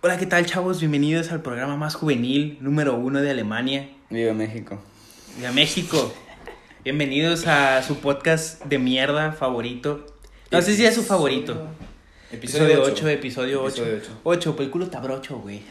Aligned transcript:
Hola, 0.00 0.16
¿qué 0.16 0.26
tal, 0.26 0.46
chavos? 0.46 0.78
Bienvenidos 0.78 1.32
al 1.32 1.42
programa 1.42 1.76
más 1.76 1.94
juvenil, 1.96 2.56
número 2.60 2.94
uno 2.96 3.20
de 3.20 3.30
Alemania, 3.30 3.88
Viva 4.10 4.32
México. 4.32 4.80
de 5.40 5.50
México. 5.50 6.14
Bienvenidos 6.84 7.46
a 7.48 7.82
su 7.82 7.96
podcast 7.96 8.64
de 8.64 8.78
mierda 8.78 9.32
favorito. 9.32 10.06
No 10.52 10.62
sé 10.62 10.76
si 10.76 10.84
es 10.86 10.94
su 10.94 11.02
favorito. 11.02 11.66
Episodio 12.30 12.82
8, 12.84 13.08
episodio 13.08 13.62
8. 13.62 13.82
Episodio 13.82 13.98
ocho. 13.98 14.20
8, 14.22 14.56
pues 14.56 14.66
el 14.66 14.70
culo 14.70 14.84
está 14.84 15.00
brocho, 15.00 15.38
güey. 15.38 15.62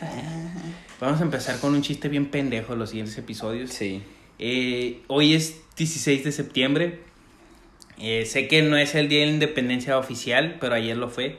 Vamos 0.99 1.21
a 1.21 1.23
empezar 1.23 1.59
con 1.59 1.73
un 1.73 1.81
chiste 1.81 2.09
bien 2.09 2.25
pendejo 2.29 2.75
los 2.75 2.89
siguientes 2.89 3.17
episodios. 3.17 3.71
Sí. 3.71 4.03
Eh, 4.39 5.03
hoy 5.07 5.35
es 5.35 5.61
16 5.77 6.25
de 6.25 6.31
septiembre. 6.33 6.99
Eh, 7.97 8.25
sé 8.25 8.47
que 8.47 8.61
no 8.61 8.75
es 8.75 8.93
el 8.93 9.07
día 9.07 9.21
de 9.21 9.27
la 9.27 9.31
independencia 9.31 9.97
oficial, 9.97 10.57
pero 10.59 10.75
ayer 10.75 10.97
lo 10.97 11.09
fue. 11.09 11.37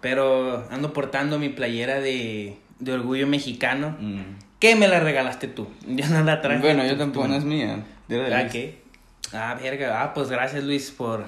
Pero 0.00 0.66
ando 0.70 0.92
portando 0.92 1.38
mi 1.38 1.48
playera 1.48 2.00
de, 2.00 2.56
de 2.78 2.92
orgullo 2.92 3.26
mexicano. 3.26 3.96
Mm. 4.00 4.20
¿Qué 4.60 4.74
me 4.76 4.88
la 4.88 5.00
regalaste 5.00 5.48
tú? 5.48 5.68
Ya 5.86 6.08
no 6.08 6.22
la 6.24 6.40
traje. 6.40 6.60
Bueno, 6.60 6.84
yo 6.86 6.96
tampoco, 6.96 7.28
no 7.28 7.36
es 7.36 7.44
mía. 7.44 7.84
¿Ah, 8.32 8.46
qué? 8.50 8.80
Ah, 9.32 9.58
verga. 9.60 10.02
Ah, 10.02 10.14
pues 10.14 10.30
gracias, 10.30 10.64
Luis, 10.64 10.90
por 10.90 11.24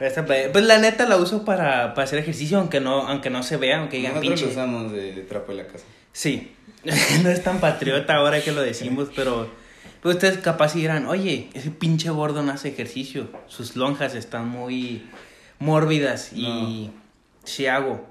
esta 0.00 0.24
playera. 0.24 0.52
Pues 0.52 0.64
la 0.64 0.78
neta 0.78 1.06
la 1.06 1.16
uso 1.16 1.44
para, 1.44 1.94
para 1.94 2.04
hacer 2.04 2.18
ejercicio, 2.18 2.58
aunque 2.58 2.80
no, 2.80 3.06
aunque 3.06 3.30
no 3.30 3.42
se 3.42 3.56
vea, 3.56 3.78
aunque 3.80 3.98
digan 3.98 4.14
Nosotros 4.14 4.40
pinche. 4.40 4.52
usamos 4.52 4.92
de, 4.92 5.12
de 5.12 5.22
trapo 5.22 5.52
de 5.52 5.62
la 5.62 5.68
casa. 5.68 5.84
Sí, 6.12 6.52
no 7.22 7.28
es 7.30 7.42
tan 7.44 7.60
patriota 7.60 8.16
ahora 8.16 8.40
que 8.42 8.50
lo 8.52 8.62
decimos, 8.62 9.10
pero 9.14 9.48
pues 10.02 10.16
ustedes 10.16 10.38
capaz 10.38 10.74
dirán, 10.74 11.06
oye, 11.06 11.50
ese 11.54 11.70
pinche 11.70 12.10
gordo 12.10 12.42
no 12.42 12.50
hace 12.52 12.68
ejercicio, 12.70 13.28
sus 13.46 13.76
lonjas 13.76 14.14
están 14.14 14.48
muy 14.48 15.06
mórbidas 15.58 16.32
y 16.32 16.90
sí 17.44 17.66
hago, 17.66 18.06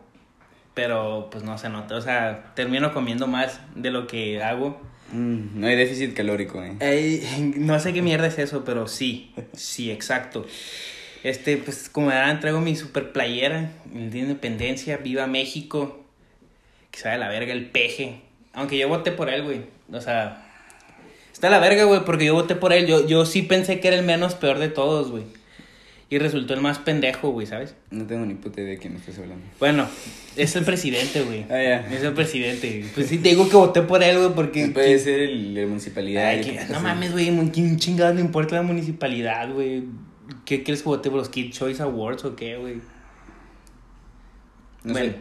pero 0.74 1.30
pues 1.32 1.44
no 1.44 1.58
se 1.58 1.70
nota, 1.70 1.96
o 1.96 2.02
sea, 2.02 2.52
termino 2.56 2.94
comiendo 2.94 3.28
más 3.28 3.60
de 3.76 3.92
lo 3.92 4.08
que 4.08 4.42
hago. 4.42 4.80
Mm, 5.12 5.60
no 5.60 5.68
hay 5.68 5.76
déficit 5.76 6.14
calórico, 6.14 6.64
eh. 6.64 6.76
Ey, 6.80 7.54
no 7.58 7.80
sé 7.80 7.94
qué 7.94 8.02
mierda 8.02 8.28
es 8.28 8.40
eso, 8.40 8.64
pero 8.64 8.88
sí, 8.88 9.34
sí, 9.54 9.92
exacto. 9.92 10.46
Este, 11.24 11.58
pues 11.58 11.90
como 11.90 12.08
verán, 12.08 12.40
traigo 12.40 12.62
mi 12.62 12.76
super 12.76 13.12
playera, 13.12 13.72
el 13.94 14.10
Día 14.10 14.24
de 14.24 14.30
Independencia, 14.30 14.98
Viva 14.98 15.28
México, 15.28 16.06
que 16.92 17.00
sabe 17.00 17.18
la 17.18 17.28
verga 17.28 17.52
el 17.52 17.66
peje. 17.70 18.22
Aunque 18.54 18.78
yo 18.78 18.88
voté 18.88 19.12
por 19.12 19.30
él, 19.30 19.44
güey. 19.44 19.62
O 19.92 20.02
sea, 20.02 20.46
está 21.32 21.50
la 21.50 21.60
verga, 21.60 21.84
güey, 21.84 22.06
porque 22.06 22.26
yo 22.26 22.34
voté 22.34 22.56
por 22.56 22.72
él. 22.72 22.88
Yo, 22.88 23.06
yo 23.06 23.26
sí 23.26 23.42
pensé 23.42 23.80
que 23.80 23.90
era 23.90 23.98
el 23.98 24.06
menos 24.06 24.36
peor 24.36 24.60
de 24.60 24.70
todos, 24.70 25.12
güey. 25.12 25.24
Y 26.12 26.18
resultó 26.18 26.56
el 26.56 26.62
más 26.62 26.80
pendejo, 26.80 27.30
güey, 27.30 27.46
¿sabes? 27.46 27.76
No 27.92 28.06
tengo 28.08 28.26
ni 28.26 28.34
puta 28.34 28.62
idea 28.62 28.72
de 28.72 28.78
quién 28.80 28.94
me 28.94 29.00
estás 29.00 29.20
hablando. 29.20 29.46
Bueno, 29.60 29.88
es 30.36 30.56
el 30.56 30.66
presidente, 30.66 31.22
güey. 31.22 31.44
Ah, 31.44 31.62
ya. 31.62 31.88
Es 31.96 32.02
el 32.02 32.14
presidente. 32.14 32.84
Pues 32.96 33.08
sí, 33.08 33.20
te 33.20 33.30
digo 33.30 33.48
que 33.48 33.56
voté 33.56 33.84
por 33.84 34.02
él, 34.02 34.18
güey, 34.18 34.34
porque... 34.34 34.68
Puede 34.70 34.98
ser 34.98 35.20
el 35.20 35.54
de 35.54 35.62
la 35.62 35.68
municipalidad. 35.68 36.28
Ay, 36.30 36.42
que- 36.42 36.74
no 36.74 36.80
mames, 36.80 37.12
güey, 37.12 37.28
¿quién 37.52 37.78
chingado 37.78 38.12
le 38.16 38.22
importa 38.22 38.56
la 38.56 38.64
municipalidad, 38.64 39.54
güey? 39.54 39.84
¿Qué 40.46 40.64
quieres 40.64 40.82
que 40.82 40.90
vote 40.90 41.10
por 41.12 41.20
los 41.20 41.30
Kid 41.30 41.52
Choice 41.52 41.82
Awards 41.84 42.26
o 42.26 42.36
qué, 42.36 42.58
güey? 42.58 42.78
No 44.84 44.94
bueno, 44.94 45.12
sé. 45.12 45.18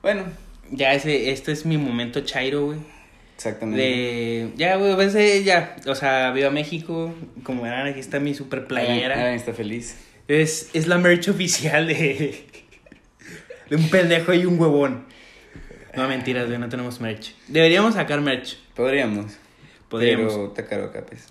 Bueno, 0.00 0.22
ya 0.70 0.94
ese, 0.94 1.30
este 1.32 1.52
es 1.52 1.66
mi 1.66 1.76
momento 1.76 2.20
chairo, 2.20 2.66
güey. 2.66 2.78
Exactamente. 3.36 3.80
De, 3.80 4.52
ya, 4.56 4.76
güey, 4.76 4.94
eh, 5.16 5.44
ya, 5.44 5.76
o 5.86 5.94
sea, 5.94 6.32
viva 6.32 6.50
México, 6.50 7.14
como 7.42 7.62
verán, 7.62 7.86
aquí 7.86 8.00
está 8.00 8.18
mi 8.18 8.34
super 8.34 8.66
playera. 8.66 9.14
Alan 9.14 9.34
está 9.34 9.52
feliz. 9.52 9.96
Es, 10.26 10.70
es 10.72 10.88
la 10.88 10.98
merch 10.98 11.28
oficial 11.28 11.86
de, 11.86 12.44
de 13.70 13.76
un 13.76 13.88
pendejo 13.88 14.34
y 14.34 14.44
un 14.44 14.58
huevón. 14.58 15.04
No, 15.94 16.08
mentiras, 16.08 16.46
güey, 16.46 16.58
no 16.58 16.68
tenemos 16.68 17.00
merch. 17.00 17.34
Deberíamos 17.48 17.94
sacar 17.94 18.20
merch. 18.20 18.58
Podríamos. 18.74 19.32
Podríamos. 19.88 20.32
Pero 20.32 20.46
está 20.48 20.66
caro 20.66 20.84
acá, 20.86 21.04
pues. 21.06 21.26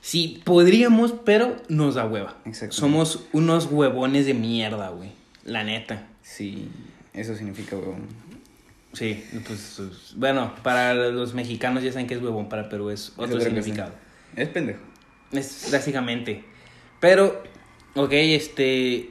Sí, 0.00 0.40
podríamos, 0.44 1.12
pero 1.24 1.56
nos 1.68 1.96
da 1.96 2.06
hueva. 2.06 2.36
Exacto. 2.44 2.76
Somos 2.76 3.26
unos 3.32 3.66
huevones 3.66 4.26
de 4.26 4.34
mierda, 4.34 4.90
güey. 4.90 5.10
La 5.44 5.64
neta. 5.64 6.06
Sí, 6.22 6.68
eso 7.12 7.34
significa 7.34 7.76
huevón. 7.76 8.06
Sí, 8.92 9.24
pues, 9.46 9.80
bueno, 10.16 10.54
para 10.62 10.94
los 10.94 11.34
mexicanos 11.34 11.82
ya 11.82 11.92
saben 11.92 12.06
que 12.06 12.14
es 12.14 12.22
huevón, 12.22 12.48
para 12.48 12.68
Perú 12.68 12.90
es 12.90 13.12
otro 13.16 13.40
significado. 13.40 13.92
Es 14.34 14.48
pendejo. 14.48 14.80
Es 15.32 15.68
básicamente. 15.70 16.44
Pero, 17.00 17.42
ok, 17.94 18.12
este 18.12 19.10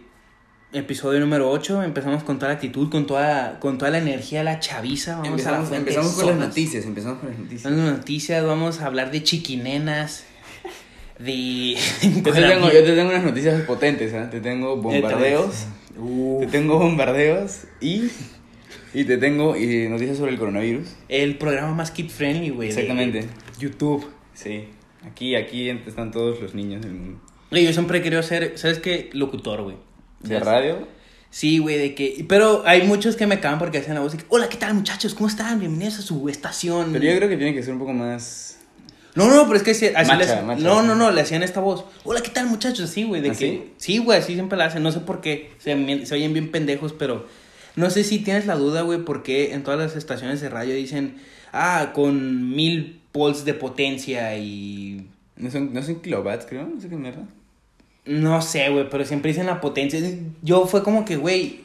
episodio 0.73 1.19
número 1.19 1.49
8, 1.49 1.83
empezamos 1.83 2.23
con 2.23 2.37
toda 2.37 2.49
la 2.49 2.55
actitud, 2.55 2.89
con 2.89 3.05
toda, 3.07 3.59
con 3.59 3.77
toda 3.77 3.91
la 3.91 3.99
energía 3.99 4.43
la 4.43 4.59
chaviza. 4.59 5.17
Vamos 5.17 5.45
a 5.45 5.51
la 5.51 5.57
Empezamos, 5.57 5.69
fuente 5.69 5.91
empezamos 5.91 6.13
con 6.13 6.25
las 6.27 6.37
noticias. 6.37 6.85
Empezamos 6.85 7.19
con 7.19 7.29
las 7.29 7.39
noticias. 7.39 7.63
Vamos 7.71 7.85
las 7.85 7.97
noticias, 7.97 8.45
vamos 8.45 8.81
a 8.81 8.85
hablar 8.85 9.11
de 9.11 9.23
chiquinenas, 9.23 10.25
de... 11.19 11.75
Yo 12.01 12.23
te, 12.23 12.41
tengo, 12.41 12.71
yo 12.71 12.83
te 12.83 12.95
tengo 12.95 13.09
unas 13.09 13.23
noticias 13.23 13.61
potentes, 13.61 14.11
¿eh? 14.13 14.27
Te 14.29 14.41
tengo 14.41 14.77
bombardeos. 14.77 15.67
Uh. 15.97 16.39
Te 16.41 16.47
tengo 16.47 16.77
bombardeos 16.77 17.63
y, 17.81 18.11
y 18.97 19.05
te 19.05 19.17
tengo 19.19 19.55
y 19.55 19.87
noticias 19.89 20.17
sobre 20.17 20.31
el 20.31 20.39
coronavirus. 20.39 20.87
El 21.07 21.37
programa 21.37 21.71
más 21.75 21.91
kid 21.91 22.09
friendly, 22.09 22.49
güey. 22.49 22.69
Exactamente. 22.69 23.25
YouTube. 23.59 24.09
Sí. 24.33 24.63
Aquí, 25.05 25.35
aquí 25.35 25.69
están 25.69 26.09
todos 26.09 26.41
los 26.41 26.55
niños 26.55 26.81
del 26.81 26.93
mundo. 26.93 27.21
Yo 27.51 27.71
siempre 27.73 27.99
he 27.99 28.01
querido 28.01 28.23
ser, 28.23 28.57
¿sabes 28.57 28.79
qué? 28.79 29.11
Locutor, 29.13 29.61
güey. 29.61 29.75
¿De 30.21 30.39
radio? 30.39 30.87
Sí, 31.29 31.59
güey, 31.59 31.77
de 31.77 31.93
que... 31.93 32.25
Pero 32.27 32.63
hay 32.65 32.87
muchos 32.87 33.15
que 33.15 33.27
me 33.27 33.39
cagan 33.39 33.59
porque 33.59 33.77
hacen 33.77 33.93
la 33.93 33.99
voz 33.99 34.13
de 34.13 34.17
que, 34.17 34.25
hola, 34.29 34.49
¿qué 34.49 34.57
tal, 34.57 34.73
muchachos? 34.73 35.13
¿Cómo 35.13 35.27
están? 35.27 35.59
Bienvenidos 35.59 35.99
a 35.99 36.01
su 36.01 36.27
estación. 36.27 36.91
Pero 36.91 37.05
yo 37.05 37.15
creo 37.17 37.29
que 37.29 37.37
tiene 37.37 37.53
que 37.53 37.61
ser 37.61 37.73
un 37.73 37.79
poco 37.79 37.93
más... 37.93 38.57
No, 39.13 39.27
no, 39.29 39.43
pero 39.45 39.57
es 39.57 39.63
que 39.63 39.75
sí, 39.75 39.89
así 39.95 40.11
Macha, 40.11 40.35
les- 40.37 40.43
macha. 40.43 40.63
No, 40.63 40.81
no, 40.81 40.95
no, 40.95 41.11
le 41.11 41.21
hacían 41.21 41.43
esta 41.43 41.59
voz. 41.59 41.85
Hola, 42.03 42.21
¿qué 42.21 42.29
tal, 42.29 42.47
muchachos? 42.47 42.89
Así, 42.89 43.03
güey, 43.03 43.21
de 43.21 43.29
¿Ah, 43.29 43.33
que... 43.33 43.37
sí? 43.37 43.63
Sí, 43.77 43.97
güey, 43.99 44.17
así 44.17 44.33
siempre 44.33 44.57
la 44.57 44.65
hacen. 44.65 44.81
No 44.81 44.91
sé 44.91 45.01
por 45.01 45.21
qué. 45.21 45.51
Se 45.59 45.73
oyen 45.75 46.33
bien 46.33 46.49
pendejos, 46.49 46.93
pero... 46.93 47.27
No 47.77 47.91
sé 47.91 48.03
si 48.03 48.19
tienes 48.19 48.47
la 48.47 48.55
duda, 48.55 48.81
güey, 48.81 49.05
porque 49.05 49.53
en 49.53 49.63
todas 49.63 49.79
las 49.79 49.95
estaciones 49.95 50.41
de 50.41 50.49
radio 50.49 50.75
dicen... 50.75 51.15
Ah, 51.53 51.91
con 51.93 52.49
mil 52.49 52.99
volts 53.13 53.45
de 53.45 53.53
potencia 53.53 54.35
y... 54.37 55.07
No 55.37 55.49
son, 55.49 55.73
no 55.73 55.81
son 55.81 56.01
kilowatts, 56.01 56.45
creo. 56.45 56.67
No 56.67 56.81
sé 56.81 56.89
qué 56.89 56.95
mierda. 56.95 57.23
No 58.05 58.41
sé, 58.41 58.69
güey, 58.69 58.89
pero 58.89 59.05
siempre 59.05 59.31
dicen 59.31 59.45
la 59.45 59.61
potencia. 59.61 59.99
Yo 60.41 60.65
fue 60.65 60.81
como 60.81 61.05
que, 61.05 61.17
güey, 61.17 61.61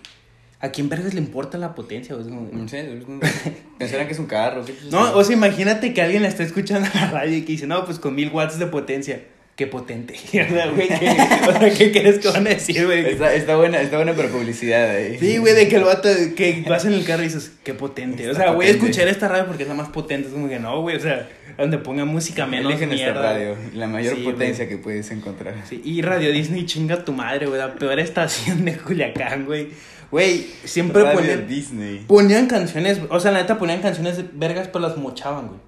¿a 0.60 0.68
quién 0.70 0.88
vergas 0.88 1.14
le 1.14 1.20
importa 1.20 1.56
la 1.56 1.74
potencia? 1.74 2.14
güey? 2.14 2.26
No 2.30 2.68
sé. 2.68 3.00
Pensarán 3.78 4.06
que 4.06 4.12
es 4.12 4.18
un 4.18 4.26
carro. 4.26 4.64
¿qué? 4.64 4.74
No, 4.90 5.16
o 5.16 5.24
sea, 5.24 5.34
imagínate 5.34 5.94
que 5.94 6.02
alguien 6.02 6.22
la 6.22 6.28
está 6.28 6.42
escuchando 6.42 6.88
en 6.92 7.00
la 7.00 7.10
radio 7.10 7.36
y 7.36 7.42
que 7.42 7.52
dice, 7.52 7.66
no, 7.66 7.84
pues 7.86 7.98
con 7.98 8.14
mil 8.14 8.30
watts 8.30 8.58
de 8.58 8.66
potencia. 8.66 9.22
Qué 9.54 9.66
potente. 9.66 10.14
Güey, 10.32 10.88
¿qué, 10.88 11.10
o 11.46 11.52
sea, 11.52 11.70
¿qué 11.76 11.92
crees 11.92 12.18
que 12.20 12.28
van 12.28 12.46
a 12.46 12.50
decir, 12.50 12.86
güey? 12.86 13.06
Está, 13.06 13.34
está 13.34 13.56
buena, 13.56 13.80
está 13.82 13.96
buena 13.96 14.14
para 14.14 14.28
publicidad 14.28 14.90
ahí. 14.90 15.18
Sí, 15.18 15.36
güey, 15.36 15.54
de 15.54 15.68
que 15.68 15.76
el 15.76 15.84
vato, 15.84 16.08
que 16.34 16.64
vas 16.66 16.84
en 16.86 16.94
el 16.94 17.04
carro 17.04 17.22
y 17.22 17.26
dices, 17.26 17.52
qué 17.62 17.74
potente. 17.74 18.30
O 18.30 18.34
sea, 18.34 18.52
voy 18.52 18.66
a 18.66 18.70
escuchar 18.70 19.08
esta 19.08 19.28
radio 19.28 19.46
porque 19.46 19.64
es 19.64 19.68
la 19.68 19.74
más 19.74 19.90
potente. 19.90 20.28
Es 20.28 20.34
como 20.34 20.48
que 20.48 20.58
no, 20.58 20.80
güey, 20.80 20.96
o 20.96 21.00
sea, 21.00 21.28
donde 21.58 21.76
ponga 21.78 22.06
música 22.06 22.46
menos 22.46 22.72
Eligen 22.72 22.92
esta 22.92 23.12
radio. 23.12 23.54
La 23.74 23.86
mayor 23.88 24.16
Sí, 24.16 24.22
potencia 24.22 24.64
güey. 24.64 24.76
que 24.78 24.82
puedes 24.82 25.10
encontrar. 25.10 25.54
Sí, 25.68 25.82
y 25.84 26.00
Radio 26.00 26.32
Disney 26.32 26.64
chinga 26.64 27.04
tu 27.04 27.12
madre, 27.12 27.44
güey, 27.46 27.58
la 27.58 27.74
peor 27.74 28.00
estación 28.00 28.64
de 28.64 28.76
Culiacán, 28.78 29.44
güey. 29.44 29.68
Güey, 30.10 30.46
siempre 30.64 31.02
Radio 31.02 31.18
ponían, 31.20 31.46
Disney. 31.46 32.04
ponían 32.06 32.46
canciones, 32.46 33.00
o 33.10 33.20
sea, 33.20 33.30
la 33.32 33.42
neta 33.42 33.58
ponían 33.58 33.80
canciones 33.82 34.18
vergas, 34.32 34.68
pero 34.68 34.80
las 34.86 34.96
mochaban, 34.96 35.48
güey. 35.48 35.60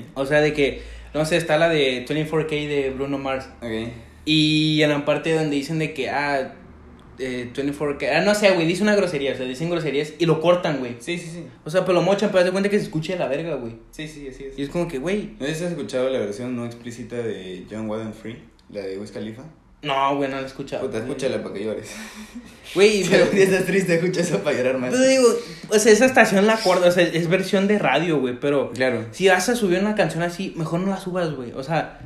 Ok. 0.00 0.04
O 0.14 0.26
sea, 0.26 0.40
de 0.40 0.52
que, 0.52 0.82
no 1.14 1.24
sé, 1.24 1.36
está 1.36 1.58
la 1.58 1.68
de 1.68 2.04
24K 2.06 2.68
de 2.68 2.90
Bruno 2.90 3.18
Mars. 3.18 3.48
Ok. 3.62 3.92
Y 4.24 4.82
en 4.82 4.90
la 4.90 5.04
parte 5.04 5.34
donde 5.34 5.56
dicen 5.56 5.78
de 5.78 5.92
que, 5.92 6.10
ah, 6.10 6.54
eh, 7.18 7.50
24K, 7.54 8.08
ah, 8.16 8.20
no 8.22 8.34
sé, 8.34 8.50
güey, 8.52 8.66
dice 8.66 8.82
una 8.82 8.94
grosería, 8.94 9.32
o 9.32 9.36
sea, 9.36 9.46
dicen 9.46 9.70
groserías 9.70 10.14
y 10.18 10.26
lo 10.26 10.40
cortan, 10.40 10.78
güey. 10.78 10.96
Sí, 10.98 11.18
sí, 11.18 11.28
sí. 11.28 11.44
O 11.64 11.70
sea, 11.70 11.84
pero 11.84 11.94
lo 11.94 12.02
mochan, 12.02 12.30
pero 12.30 12.44
de 12.44 12.50
cuenta 12.50 12.68
que 12.68 12.78
se 12.78 12.84
escuche 12.84 13.12
de 13.14 13.18
la 13.18 13.28
verga, 13.28 13.56
güey. 13.56 13.74
Sí, 13.90 14.08
sí, 14.08 14.28
así 14.28 14.44
es. 14.44 14.58
Y 14.58 14.62
es 14.62 14.68
como 14.68 14.88
que, 14.88 14.98
güey, 14.98 15.34
¿No 15.38 15.46
has 15.46 15.60
escuchado 15.60 16.08
la 16.10 16.18
versión 16.18 16.56
no 16.56 16.64
explícita 16.64 17.16
de 17.16 17.64
John 17.70 17.88
Waden 17.88 18.14
Free? 18.14 18.42
La 18.70 18.82
de 18.82 18.98
Wiz 18.98 19.10
Khalifa. 19.10 19.44
No, 19.82 20.16
güey, 20.16 20.28
no 20.30 20.36
lo 20.36 20.42
he 20.42 20.46
escuchado. 20.46 20.86
Puta, 20.86 20.98
escúchala 20.98 21.42
para 21.42 21.54
que 21.54 21.64
llores. 21.64 21.90
Güey, 22.72 23.02
Pero 23.10 23.24
pero... 23.24 23.32
si 23.36 23.42
estás 23.42 23.66
triste, 23.66 23.94
escucha 23.96 24.20
eso 24.20 24.44
para 24.44 24.56
llorar 24.56 24.78
más. 24.78 24.90
Pero 24.92 25.02
digo, 25.02 25.24
o 25.70 25.78
sea, 25.80 25.90
esa 25.92 26.06
estación 26.06 26.46
la 26.46 26.52
acuerdo, 26.54 26.86
o 26.86 26.90
sea, 26.92 27.02
es 27.02 27.28
versión 27.28 27.66
de 27.66 27.80
radio, 27.80 28.20
güey, 28.20 28.38
pero 28.38 28.70
Claro. 28.70 29.06
si 29.10 29.26
vas 29.26 29.48
a 29.48 29.56
subir 29.56 29.80
una 29.80 29.96
canción 29.96 30.22
así, 30.22 30.52
mejor 30.56 30.78
no 30.78 30.90
la 30.90 30.98
subas, 31.00 31.32
güey. 31.34 31.50
O 31.50 31.64
sea, 31.64 31.98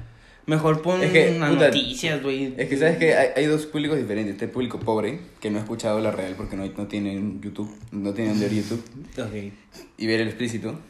mejor 0.47 0.81
pon 0.81 1.03
Es 1.03 1.13
que, 1.13 1.35
unas 1.37 1.51
puta, 1.51 1.67
noticias, 1.67 2.23
güey. 2.23 2.55
Es 2.57 2.67
que 2.71 2.79
sabes 2.79 2.97
que 2.97 3.15
hay, 3.15 3.29
hay 3.37 3.45
dos 3.45 3.67
públicos 3.67 3.99
diferentes. 3.99 4.33
Este 4.37 4.49
público 4.49 4.81
pobre, 4.81 5.21
que 5.39 5.51
no 5.51 5.59
ha 5.59 5.61
escuchado 5.61 6.01
la 6.01 6.13
real 6.13 6.33
porque 6.35 6.57
no, 6.57 6.65
no 6.65 6.87
tienen 6.87 7.43
YouTube, 7.43 7.71
no 7.93 8.15
tienen 8.15 8.41
ver 8.41 8.55
YouTube 8.55 8.83
Ok. 9.19 9.53
y 9.99 10.07
ver 10.07 10.21
el 10.23 10.29
explícito. 10.29 10.81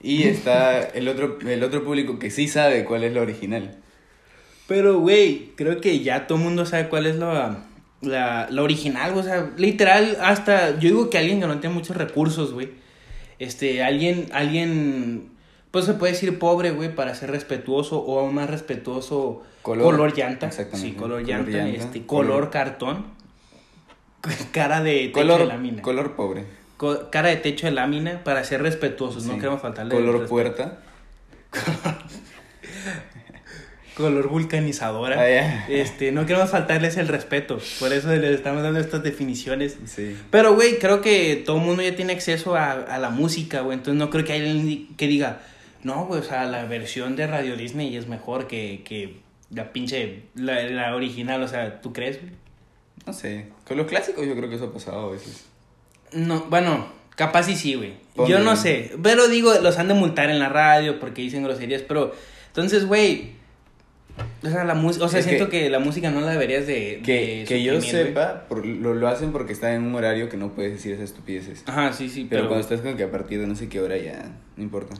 Y 0.00 0.28
está 0.28 0.80
el 0.80 1.08
otro, 1.08 1.38
el 1.44 1.64
otro 1.64 1.82
público 1.82 2.20
que 2.20 2.30
sí 2.30 2.46
sabe 2.46 2.84
cuál 2.84 3.02
es 3.02 3.12
la 3.12 3.22
original. 3.22 3.78
Pero, 4.66 4.98
güey, 5.00 5.52
creo 5.56 5.80
que 5.80 6.00
ya 6.00 6.26
todo 6.26 6.38
el 6.38 6.44
mundo 6.44 6.64
sabe 6.66 6.88
cuál 6.88 7.06
es 7.06 7.16
la, 7.16 7.64
la, 8.00 8.46
la 8.50 8.62
original, 8.62 9.16
o 9.16 9.22
sea, 9.22 9.50
literal, 9.58 10.16
hasta 10.22 10.70
yo 10.78 10.88
digo 10.88 11.10
que 11.10 11.18
alguien 11.18 11.40
que 11.40 11.46
no 11.46 11.58
tiene 11.60 11.74
muchos 11.74 11.96
recursos, 11.96 12.52
güey, 12.52 12.70
Este, 13.38 13.82
alguien, 13.82 14.26
alguien, 14.32 15.28
pues 15.70 15.84
se 15.84 15.94
puede 15.94 16.12
decir 16.14 16.38
pobre, 16.38 16.70
güey, 16.70 16.94
para 16.94 17.14
ser 17.14 17.30
respetuoso 17.30 17.98
o 18.00 18.20
aún 18.20 18.34
más 18.34 18.48
respetuoso, 18.48 19.42
Color. 19.62 19.84
color, 19.84 20.16
llanta. 20.16 20.46
Exactamente. 20.46 20.88
Sí, 20.90 20.94
color, 20.94 21.22
Color 21.22 21.28
llanta, 21.28 21.50
llanta, 21.58 21.76
este, 21.84 22.06
color, 22.06 22.26
color- 22.32 22.50
cartón, 22.50 23.04
cara 24.52 24.82
de 24.82 25.08
techo 25.08 25.12
Color, 25.12 25.40
de 25.40 25.46
lámina. 25.46 25.82
color 25.82 26.16
pobre. 26.16 26.44
Co- 26.78 27.10
cara 27.10 27.28
de 27.28 27.36
techo 27.36 27.66
de 27.66 27.72
lámina 27.72 28.22
para 28.24 28.44
ser 28.44 28.62
respetuosos, 28.62 29.24
no 29.24 29.34
queremos 29.36 29.60
faltarle 29.60 29.94
Color 29.94 30.26
puerta. 30.26 30.78
Color 33.96 34.28
vulcanizadora. 34.28 35.20
Ah. 35.20 35.66
Este, 35.68 36.10
no 36.10 36.26
queremos 36.26 36.50
faltarles 36.50 36.96
el 36.96 37.06
respeto, 37.06 37.60
por 37.78 37.92
eso 37.92 38.12
les 38.14 38.34
estamos 38.34 38.62
dando 38.62 38.80
estas 38.80 39.02
definiciones. 39.02 39.76
Sí. 39.86 40.16
Pero, 40.30 40.54
güey, 40.54 40.78
creo 40.78 41.00
que 41.00 41.42
todo 41.46 41.58
el 41.58 41.62
mundo 41.62 41.82
ya 41.82 41.94
tiene 41.94 42.12
acceso 42.12 42.56
a, 42.56 42.72
a 42.72 42.98
la 42.98 43.10
música, 43.10 43.60
güey. 43.60 43.78
Entonces 43.78 43.98
no 43.98 44.10
creo 44.10 44.24
que 44.24 44.32
haya 44.32 44.50
alguien 44.50 44.88
que 44.96 45.06
diga, 45.06 45.42
no, 45.84 46.06
güey, 46.06 46.20
o 46.20 46.24
sea, 46.24 46.44
la 46.46 46.64
versión 46.64 47.14
de 47.14 47.26
Radio 47.26 47.56
Disney 47.56 47.96
es 47.96 48.08
mejor 48.08 48.46
que, 48.48 48.82
que 48.84 49.20
la 49.50 49.72
pinche, 49.72 50.22
la, 50.34 50.62
la 50.64 50.96
original. 50.96 51.42
O 51.42 51.48
sea, 51.48 51.80
¿tú 51.80 51.92
crees? 51.92 52.18
No 53.06 53.12
sé. 53.12 53.46
Con 53.66 53.76
los 53.76 53.86
clásicos 53.86 54.26
yo 54.26 54.34
creo 54.34 54.48
que 54.48 54.56
eso 54.56 54.64
ha 54.64 54.72
pasado 54.72 55.08
a 55.08 55.12
veces. 55.12 55.44
No, 56.12 56.46
bueno, 56.48 56.88
capaz 57.16 57.48
y 57.48 57.54
sí, 57.54 57.74
güey. 57.74 57.94
Yo 58.28 58.38
no 58.40 58.56
sé. 58.56 58.92
Pero 59.02 59.28
digo, 59.28 59.52
los 59.62 59.78
han 59.78 59.88
de 59.88 59.94
multar 59.94 60.30
en 60.30 60.38
la 60.38 60.48
radio 60.48 60.98
porque 60.98 61.22
dicen 61.22 61.44
groserías, 61.44 61.82
pero. 61.82 62.12
Entonces, 62.48 62.86
güey. 62.86 63.43
O 64.42 64.48
sea, 64.48 64.64
la 64.64 64.74
música. 64.74 65.04
O 65.06 65.08
sea, 65.08 65.20
Es 65.20 65.26
siento 65.26 65.48
que- 65.48 65.62
que, 65.62 65.70
la 65.70 65.78
música 65.78 66.10
no 66.10 66.20
la 66.20 66.30
deberías 66.32 66.66
de. 66.66 67.00
Que, 67.04 67.38
de 67.40 67.44
que 67.48 67.62
yo 67.62 67.80
sepa, 67.80 68.44
por, 68.48 68.64
lo, 68.64 68.94
lo 68.94 69.08
hacen 69.08 69.32
porque 69.32 69.52
están 69.52 69.72
en 69.72 69.82
un 69.84 69.94
horario 69.94 70.28
que 70.28 70.36
no 70.36 70.52
puedes 70.52 70.72
decir 70.72 70.92
esas 70.92 71.04
estupideces. 71.10 71.64
Ajá, 71.66 71.92
sí, 71.92 72.08
sí, 72.08 72.26
Pero, 72.28 72.42
pero. 72.42 72.48
cuando 72.48 72.62
estás 72.62 72.80
con 72.80 72.96
que 72.96 73.02
a 73.04 73.10
partir 73.10 73.40
de 73.40 73.46
no 73.46 73.56
sé 73.56 73.68
qué 73.68 73.80
hora 73.80 73.96
ya 73.96 74.30
no 74.56 74.62
importa. 74.62 74.94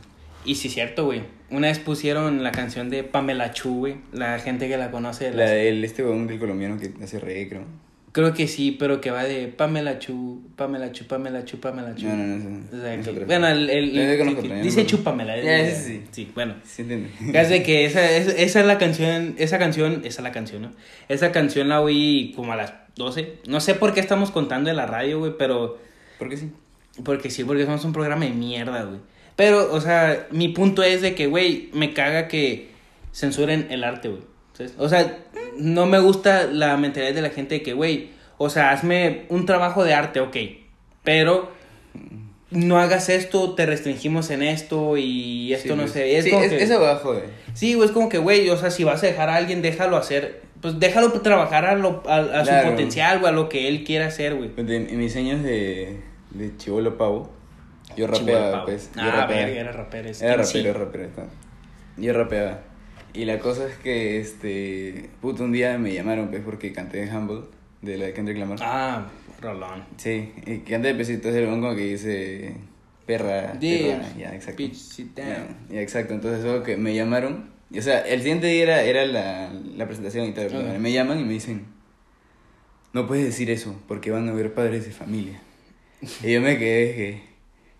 Y 0.46 0.56
sí, 0.56 0.68
cierto, 0.68 1.04
güey. 1.06 1.22
Una 1.50 1.68
vez 1.68 1.78
pusieron 1.78 2.42
la 2.42 2.52
canción 2.52 2.90
de 2.90 3.02
Pamela 3.04 3.52
Chu, 3.52 3.78
güey. 3.78 3.96
La 4.12 4.38
gente 4.38 4.68
que 4.68 4.76
la 4.76 4.90
conoce. 4.90 5.30
La 5.30 5.44
la- 5.44 5.50
del 5.52 5.84
este 5.84 6.02
weón 6.04 6.26
del 6.26 6.38
colombiano 6.38 6.78
que 6.78 6.92
hace 7.02 7.20
reggae, 7.20 7.48
creo. 7.48 7.64
Creo 8.14 8.32
que 8.32 8.46
sí, 8.46 8.70
pero 8.78 9.00
que 9.00 9.10
va 9.10 9.24
de 9.24 9.48
Pamela 9.48 9.98
Chu, 9.98 10.40
Pamela 10.54 10.92
Chu, 10.92 11.04
Pamela 11.08 11.44
Chu, 11.44 11.58
Pamela 11.58 11.96
Chu. 11.96 12.06
No, 12.06 12.14
no, 12.16 12.36
no. 12.38 12.64
O 12.72 12.80
sea, 12.80 12.94
es 12.94 13.04
que- 13.04 13.10
otra. 13.10 13.26
bueno, 13.26 13.48
el, 13.48 13.66
que- 13.68 14.62
dice 14.62 14.86
Chúpamela. 14.86 15.36
Ese 15.36 15.82
sí. 15.84 16.02
Sí, 16.12 16.30
bueno. 16.32 16.54
¿Sí 16.64 16.82
entiende? 16.82 17.10
Casi 17.32 17.64
que 17.64 17.84
esa, 17.84 18.08
es- 18.08 18.28
esa 18.38 18.60
es 18.60 18.66
la 18.66 18.78
canción, 18.78 19.34
esa 19.36 19.58
canción, 19.58 20.02
esa 20.04 20.20
es 20.20 20.22
la 20.22 20.30
canción, 20.30 20.62
¿no? 20.62 20.70
Esa 21.08 21.32
canción 21.32 21.68
la 21.68 21.80
oí 21.80 22.32
como 22.36 22.52
a 22.52 22.56
las 22.56 22.72
12. 22.94 23.38
No 23.48 23.58
sé 23.58 23.74
por 23.74 23.92
qué 23.94 23.98
estamos 23.98 24.30
contando 24.30 24.70
en 24.70 24.76
la 24.76 24.86
radio, 24.86 25.18
güey, 25.18 25.32
pero... 25.36 25.78
¿Por 26.20 26.28
qué 26.28 26.36
sí? 26.36 26.50
Porque 27.04 27.30
sí, 27.30 27.42
porque 27.42 27.64
somos 27.64 27.84
un 27.84 27.92
programa 27.92 28.26
de 28.26 28.30
mierda, 28.30 28.84
güey. 28.84 29.00
Pero, 29.34 29.72
o 29.72 29.80
sea, 29.80 30.28
mi 30.30 30.50
punto 30.50 30.84
es 30.84 31.02
de 31.02 31.16
que, 31.16 31.26
güey, 31.26 31.68
me 31.72 31.92
caga 31.92 32.28
que 32.28 32.68
censuren 33.12 33.66
el 33.70 33.82
arte, 33.82 34.08
güey. 34.08 34.22
¿Sabes? 34.54 34.74
O 34.78 34.88
sea, 34.88 35.18
no 35.58 35.84
me 35.86 35.98
gusta 35.98 36.46
la 36.46 36.76
mentalidad 36.76 37.14
de 37.14 37.22
la 37.22 37.30
gente 37.30 37.56
de 37.56 37.62
que, 37.62 37.74
güey, 37.74 38.10
o 38.38 38.48
sea, 38.50 38.70
hazme 38.70 39.26
un 39.28 39.44
trabajo 39.46 39.84
de 39.84 39.94
arte, 39.94 40.20
ok. 40.20 40.36
Pero 41.04 41.52
no 42.50 42.78
hagas 42.78 43.08
esto, 43.08 43.54
te 43.54 43.66
restringimos 43.66 44.30
en 44.30 44.42
esto 44.42 44.96
y 44.96 45.52
esto 45.52 45.74
Sí, 45.74 45.80
no 45.80 45.88
sé. 45.88 46.16
Es 46.18 46.24
sí, 46.24 46.30
como 46.30 46.42
es- 46.44 46.50
que- 46.50 46.62
eso 46.62 46.80
va 46.80 46.92
a 46.92 46.96
joder. 46.96 47.24
Sí, 47.52 47.74
güey, 47.74 47.88
es 47.88 47.92
como 47.92 48.08
que, 48.08 48.18
güey, 48.18 48.48
o 48.50 48.56
sea, 48.56 48.70
si 48.70 48.84
vas 48.84 49.02
a 49.02 49.06
dejar 49.06 49.28
a 49.28 49.36
alguien, 49.36 49.60
déjalo 49.62 49.96
hacer. 49.96 50.42
Pues 50.60 50.80
déjalo 50.80 51.12
trabajar 51.20 51.66
a, 51.66 51.74
lo, 51.74 52.02
a, 52.08 52.16
a 52.40 52.44
su 52.44 52.70
potencial, 52.70 53.18
güey, 53.18 53.30
a 53.32 53.36
lo 53.36 53.48
que 53.50 53.68
él 53.68 53.84
quiera 53.84 54.06
hacer, 54.06 54.34
güey. 54.34 54.50
En, 54.56 54.70
en 54.70 54.98
mis 54.98 55.14
años 55.16 55.42
de, 55.42 56.00
de 56.30 56.56
chivolo 56.56 56.96
pavo, 56.96 57.30
yo 57.98 58.06
rapeaba, 58.06 58.50
pavo. 58.52 58.64
pues. 58.66 58.90
Yo 58.94 59.02
Ah, 59.02 59.10
rapeaba. 59.10 59.44
verga, 59.46 59.60
era 59.60 59.72
rapero. 59.72 60.08
Era 60.08 60.36
que 60.38 60.44
sí. 60.44 60.62
rapero, 60.62 60.84
rapero. 60.86 61.10
Yo 61.98 62.12
rapeaba. 62.14 62.60
Y 63.14 63.24
la 63.24 63.38
cosa 63.38 63.68
es 63.68 63.76
que, 63.76 64.18
este, 64.18 65.08
puto, 65.20 65.44
un 65.44 65.52
día 65.52 65.78
me 65.78 65.94
llamaron, 65.94 66.28
pues, 66.30 66.42
porque 66.44 66.72
canté 66.72 67.08
Humble, 67.08 67.42
de 67.80 67.96
la 67.96 68.06
de 68.06 68.12
Kendrick 68.12 68.38
Lamar. 68.38 68.58
Ah, 68.60 69.06
Rolón. 69.40 69.84
Sí, 69.96 70.32
y 70.46 70.58
canté 70.58 70.88
de 70.88 70.94
pesitos 70.94 71.32
del 71.32 71.48
como 71.48 71.74
que 71.76 71.82
dice, 71.82 72.54
perra, 73.06 73.58
Yeah. 73.60 73.98
perra, 73.98 74.16
ya, 74.18 74.34
exacto. 74.34 74.62
Bitch, 74.62 74.74
sit 74.74 75.14
down. 75.16 75.28
Ya, 75.28 75.74
ya, 75.74 75.80
exacto, 75.80 76.14
entonces 76.14 76.62
que 76.62 76.76
me 76.76 76.94
llamaron, 76.94 77.50
y, 77.70 77.78
o 77.78 77.82
sea, 77.82 78.00
el 78.00 78.20
siguiente 78.20 78.48
día 78.48 78.62
era, 78.64 78.82
era 78.82 79.06
la, 79.06 79.52
la 79.52 79.86
presentación 79.86 80.26
y 80.26 80.32
tal, 80.32 80.80
me 80.80 80.92
llaman 80.92 81.20
y 81.20 81.24
me 81.24 81.32
dicen, 81.34 81.66
no 82.92 83.06
puedes 83.06 83.24
decir 83.24 83.50
eso, 83.50 83.80
porque 83.86 84.10
van 84.10 84.28
a 84.28 84.32
ver 84.32 84.54
padres 84.54 84.86
de 84.86 84.92
familia. 84.92 85.40
y 86.22 86.32
yo 86.32 86.40
me 86.40 86.58
quedé, 86.58 86.94
que, 86.96 87.20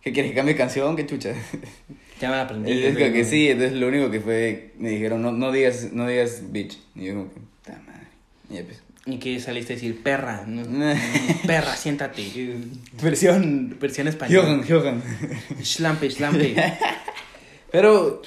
¿qué 0.05 0.13
quieres 0.13 0.31
que 0.31 0.37
cambie 0.37 0.55
canción? 0.57 0.95
¿Qué 0.97 1.07
chucha? 1.07 1.33
Ya 2.21 2.31
me 2.31 2.37
la 2.37 2.43
aprendí. 2.43 2.71
Es 2.71 2.95
güey. 2.97 3.13
que 3.13 3.25
sí, 3.25 3.49
entonces 3.49 3.77
lo 3.77 3.89
único 3.89 4.09
que 4.09 4.21
fue, 4.21 4.71
me 4.79 4.91
dijeron, 4.91 5.21
no, 5.21 5.33
no 5.33 5.51
digas, 5.51 5.89
no 5.93 6.07
digas 6.07 6.43
bitch. 6.53 6.79
Y 6.95 7.07
yo 7.07 7.15
como 7.15 7.25
que, 7.35 7.41
puta 7.41 7.83
madre. 7.85 8.07
Y 8.49 8.55
ya 8.55 8.63
pues. 8.63 8.81
Y 9.07 9.19
que 9.19 9.41
saliste 9.41 9.73
a 9.73 9.77
decir, 9.77 10.01
perra, 10.01 10.45
no- 10.47 10.63
perra, 11.47 11.75
siéntate. 11.77 12.23
Versión, 13.03 13.77
versión 13.81 14.07
española. 14.07 14.45
Johan, 14.47 14.65
Johan. 14.67 15.03
Schlampe, 15.61 16.09
schlampe. 16.09 16.55
Pero, 17.73 18.23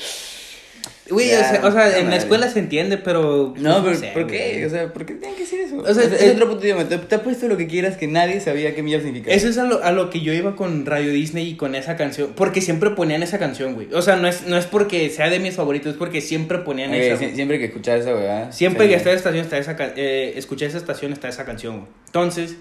güey, 1.09 1.33
o 1.33 1.37
sea, 1.37 1.61
o 1.63 1.71
sea, 1.71 1.99
en 1.99 2.09
la 2.09 2.17
escuela 2.17 2.49
se 2.49 2.59
entiende, 2.59 2.97
pero... 2.97 3.53
No, 3.57 3.83
pero 3.83 3.95
sé, 3.97 4.11
¿por 4.13 4.27
qué? 4.27 4.51
güey. 4.53 4.65
O 4.65 4.69
sea, 4.69 4.91
¿por 4.93 5.05
qué 5.05 5.13
tienen 5.15 5.35
que 5.35 5.43
decir 5.43 5.59
eso? 5.61 5.77
O 5.77 5.93
sea, 5.93 6.03
es, 6.03 6.11
es- 6.21 6.33
otro 6.35 6.49
puto 6.49 6.63
idioma. 6.65 6.87
Te, 6.87 6.97
te 6.97 7.15
ha 7.15 7.23
puesto 7.23 7.47
lo 7.47 7.57
que 7.57 7.67
quieras 7.67 7.97
que 7.97 8.07
nadie 8.07 8.39
sabía 8.41 8.73
qué 8.75 8.83
mierda 8.83 9.03
significaba. 9.05 9.35
Eso 9.35 9.47
es 9.47 9.57
a 9.57 9.63
lo, 9.65 9.83
a 9.83 9.91
lo 9.91 10.09
que 10.09 10.21
yo 10.21 10.33
iba 10.33 10.55
con 10.55 10.85
Radio 10.85 11.11
Disney 11.11 11.47
y 11.49 11.55
con 11.55 11.75
esa 11.75 11.95
canción. 11.95 12.33
Porque 12.35 12.61
siempre 12.61 12.89
ponían 12.91 13.23
esa 13.23 13.39
canción, 13.39 13.73
güey. 13.75 13.87
O 13.93 14.01
sea, 14.01 14.15
no 14.15 14.27
es, 14.27 14.45
no 14.47 14.57
es 14.57 14.65
porque 14.65 15.09
sea 15.09 15.29
de 15.29 15.39
mis 15.39 15.55
favoritos, 15.55 15.93
es 15.93 15.97
porque 15.97 16.21
siempre 16.21 16.59
ponían 16.59 16.89
Ok, 16.91 16.95
esa. 16.97 17.15
güey. 17.17 17.35
siempre 17.35 17.59
que 17.59 17.65
escuchas 17.65 18.01
esa 18.01 18.15
weá. 18.15 18.51
Siempre 18.51 18.83
sí. 18.85 18.89
que 18.89 18.95
está 18.95 19.09
esa 19.11 19.17
estación 19.17 19.43
está 19.45 19.57
esa 19.57 19.75
eh, 19.95 20.33
escuché 20.35 20.65
esa 20.65 20.77
estación 20.77 21.13
está 21.13 21.29
esa 21.29 21.45
canción, 21.45 21.77
güey. 21.79 21.89
Entonces, 22.07 22.55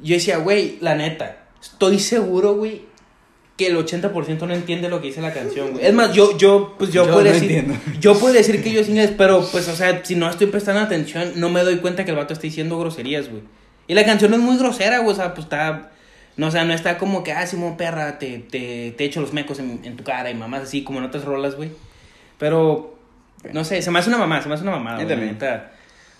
yo 0.00 0.14
decía, 0.14 0.38
güey, 0.38 0.78
la 0.80 0.94
neta, 0.94 1.44
estoy 1.60 1.98
seguro, 1.98 2.54
güey, 2.54 2.82
que 3.58 3.66
el 3.66 3.76
80% 3.76 4.46
no 4.46 4.54
entiende 4.54 4.88
lo 4.88 5.00
que 5.02 5.08
dice 5.08 5.20
la 5.20 5.34
canción, 5.34 5.72
güey. 5.72 5.84
Es 5.84 5.92
más, 5.92 6.14
yo, 6.14 6.38
yo, 6.38 6.76
pues 6.78 6.92
yo, 6.92 7.04
Yo 7.04 7.12
puedo 7.12 7.24
no 7.24 7.32
decir, 7.32 7.50
entiendo. 7.50 7.74
yo 8.00 8.16
puedo 8.18 8.32
decir 8.32 8.62
que 8.62 8.72
yo 8.72 8.84
sí 8.84 8.90
inglés, 8.92 9.12
pero 9.18 9.46
pues, 9.52 9.66
o 9.68 9.74
sea, 9.74 10.04
si 10.04 10.14
no 10.14 10.30
estoy 10.30 10.46
prestando 10.46 10.80
atención, 10.80 11.32
no 11.34 11.50
me 11.50 11.62
doy 11.64 11.78
cuenta 11.78 12.04
que 12.04 12.12
el 12.12 12.16
vato 12.16 12.32
está 12.32 12.42
diciendo 12.44 12.78
groserías, 12.78 13.28
güey. 13.28 13.42
Y 13.88 13.94
la 13.94 14.04
canción 14.04 14.32
es 14.32 14.38
muy 14.38 14.56
grosera, 14.58 15.00
güey, 15.00 15.12
o 15.12 15.16
sea, 15.16 15.34
pues 15.34 15.46
está, 15.46 15.90
no, 16.36 16.46
o 16.46 16.50
sea, 16.52 16.64
no 16.64 16.72
está 16.72 16.98
como 16.98 17.24
que, 17.24 17.32
ah, 17.32 17.46
Simón, 17.48 17.76
perra, 17.76 18.20
te, 18.20 18.38
te, 18.38 18.92
te 18.96 19.04
echo 19.04 19.20
los 19.20 19.32
mecos 19.32 19.58
en, 19.58 19.80
en 19.82 19.96
tu 19.96 20.04
cara 20.04 20.30
y 20.30 20.34
mamás 20.34 20.62
así, 20.62 20.84
como 20.84 21.00
en 21.00 21.06
otras 21.06 21.24
rolas, 21.24 21.56
güey. 21.56 21.70
Pero, 22.38 22.96
no 23.52 23.64
sé, 23.64 23.82
se 23.82 23.90
me 23.90 23.98
hace 23.98 24.08
una 24.08 24.18
mamá, 24.18 24.40
se 24.40 24.48
me 24.48 24.54
hace 24.54 24.62
una 24.62 24.72
mamada, 24.72 25.02
güey. 25.02 25.36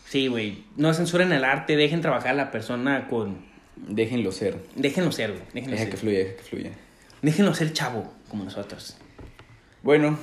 Sí, 0.06 0.26
güey, 0.26 0.64
no 0.76 0.92
censuren 0.92 1.30
el 1.32 1.44
arte, 1.44 1.76
dejen 1.76 2.00
trabajar 2.00 2.30
a 2.30 2.34
la 2.34 2.50
persona 2.50 3.06
con... 3.08 3.46
Déjenlo 3.76 4.32
ser. 4.32 4.56
Déjenlo 4.74 5.12
ser, 5.12 5.30
güey, 5.32 5.42
déjenlo 5.54 5.76
Deja 5.76 5.84
ser. 5.84 5.90
que 5.92 5.96
fluya, 5.98 6.18
deja 6.18 6.36
que 6.36 6.42
fluya. 6.42 6.70
Déjenlo 7.22 7.54
ser 7.54 7.72
chavo, 7.72 8.12
como 8.28 8.44
nosotros. 8.44 8.96
Bueno, 9.82 10.18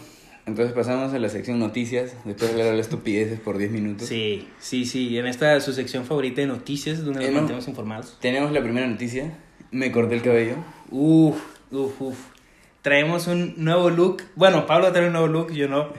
entonces 0.45 0.73
pasamos 0.73 1.13
a 1.13 1.19
la 1.19 1.29
sección 1.29 1.59
noticias. 1.59 2.13
Después 2.23 2.53
de 2.53 2.61
hablar 2.61 2.75
de 2.75 2.81
estupideces 2.81 3.39
por 3.39 3.57
10 3.57 3.71
minutos. 3.71 4.07
Sí, 4.07 4.47
sí, 4.59 4.85
sí, 4.85 5.17
en 5.17 5.25
esta 5.27 5.59
su 5.59 5.73
sección 5.73 6.05
favorita 6.05 6.41
de 6.41 6.47
noticias, 6.47 7.03
donde 7.03 7.21
nos 7.21 7.29
Eh, 7.29 7.31
mantenemos 7.33 7.67
informados. 7.67 8.17
Tenemos 8.21 8.51
la 8.51 8.61
primera 8.61 8.87
noticia. 8.87 9.31
Me 9.71 9.91
corté 9.91 10.15
el 10.15 10.21
cabello. 10.21 10.55
Uf, 10.91 11.37
uf, 11.71 12.01
uf. 12.01 12.17
Traemos 12.81 13.27
un 13.27 13.55
nuevo 13.57 13.89
look. 13.89 14.21
Bueno, 14.35 14.67
Pablo 14.67 14.91
trae 14.91 15.07
un 15.07 15.13
nuevo 15.13 15.27
look, 15.27 15.51
yo 15.51 15.67
no. 15.67 15.89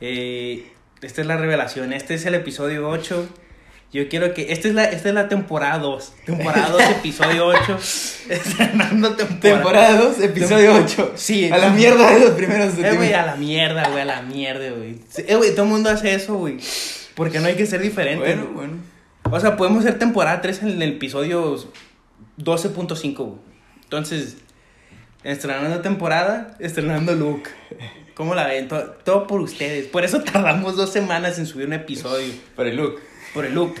Eh, 0.00 0.66
esta 1.02 1.20
es 1.20 1.26
la 1.26 1.36
revelación. 1.36 1.92
Este 1.92 2.14
es 2.14 2.24
el 2.26 2.34
episodio 2.34 2.88
8. 2.88 3.28
Yo 3.92 4.08
quiero 4.08 4.32
que. 4.32 4.52
Esta 4.52 4.68
es 4.68 4.74
la, 4.74 4.84
esta 4.84 5.08
es 5.10 5.14
la 5.14 5.28
temporada 5.28 5.78
2. 5.78 6.12
Temporada 6.24 6.70
2, 6.70 6.82
episodio 6.98 7.46
8. 7.46 7.78
Estrenando 8.30 9.14
temporada. 9.14 9.40
Temporada 9.40 9.96
2, 10.00 10.20
episodio 10.20 10.72
Tempo- 10.72 10.84
8. 11.02 11.12
Sí. 11.16 11.50
A 11.52 11.58
la 11.58 11.70
mierda 11.70 12.10
de 12.10 12.20
los 12.20 12.30
primeros 12.30 12.78
Eh, 12.78 12.92
güey, 12.96 13.12
a 13.12 13.26
la 13.26 13.36
mierda, 13.36 13.88
güey, 13.90 14.00
a 14.00 14.04
la 14.06 14.22
mierda, 14.22 14.70
güey. 14.70 14.98
Eh, 15.18 15.34
güey, 15.36 15.50
todo 15.54 15.64
el 15.64 15.70
mundo 15.72 15.90
hace 15.90 16.14
eso, 16.14 16.34
güey. 16.36 16.56
Porque 17.14 17.38
no 17.40 17.46
hay 17.48 17.54
que 17.54 17.66
ser 17.66 17.80
diferente. 17.82 18.24
Bueno, 18.34 18.50
bueno. 18.54 18.72
O 19.30 19.38
sea, 19.40 19.56
podemos 19.56 19.80
hacer 19.84 19.98
temporada 19.98 20.40
3 20.40 20.62
en 20.62 20.68
el 20.82 20.82
episodio 20.94 21.56
12.5, 22.38 23.16
güey. 23.16 23.38
Entonces, 23.84 24.38
estrenando 25.22 25.80
temporada, 25.82 26.56
estrenando 26.60 27.14
look. 27.14 27.42
¿Cómo 28.14 28.34
la 28.34 28.46
ven? 28.46 28.68
Todo, 28.68 28.84
todo 29.04 29.26
por 29.26 29.40
ustedes. 29.42 29.86
Por 29.86 30.04
eso 30.04 30.22
tardamos 30.22 30.76
dos 30.76 30.90
semanas 30.90 31.38
en 31.38 31.46
subir 31.46 31.66
un 31.66 31.74
episodio. 31.74 32.32
Para 32.56 32.70
el 32.70 32.76
look. 32.76 33.00
Por 33.34 33.44
el 33.46 33.54
look. 33.54 33.74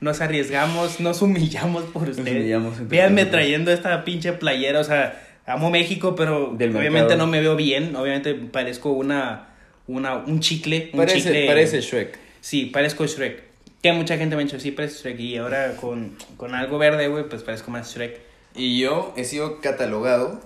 Nos 0.00 0.20
arriesgamos, 0.20 1.00
nos 1.00 1.22
humillamos 1.22 1.84
por 1.84 2.08
ustedes. 2.08 2.36
humillamos 2.36 2.78
en 2.78 2.88
Véanme 2.88 3.24
trayendo 3.26 3.72
esta 3.72 4.04
pinche 4.04 4.32
playera. 4.32 4.80
O 4.80 4.84
sea, 4.84 5.20
amo 5.46 5.70
México, 5.70 6.14
pero 6.14 6.54
Del 6.56 6.70
obviamente 6.70 7.00
mercado. 7.10 7.18
no 7.18 7.26
me 7.26 7.40
veo 7.40 7.56
bien. 7.56 7.96
Obviamente 7.96 8.34
parezco 8.34 8.90
una, 8.92 9.48
una, 9.86 10.16
un 10.16 10.40
chicle. 10.40 10.90
Un 10.92 10.98
Parece, 10.98 11.18
chicle 11.20 11.46
parece 11.46 11.80
Shrek. 11.80 12.18
Sí, 12.40 12.66
parezco 12.66 13.06
Shrek. 13.06 13.42
Que 13.82 13.92
mucha 13.92 14.16
gente 14.16 14.34
me 14.36 14.42
ha 14.42 14.44
dicho, 14.44 14.58
sí, 14.60 14.70
parece 14.70 15.02
Shrek. 15.02 15.20
Y 15.20 15.36
ahora 15.36 15.76
con, 15.76 16.16
con 16.36 16.54
algo 16.54 16.78
verde, 16.78 17.08
güey, 17.08 17.28
pues 17.28 17.42
parezco 17.42 17.70
más 17.70 17.92
Shrek. 17.94 18.18
Y 18.54 18.78
yo 18.78 19.12
he 19.16 19.24
sido 19.24 19.60
catalogado 19.60 20.40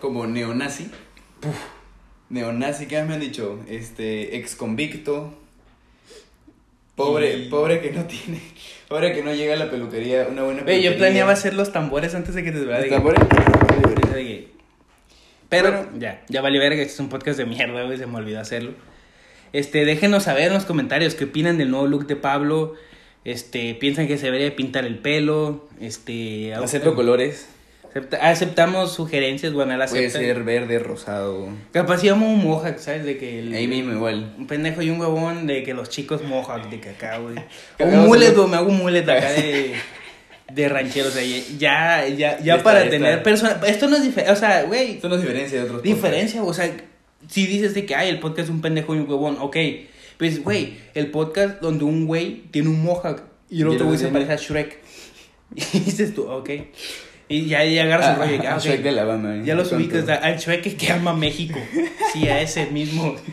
como 0.00 0.26
neonazi. 0.26 0.90
Neonazi, 2.30 2.86
¿qué 2.86 2.98
más 2.98 3.08
me 3.08 3.14
han 3.14 3.20
dicho? 3.20 3.60
Este, 3.68 4.36
ex 4.36 4.56
convicto. 4.56 5.34
Pobre, 6.96 7.36
Y- 7.36 7.48
pobre 7.48 7.80
que 7.80 7.90
no 7.90 8.04
tiene, 8.04 8.40
pobre 8.88 9.12
que 9.12 9.22
no 9.22 9.34
llega 9.34 9.54
a 9.54 9.56
la 9.56 9.70
peluquería, 9.70 10.28
una 10.30 10.42
buena 10.44 10.62
Güey, 10.62 10.76
yo 10.76 10.82
peluquería. 10.90 10.96
planeaba 10.98 11.32
hacer 11.32 11.54
los 11.54 11.72
tambores 11.72 12.14
antes 12.14 12.34
de 12.34 12.44
que 12.44 12.52
te 12.52 12.58
¿Los 12.64 12.88
tambores? 12.88 13.20
que- 14.14 14.48
Pero 15.48 15.70
Bueno. 15.70 15.88
ya, 15.98 16.22
ya 16.28 16.40
valió 16.40 16.60
verga, 16.60 16.80
este 16.80 16.94
es 16.94 17.00
un 17.00 17.08
podcast 17.08 17.38
de 17.38 17.44
mierda, 17.46 17.82
güey, 17.84 17.98
se 17.98 18.06
me 18.06 18.16
olvidó 18.16 18.40
hacerlo. 18.40 18.72
Este, 19.52 19.84
déjenos 19.84 20.24
saber 20.24 20.48
en 20.48 20.54
los 20.54 20.64
comentarios 20.64 21.14
qué 21.14 21.24
opinan 21.24 21.58
del 21.58 21.70
nuevo 21.70 21.86
look 21.86 22.06
de 22.06 22.16
Pablo. 22.16 22.74
Este, 23.24 23.74
piensan 23.74 24.08
que 24.08 24.18
se 24.18 24.26
debería 24.26 24.54
pintar 24.56 24.84
el 24.84 24.98
pelo. 24.98 25.68
Este, 25.80 26.52
Acepto 26.54 26.94
colores. 26.94 27.48
Acepta- 27.94 28.18
aceptamos 28.20 28.92
sugerencias, 28.92 29.52
bueno, 29.52 29.72
él 29.74 29.80
Puede 29.88 30.10
ser 30.10 30.42
verde, 30.42 30.78
rosado. 30.78 31.48
Capaz 31.72 32.02
íbamos 32.04 32.28
un 32.28 32.42
mohawk, 32.44 32.78
¿sabes? 32.78 33.04
De 33.04 33.16
que 33.16 33.38
el- 33.38 33.54
Ahí 33.54 33.66
mismo 33.68 33.92
igual. 33.92 34.34
Un 34.38 34.46
pendejo 34.46 34.82
y 34.82 34.90
un 34.90 35.00
huevón 35.00 35.46
de 35.46 35.62
que 35.62 35.74
los 35.74 35.88
chicos 35.88 36.22
mohawk 36.22 36.68
de 36.70 36.90
acá, 36.90 37.18
güey. 37.18 37.36
O 37.78 37.84
un 37.84 38.06
mullet, 38.06 38.34
me 38.48 38.56
hago 38.56 38.68
un 38.68 38.78
mullet 38.78 39.02
acá 39.02 39.30
de, 39.32 39.74
de 40.52 40.68
ranchero, 40.68 41.08
o 41.08 41.10
sea, 41.12 41.22
ya, 41.58 42.06
ya, 42.08 42.38
ya 42.40 42.62
para 42.62 42.80
está, 42.80 42.90
tener 42.90 43.10
está. 43.12 43.22
persona, 43.22 43.60
esto 43.66 43.88
no 43.88 43.96
es 43.96 44.02
diferente, 44.02 44.32
o 44.32 44.36
sea, 44.36 44.62
güey, 44.64 44.92
Esto 44.92 45.08
nos 45.08 45.20
diferencia 45.20 45.58
de 45.58 45.64
otros 45.64 45.82
diferencia, 45.82 46.42
o 46.42 46.52
sea, 46.52 46.70
si 47.28 47.46
dices 47.46 47.74
de 47.74 47.86
que, 47.86 47.94
ay, 47.94 48.08
el 48.10 48.20
podcast 48.20 48.48
es 48.48 48.50
un 48.50 48.60
pendejo 48.60 48.94
y 48.94 48.98
un 48.98 49.08
huevón, 49.08 49.38
ok, 49.40 49.56
pues, 50.18 50.42
güey, 50.44 50.74
el 50.94 51.10
podcast 51.10 51.60
donde 51.60 51.84
un 51.84 52.06
güey 52.06 52.42
tiene 52.50 52.68
un 52.68 52.82
mohawk 52.84 53.22
y 53.50 53.62
el 53.62 53.68
otro 53.68 53.86
güey 53.86 53.98
se 53.98 54.08
parece 54.08 54.32
a 54.32 54.36
Shrek. 54.36 54.78
Y 55.56 55.78
dices 55.80 56.14
tú, 56.14 56.24
ok. 56.28 56.50
Y 57.28 57.46
ya, 57.46 57.64
ya 57.64 57.84
agarras 57.84 58.08
el 58.08 58.22
Ah, 58.22 58.26
rollo 58.26 58.48
ah, 58.50 58.58
ah, 58.62 58.76
de 58.82 58.88
Alabama, 58.88 59.36
¿eh? 59.36 59.42
Ya 59.44 59.54
los 59.54 59.72
ubicas, 59.72 60.08
al 60.08 60.36
Shrek 60.38 60.76
que, 60.76 60.92
ama 60.92 61.14
México. 61.14 61.58
Sí, 62.12 62.28
a 62.28 62.40
ese 62.40 62.66
mismo. 62.66 63.14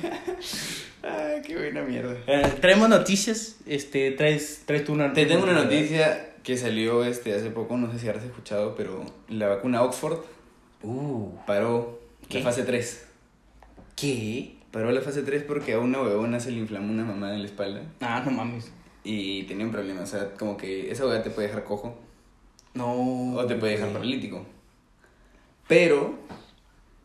Ah, 1.04 1.38
qué 1.46 1.58
buena 1.58 1.82
mierda. 1.82 2.16
Eh, 2.28 2.44
traemos 2.62 2.88
noticias, 2.88 3.56
este, 3.66 4.12
traes, 4.12 4.62
traes 4.68 4.86
tú 4.86 4.94
una 4.94 5.12
Te 5.14 5.26
tengo 5.26 5.44
una 5.44 5.54
noticia 5.54 6.30
que 6.44 6.58
salió 6.58 7.04
este 7.04 7.34
hace 7.34 7.50
poco, 7.50 7.76
no 7.76 7.92
sé 7.92 7.98
si 7.98 8.08
habrás 8.08 8.24
escuchado, 8.24 8.76
pero 8.76 9.04
la 9.28 9.48
vacuna 9.48 9.82
Oxford 9.82 10.20
Uh, 10.84 11.30
paró 11.48 12.00
¿Qué? 12.30 12.38
la 12.40 12.44
fase 12.46 12.64
3. 12.64 13.04
¿qué? 13.96 14.56
Paró 14.72 14.92
la 14.92 15.02
fase 15.02 15.22
3 15.24 15.44
porque 15.44 15.74
a 15.74 15.80
una 15.80 16.02
huevona 16.02 16.40
se 16.40 16.52
le 16.52 16.58
inflamó 16.60 16.92
una 16.92 17.04
mamada 17.04 17.34
en 17.36 17.42
la 17.42 17.48
espalda 17.48 17.82
Ah, 18.00 18.22
no 18.26 18.32
mames. 18.32 18.72
y 19.04 19.44
tenía 19.44 19.66
un 19.66 19.72
problema. 19.72 20.02
O 20.02 20.08
sea, 20.08 20.32
como 20.38 20.56
que 20.58 20.92
esa 20.92 21.04
huevada 21.04 21.24
te 21.24 21.30
puede 21.32 21.48
dejar 21.50 21.64
cojo 21.64 22.00
No. 22.74 23.36
o 23.36 23.46
te 23.46 23.56
puede 23.56 23.74
dejar 23.74 23.90
paralítico. 23.90 24.46
Pero 25.68 26.16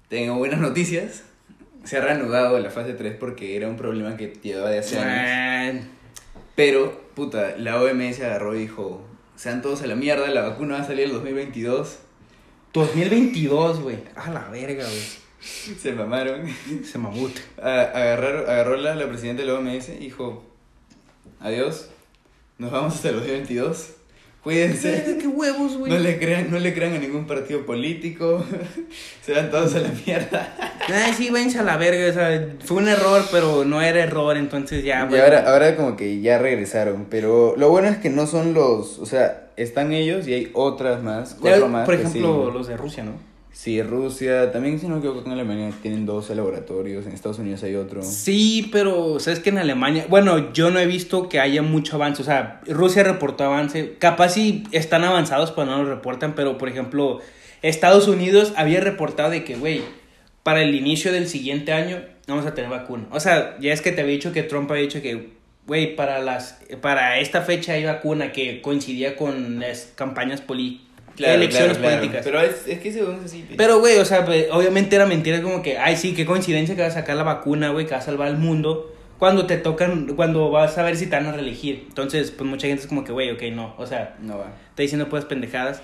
tengo 0.09 0.37
buenas 0.37 0.61
noticias. 0.69 1.25
Se 1.85 1.99
ha 1.99 2.01
reanudado 2.01 2.59
la 2.59 2.71
fase 2.71 2.95
3 2.95 3.17
porque 3.19 3.57
era 3.57 3.69
un 3.69 3.77
problema 3.77 4.17
que 4.17 4.33
llevaba 4.43 4.71
de 4.71 4.79
hace 4.81 4.99
años. 4.99 5.87
Pero, 6.57 7.11
puta, 7.15 7.57
la 7.59 7.81
OMS 7.81 8.21
agarró 8.21 8.57
y 8.57 8.61
dijo, 8.61 9.07
sean 9.37 9.63
todos 9.63 9.83
a 9.83 9.87
la 9.87 9.95
mierda, 9.95 10.27
la 10.29 10.43
vacuna 10.43 10.77
va 10.77 10.81
a 10.81 10.87
salir 10.87 11.05
el 11.05 11.13
2022. 11.13 11.99
2022, 12.73 13.81
güey. 13.81 13.99
A 14.17 14.31
la 14.31 14.49
verga, 14.49 14.85
güey. 14.85 15.27
Se 15.41 15.93
mamaron. 15.93 16.43
Se 16.85 16.99
mamut. 16.99 17.33
Agarraron, 17.59 18.51
agarró 18.51 18.77
la, 18.77 18.95
la 18.95 19.07
presidenta 19.09 19.43
de 19.43 19.49
la 19.49 19.55
OMS 19.55 19.91
y 19.91 19.97
dijo, 19.99 20.45
adiós, 21.41 21.91
nos 22.59 22.73
vamos 22.73 22.95
hasta 22.95 23.11
el 23.11 23.17
2022. 23.17 23.91
Cuídense. 24.47 25.17
¿Qué 25.21 25.27
huevos, 25.27 25.77
güey? 25.77 25.91
No 25.91 25.99
le 25.99 26.21
crean, 26.21 26.53
no 26.53 26.61
le 26.61 26.73
crean 26.73 26.95
a 26.95 26.99
ningún 26.99 27.27
partido 27.27 27.67
político. 27.67 28.45
Se 29.27 29.33
van 29.33 29.51
todos 29.51 29.75
a 29.75 29.81
la 29.81 29.91
mierda. 30.07 30.55
Ay, 30.87 31.13
sí, 31.15 31.31
váyanse 31.31 31.59
a 31.59 31.65
la 31.65 31.77
verga. 31.77 32.09
O 32.09 32.13
sea, 32.13 32.55
fue 32.65 32.77
un 32.77 32.87
error, 32.87 33.25
pero 33.33 33.65
no 33.65 33.83
era 33.83 34.05
error, 34.05 34.37
entonces 34.37 34.85
ya, 34.85 35.05
Y 35.05 35.09
güey. 35.09 35.21
ahora, 35.21 35.51
ahora 35.53 35.75
como 35.75 35.97
que 35.97 36.21
ya 36.21 36.39
regresaron. 36.39 37.09
Pero 37.11 37.55
lo 37.57 37.71
bueno 37.71 37.89
es 37.89 37.97
que 37.97 38.09
no 38.09 38.29
son 38.29 38.55
los. 38.55 39.01
O 39.01 39.07
sea, 39.07 39.49
están 39.57 39.93
ellos 39.93 40.29
y 40.29 40.35
hay 40.35 40.51
otras 40.53 41.03
más. 41.03 41.35
Ya, 41.35 41.41
Cuatro 41.41 41.69
más. 41.69 41.85
Por 41.85 41.95
ejemplo, 41.95 42.45
sí. 42.47 42.53
los 42.57 42.69
de 42.69 42.77
Rusia, 42.77 43.03
¿no? 43.03 43.15
Sí, 43.57 43.83
Rusia. 43.83 44.53
También, 44.53 44.79
si 44.79 44.87
no 44.87 44.97
me 44.97 44.99
equivoco, 44.99 45.25
en 45.25 45.33
Alemania 45.33 45.71
tienen 45.81 46.05
dos 46.05 46.29
laboratorios. 46.29 47.07
En 47.07 47.13
Estados 47.13 47.39
Unidos 47.39 47.63
hay 47.63 47.75
otro. 47.75 48.03
Sí, 48.03 48.69
pero 48.71 49.19
sabes 49.19 49.41
que 49.41 49.49
en 49.49 49.57
Alemania, 49.57 50.05
bueno, 50.11 50.53
yo 50.53 50.71
no 50.71 50.79
he 50.79 50.85
visto 50.85 51.31
que 51.31 51.41
haya 51.41 51.63
mucho 51.63 51.97
avance, 51.97 52.21
o 52.21 52.25
sea, 52.25 52.61
Rusia 52.67 53.03
reportó 53.03 53.45
avance, 53.45 53.95
capaz 53.99 54.35
sí 54.35 54.65
están 54.73 55.05
avanzados, 55.05 55.53
pero 55.53 55.65
no 55.65 55.83
lo 55.83 55.89
reportan, 55.89 56.35
pero 56.35 56.59
por 56.59 56.69
ejemplo, 56.69 57.21
Estados 57.63 58.09
Unidos 58.09 58.53
había 58.57 58.81
reportado 58.81 59.31
de 59.31 59.43
que, 59.43 59.57
güey, 59.57 59.81
para 60.43 60.61
el 60.61 60.75
inicio 60.75 61.11
del 61.11 61.27
siguiente 61.27 61.73
año 61.73 62.03
vamos 62.29 62.45
a 62.45 62.55
tener 62.55 62.71
vacuna. 62.71 63.07
O 63.11 63.21
sea, 63.21 63.57
ya 63.59 63.73
es 63.73 63.81
que 63.81 63.91
te 63.91 64.03
había 64.03 64.13
dicho 64.13 64.35
que 64.35 64.43
Trump 64.43 64.71
había 64.71 64.83
dicho 64.83 65.01
que, 65.01 65.31
güey, 65.67 65.97
para 65.97 66.21
las 66.21 66.61
para 66.83 67.21
esta 67.21 67.41
fecha 67.41 67.73
hay 67.73 67.87
vacuna 67.87 68.33
que 68.33 68.61
coincidía 68.61 69.17
con 69.17 69.61
las 69.61 69.93
campañas 69.95 70.43
políticas. 70.43 70.86
Elecciones 71.19 71.79
políticas. 71.79 72.23
Pero 72.25 72.41
es, 72.41 72.67
es 72.67 72.79
que 72.81 72.89
ese 72.89 73.01
es 73.01 73.09
así. 73.25 73.47
Pero, 73.57 73.81
güey, 73.81 73.99
o 73.99 74.05
sea, 74.05 74.25
pues, 74.25 74.47
obviamente 74.51 74.97
era 74.97 75.07
mentira, 75.07 75.43
como 75.43 75.63
que, 75.63 75.79
ay, 75.79 75.97
sí, 75.97 76.15
qué 76.15 76.27
coincidencia 76.27 76.77
que 76.77 76.83
vas 76.83 76.97
a 76.97 77.01
sacar 77.01 77.17
la 77.17 77.23
vacuna, 77.23 77.71
güey, 77.71 77.87
que 77.87 77.93
va 77.93 77.99
a 77.99 78.03
salvar 78.03 78.29
al 78.29 78.39
mundo. 78.39 78.93
Cuando 79.19 79.47
te 79.47 79.57
tocan, 79.57 80.09
cuando 80.15 80.51
vas 80.51 80.77
a 80.77 80.83
ver 80.83 80.97
si 80.97 81.07
te 81.07 81.17
van 81.17 81.27
a 81.27 81.33
reelegir. 81.33 81.85
Entonces, 81.89 82.31
pues 82.31 82.49
mucha 82.49 82.67
gente 82.67 82.83
es 82.83 82.89
como 82.89 83.03
que, 83.05 83.13
güey, 83.13 83.31
ok, 83.31 83.43
no. 83.53 83.75
O 83.79 83.87
sea, 83.87 84.17
No 84.21 84.39
va. 84.39 84.53
está 84.71 84.83
diciendo 84.83 85.09
pues 85.09 85.25
pendejadas. 85.25 85.81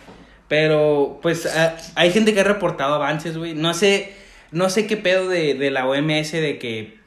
Pero, 0.49 1.19
pues, 1.23 1.47
ah, 1.47 1.77
hay 1.95 2.11
gente 2.11 2.35
que 2.35 2.41
ha 2.41 2.45
reportado 2.45 2.95
avances, 2.95 3.39
güey. 3.39 3.55
No 3.55 3.73
sé, 3.73 4.13
no 4.51 4.69
sé 4.69 4.87
qué 4.87 4.99
pedo 4.99 5.29
de, 5.29 5.55
de 5.55 5.71
la 5.71 5.87
OMS 5.87 6.33
de 6.33 6.59
que 6.59 6.99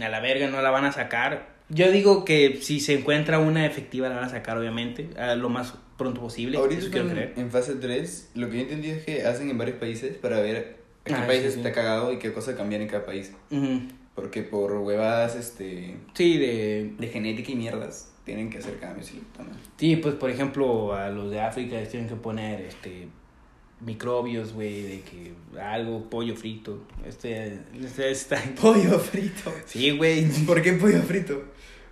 a 0.00 0.08
la 0.08 0.20
verga 0.20 0.46
no 0.46 0.62
la 0.62 0.70
van 0.70 0.84
a 0.84 0.92
sacar. 0.92 1.50
Yo 1.68 1.90
digo 1.90 2.24
que 2.24 2.58
si 2.62 2.78
se 2.80 2.94
encuentra 2.98 3.38
una 3.40 3.66
efectiva 3.66 4.08
la 4.08 4.16
van 4.16 4.24
a 4.24 4.28
sacar, 4.28 4.56
obviamente, 4.58 5.08
a 5.18 5.34
lo 5.34 5.48
más 5.48 5.74
pronto 6.02 6.20
posible. 6.20 6.58
Ahorita 6.58 6.80
Eso 6.82 6.90
quiero 6.90 7.08
creer. 7.08 7.32
en 7.36 7.50
fase 7.50 7.74
3. 7.74 8.30
Lo 8.34 8.48
que 8.50 8.56
yo 8.56 8.62
entendí 8.62 8.90
es 8.90 9.04
que 9.04 9.24
hacen 9.24 9.48
en 9.50 9.58
varios 9.58 9.78
países 9.78 10.16
para 10.16 10.40
ver 10.40 10.56
a 10.56 11.04
qué 11.04 11.14
Ah, 11.14 11.26
países 11.26 11.54
sí, 11.54 11.60
sí. 11.60 11.66
está 11.66 11.72
cagado 11.72 12.12
y 12.12 12.18
qué 12.18 12.32
cosa 12.32 12.56
cambiar 12.56 12.80
en 12.82 12.88
cada 12.88 13.04
país. 13.04 13.32
Ujú. 13.50 13.80
Porque 14.14 14.42
por 14.42 14.72
huevadas 14.72 15.36
este, 15.36 15.96
Sí, 16.14 16.36
de, 16.38 16.92
de 16.98 17.06
genética 17.08 17.50
y 17.52 17.54
mierdas 17.56 18.10
tienen 18.24 18.50
que 18.50 18.58
hacer 18.58 18.78
cambios 18.78 19.10
y. 19.12 19.22
Sí, 19.78 19.96
pues 19.96 20.14
por 20.14 20.30
ejemplo, 20.30 20.94
a 20.94 21.08
los 21.10 21.30
de 21.30 21.40
África 21.40 21.76
les 21.76 21.88
tienen 21.88 22.08
que 22.08 22.14
poner 22.16 22.60
este 22.60 23.08
microbios, 23.80 24.52
güey, 24.52 24.82
de 24.82 25.00
que 25.00 25.32
algo, 25.60 26.08
pollo 26.08 26.36
frito. 26.36 26.84
Este, 27.06 27.58
este 27.82 28.10
está. 28.12 28.40
Pollo 28.60 28.98
frito. 28.98 29.52
Sí, 29.66 29.90
güey. 29.96 30.24
¿Por 30.46 30.62
qué 30.62 30.74
pollo 30.74 31.02
frito? 31.02 31.42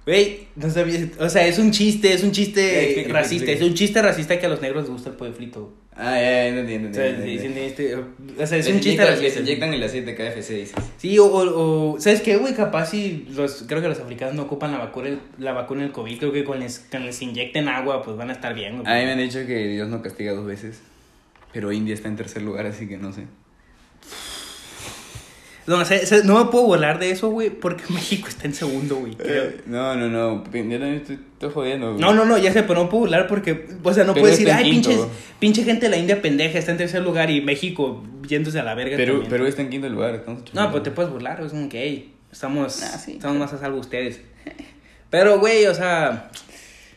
Güey, 0.07 0.47
no 0.57 0.71
sabía. 0.71 1.09
O 1.19 1.28
sea, 1.28 1.47
es 1.47 1.59
un 1.59 1.71
chiste, 1.73 2.12
es 2.12 2.23
un 2.25 2.33
chiste 2.33 3.07
racista. 3.09 3.52
Es 3.52 3.62
un 3.62 3.75
chiste 3.75 4.00
racista 4.02 4.38
que 4.38 4.47
a 4.47 4.49
los 4.49 4.61
negros 4.62 4.85
les 4.85 4.90
gusta 4.92 5.11
el 5.11 5.16
pollo 5.16 5.33
frito. 5.33 5.75
Ah, 5.95 6.19
ya, 6.19 6.47
ya, 6.47 6.52
no 6.52 6.61
entiendo. 6.61 6.88
O 6.88 6.95
sea, 6.95 7.12
no 7.12 7.23
este, 7.25 7.95
o 7.95 8.47
sea, 8.47 8.59
es 8.59 8.66
Les 8.66 8.75
un 8.75 8.80
chiste 8.80 9.02
inyectan- 9.02 9.21
Les 9.21 9.37
inyectan 9.37 9.75
el 9.75 9.83
aceite 9.83 10.14
KFC, 10.14 10.54
dices. 10.54 10.75
Sí, 10.97 11.19
o, 11.19 11.26
o, 11.26 11.92
o- 11.95 12.00
¿sabes 12.00 12.23
qué, 12.23 12.37
güey? 12.38 12.54
Capaz 12.54 12.87
si 12.87 13.26
los, 13.35 13.64
creo 13.69 13.83
que 13.83 13.88
los 13.88 14.00
africanos 14.00 14.35
no 14.35 14.42
ocupan 14.42 14.73
la 14.73 14.78
vacuna, 14.78 15.19
la 15.38 15.52
vacuna 15.52 15.83
del 15.83 15.92
COVID, 15.92 16.19
creo 16.19 16.33
que 16.33 16.45
con 16.45 16.59
les, 16.61 16.78
con 16.90 17.04
les 17.04 17.21
inyecten 17.21 17.69
agua, 17.69 18.02
pues 18.02 18.16
van 18.16 18.30
a 18.30 18.33
estar 18.33 18.54
bien, 18.54 18.78
güey. 18.80 18.90
A 18.90 18.99
mí 18.99 19.04
me 19.04 19.12
han 19.12 19.19
dicho 19.19 19.45
que 19.47 19.66
Dios 19.69 19.88
no 19.88 20.00
castiga 20.00 20.33
dos 20.33 20.47
veces. 20.47 20.80
Pero 21.52 21.73
India 21.73 21.92
está 21.95 22.09
en 22.09 22.16
tercer 22.16 22.42
lugar, 22.42 22.64
así 22.64 22.87
que 22.88 22.97
no 22.97 23.12
sé. 23.12 23.25
No, 25.71 25.83
o 25.83 25.85
sea, 25.85 26.00
no 26.25 26.45
me 26.45 26.50
puedo 26.50 26.65
volar 26.67 26.99
de 26.99 27.11
eso, 27.11 27.31
güey, 27.31 27.50
porque 27.50 27.85
México 27.93 28.27
está 28.29 28.47
en 28.47 28.55
segundo, 28.55 28.97
güey. 28.97 29.17
Eh, 29.21 29.61
No, 29.67 29.95
no, 29.95 30.09
no. 30.09 30.43
Yo 30.45 30.50
también 30.50 30.83
estoy, 30.83 31.19
estoy 31.35 31.50
jodiendo. 31.53 31.91
güey. 31.93 32.00
No, 32.00 32.12
no, 32.12 32.25
no, 32.25 32.37
ya 32.39 32.53
sé, 32.53 32.65
pero 32.65 32.83
no 32.83 32.89
puedo 32.89 33.05
volar 33.05 33.29
porque, 33.29 33.67
o 33.83 33.95
sea, 33.95 34.03
no 34.05 34.12
puedo 34.15 34.27
decir, 34.27 34.50
ay, 34.50 34.71
pinches, 34.71 35.00
pinche 35.39 35.62
gente 35.62 35.87
de 35.87 35.91
la 35.91 35.97
India 35.97 36.21
pendeja 36.21 36.59
está 36.59 36.73
en 36.73 36.79
tercer 36.79 37.03
lugar 37.03 37.31
y 37.31 37.41
México 37.41 38.03
yéndose 38.27 38.59
a 38.59 38.65
la 38.65 38.75
verga. 38.75 38.97
Perú, 38.97 39.12
también. 39.12 39.31
Perú 39.31 39.47
está 39.47 39.62
en 39.62 39.71
quinto 39.71 39.89
lugar. 39.89 40.15
Estamos 40.17 40.43
No, 40.53 40.71
pues 40.73 40.83
te 40.83 40.91
puedes 40.91 41.12
burlar, 41.12 41.41
es 41.41 41.53
como 41.53 41.69
que, 41.69 41.81
hey, 41.83 42.15
estamos, 42.33 42.83
Ah, 42.83 42.99
sí. 42.99 43.12
estamos 43.12 43.39
más 43.39 43.53
a 43.53 43.59
salvo 43.59 43.79
ustedes. 43.79 44.21
Pero, 45.09 45.39
güey, 45.41 45.67
o 45.67 45.75
sea, 45.75 46.31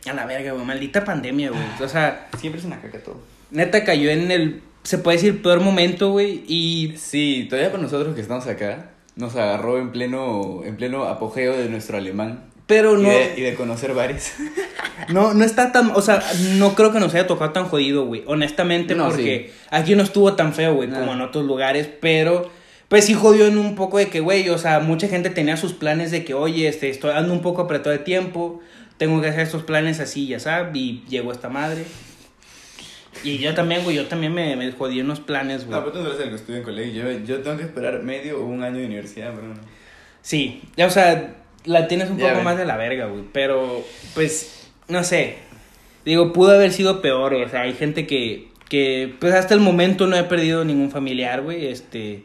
a 0.08 0.12
la 0.12 0.26
verga, 0.26 0.52
güey, 0.52 0.64
maldita 0.64 1.04
pandemia, 1.04 1.50
güey. 1.50 1.62
O 1.80 1.88
sea, 1.88 2.28
Siempre 2.38 2.60
es 2.60 2.66
una 2.66 2.80
caca 2.80 2.98
todo. 2.98 3.20
neta 3.50 3.84
cayó 3.84 4.10
en 4.10 4.30
el, 4.30 4.60
se 4.84 4.98
puede 4.98 5.16
decir, 5.16 5.42
peor 5.42 5.60
momento, 5.60 6.10
güey, 6.12 6.44
y 6.46 6.94
Sí, 6.96 7.46
todavía 7.50 7.70
para 7.72 7.82
nosotros 7.82 8.14
que 8.14 8.20
estamos 8.20 8.46
acá, 8.46 8.90
nos 9.16 9.34
agarró 9.36 9.78
en 9.78 9.90
pleno, 9.92 10.62
en 10.64 10.76
pleno 10.76 11.04
apogeo 11.04 11.56
de 11.56 11.68
nuestro 11.68 11.96
alemán. 11.98 12.44
pero 12.66 12.98
y, 12.98 13.02
no, 13.02 13.08
de, 13.08 13.34
y 13.36 13.40
de 13.42 13.54
conocer 13.54 13.92
bares. 13.94 14.34
no, 15.08 15.34
no 15.34 15.44
está 15.44 15.72
tan, 15.72 15.90
o 15.94 16.00
sea, 16.02 16.22
no 16.56 16.74
creo 16.74 16.92
que 16.92 17.00
nos 17.00 17.14
haya 17.14 17.26
tocado 17.26 17.50
tan 17.52 17.64
jodido, 17.66 18.06
güey, 18.06 18.22
honestamente, 18.26 18.94
No, 18.94 19.08
porque 19.08 19.52
aquí 19.70 19.94
no 19.96 20.02
estuvo 20.02 20.34
tan 20.34 20.52
feo, 20.54 20.74
güey, 20.74 20.88
No. 20.88 21.00
como 21.00 21.12
en 21.14 21.20
otros 21.20 21.44
lugares, 21.44 21.88
pero... 22.00 22.50
Pues 22.88 23.06
sí 23.06 23.14
jodió 23.14 23.46
en 23.46 23.56
un 23.58 23.74
poco 23.76 23.96
de 23.98 24.08
que, 24.08 24.20
güey, 24.20 24.50
o 24.50 24.58
sea, 24.58 24.78
mucha 24.78 25.08
gente 25.08 25.30
tenía 25.30 25.56
sus 25.56 25.72
planes 25.72 26.10
de 26.10 26.22
que, 26.22 26.34
oye, 26.34 26.68
este, 26.68 26.90
estoy 26.90 27.10
dando 27.14 27.32
un 27.32 27.40
poco 27.40 27.62
apretado 27.62 27.90
de 27.90 27.98
tiempo, 27.98 28.60
tengo 28.98 29.20
que 29.22 29.28
hacer 29.28 29.40
estos 29.40 29.62
planes 29.64 30.00
así, 30.00 30.26
ya 30.28 30.38
sabes, 30.38 30.76
y 30.76 31.02
llegó 31.08 31.32
esta 31.32 31.48
madre. 31.48 31.84
Y 33.22 33.38
yo 33.38 33.54
también, 33.54 33.84
güey, 33.84 33.96
yo 33.96 34.06
también 34.06 34.32
me, 34.34 34.56
me 34.56 34.72
jodí 34.72 35.00
unos 35.00 35.20
planes, 35.20 35.66
güey. 35.66 35.78
No, 35.78 35.84
pero 35.84 35.92
tú 35.98 36.02
no 36.02 36.08
eres 36.10 36.20
el 36.20 36.28
que 36.30 36.34
estudia 36.36 36.58
en 36.58 36.64
colegio. 36.64 37.10
Yo, 37.10 37.18
yo 37.24 37.40
tengo 37.42 37.56
que 37.56 37.62
esperar 37.64 38.02
medio 38.02 38.40
o 38.42 38.46
un 38.46 38.62
año 38.62 38.78
de 38.78 38.86
universidad, 38.86 39.32
pero 39.34 39.48
no. 39.48 39.54
Sí, 40.22 40.62
ya, 40.76 40.86
o 40.86 40.90
sea, 40.90 41.36
la 41.64 41.86
tienes 41.88 42.10
un 42.10 42.18
Ya 42.18 42.24
poco 42.24 42.36
ven. 42.36 42.44
más 42.44 42.58
de 42.58 42.64
la 42.64 42.76
verga, 42.76 43.06
güey. 43.06 43.24
Pero, 43.32 43.84
pues, 44.14 44.68
no 44.88 45.04
sé. 45.04 45.36
Digo, 46.04 46.32
pudo 46.32 46.52
haber 46.52 46.72
sido 46.72 47.00
peor, 47.00 47.32
o 47.34 47.48
sea, 47.48 47.62
hay 47.62 47.72
gente 47.74 48.06
que, 48.06 48.48
que, 48.68 49.14
pues 49.20 49.32
hasta 49.34 49.54
el 49.54 49.60
momento 49.60 50.06
no 50.06 50.16
he 50.16 50.24
perdido 50.24 50.64
ningún 50.64 50.90
familiar, 50.90 51.40
güey. 51.42 51.66
Este, 51.66 52.24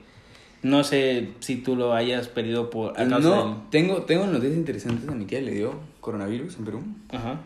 no 0.63 0.83
sé 0.83 1.29
si 1.39 1.55
tú 1.57 1.75
lo 1.77 1.93
hayas 1.93 2.27
perdido 2.27 2.69
por... 2.69 2.91
a 2.99 3.07
causa 3.07 3.29
No, 3.29 3.67
tengo, 3.71 4.01
tengo 4.03 4.25
noticias 4.27 4.57
interesantes. 4.57 5.07
A 5.07 5.13
mi 5.13 5.23
tía 5.25 5.39
le 5.39 5.51
dio 5.51 5.79
coronavirus 6.01 6.57
en 6.57 6.65
Perú. 6.65 6.83
del- 7.09 7.19
Ajá. 7.19 7.39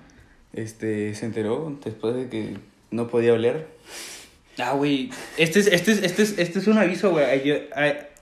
Este, 0.54 1.14
se 1.16 1.26
enteró 1.26 1.78
después 1.84 2.16
de 2.16 2.30
que 2.30 2.58
no 2.94 3.08
podía 3.08 3.34
oler. 3.34 3.68
Ah, 4.60 4.74
güey. 4.74 5.10
Este 5.38 5.60
es, 5.60 5.68
este 5.68 5.92
es, 5.92 6.04
este 6.04 6.22
es, 6.24 6.38
este 6.38 6.60
es 6.60 6.68
un 6.68 6.78
aviso, 6.78 7.12
güey. 7.12 7.26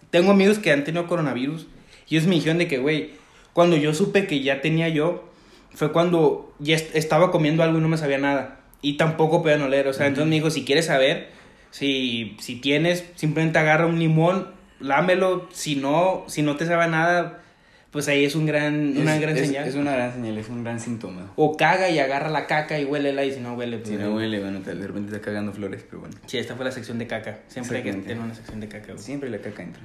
Tengo 0.10 0.32
amigos 0.32 0.60
que 0.60 0.72
han 0.72 0.84
tenido 0.84 1.08
coronavirus. 1.08 1.68
Y 2.08 2.16
ellos 2.16 2.28
me 2.28 2.36
dijeron 2.36 2.58
de 2.58 2.68
que, 2.68 2.78
güey, 2.78 3.12
cuando 3.54 3.76
yo 3.78 3.94
supe 3.94 4.28
que 4.28 4.42
ya 4.42 4.62
tenía 4.62 4.90
yo, 4.90 5.30
fue 5.74 5.92
cuando 5.92 6.54
ya 6.60 6.76
est- 6.76 6.96
estaba 6.96 7.32
comiendo 7.32 7.64
algo 7.64 7.78
y 7.78 7.82
no 7.82 7.88
me 7.88 7.98
sabía 7.98 8.18
nada. 8.18 8.60
Y 8.82 8.98
tampoco 8.98 9.42
podían 9.42 9.62
oler. 9.62 9.88
O 9.88 9.94
sea, 9.94 10.08
entonces 10.08 10.30
me 10.30 10.36
dijo, 10.36 10.50
si 10.50 10.66
quieres 10.66 10.86
saber, 10.86 11.30
si, 11.70 12.36
si 12.40 12.56
tienes, 12.56 13.06
simplemente 13.16 13.60
agarra 13.60 13.86
un 13.86 14.00
limón, 14.00 14.48
lámelo. 14.80 15.48
Si 15.52 15.76
no, 15.76 16.24
si 16.28 16.42
no 16.42 16.56
te 16.58 16.66
sabe 16.66 16.88
nada, 16.88 17.44
pues 17.92 18.08
ahí 18.08 18.24
es 18.26 18.36
un 18.36 18.46
gran, 18.46 18.98
una 18.98 19.16
Es- 19.16 19.22
gran 19.22 19.38
es- 19.38 19.46
señal. 19.48 19.68
Es 19.68 19.76
una 19.76 19.92
gran 19.94 20.14
señal, 20.14 20.38
es 20.38 20.48
un 20.50 20.64
gran 20.64 20.80
síntoma. 20.80 21.32
O 21.36 21.58
caga 21.58 21.90
y 21.90 22.00
agarra 22.00 22.30
la 22.30 22.48
caca 22.48 22.80
y 22.80 22.86
huélela. 22.86 23.24
Y 23.26 23.34
si 23.34 23.40
no 23.42 23.54
huele, 23.56 23.78
pues... 23.78 23.90
Si 23.90 23.96
no 23.96 24.16
huele, 24.16 24.40
bueno, 24.40 24.62
de 24.62 24.74
repente 24.74 25.12
está 25.14 25.22
cagando 25.22 25.52
flores, 25.54 25.84
pero 25.88 26.00
bueno. 26.02 26.16
Sí, 26.26 26.38
esta 26.38 26.56
fue 26.56 26.64
la 26.66 26.72
sección 26.72 26.98
de 27.00 27.08
caca. 27.08 27.40
Siempre 27.48 27.78
hay 27.78 27.84
que 27.84 27.94
tener 27.94 28.20
una 28.20 28.34
sección 28.34 28.60
de 28.62 28.68
caca, 28.70 28.94
güey. 28.94 29.00
Siempre 29.00 29.30
la 29.30 29.40
caca 29.40 29.64
entra. 29.64 29.84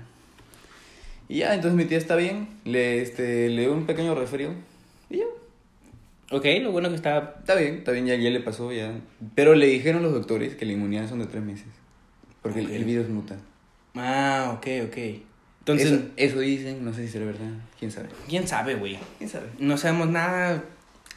Y 1.28 1.38
ya, 1.38 1.54
entonces 1.54 1.76
mi 1.76 1.84
tía 1.86 1.98
está 1.98 2.14
bien. 2.16 2.48
Le, 2.64 3.02
este, 3.02 3.48
le 3.48 3.62
dio 3.62 3.72
un 3.72 3.86
pequeño 3.86 4.14
resfrío. 4.14 4.50
Y 5.10 5.18
ya. 5.18 5.24
Ok, 6.30 6.44
lo 6.62 6.70
bueno 6.72 6.88
que 6.88 6.94
está. 6.96 7.34
Está 7.40 7.54
bien, 7.56 7.74
está 7.76 7.90
bien, 7.92 8.06
ya, 8.06 8.14
ya 8.14 8.30
le 8.30 8.40
pasó, 8.40 8.72
ya. 8.72 8.92
Pero 9.34 9.54
le 9.56 9.66
dijeron 9.66 10.02
los 10.04 10.12
doctores 10.12 10.54
que 10.54 10.64
la 10.64 10.72
inmunidad 10.72 11.08
son 11.08 11.18
de 11.18 11.26
tres 11.26 11.42
meses. 11.42 11.66
Porque 12.42 12.60
el- 12.60 12.66
Ok. 12.66 12.72
el, 12.72 12.84
virus 12.84 13.08
muta. 13.08 13.36
Ah, 13.96 14.52
ok, 14.56 14.66
ok. 14.88 14.96
Entonces, 15.66 15.88
eso, 15.90 16.02
eso 16.16 16.38
dicen, 16.40 16.84
no 16.84 16.94
sé 16.94 17.06
si 17.06 17.12
será 17.12 17.26
verdad. 17.26 17.50
¿Quién 17.78 17.90
sabe? 17.90 18.08
¿quién 18.28 18.46
sabe, 18.46 18.76
güey? 18.76 18.98
¿Quién 19.18 19.28
sabe? 19.28 19.46
No 19.58 19.76
sabemos 19.76 20.08
nada. 20.08 20.62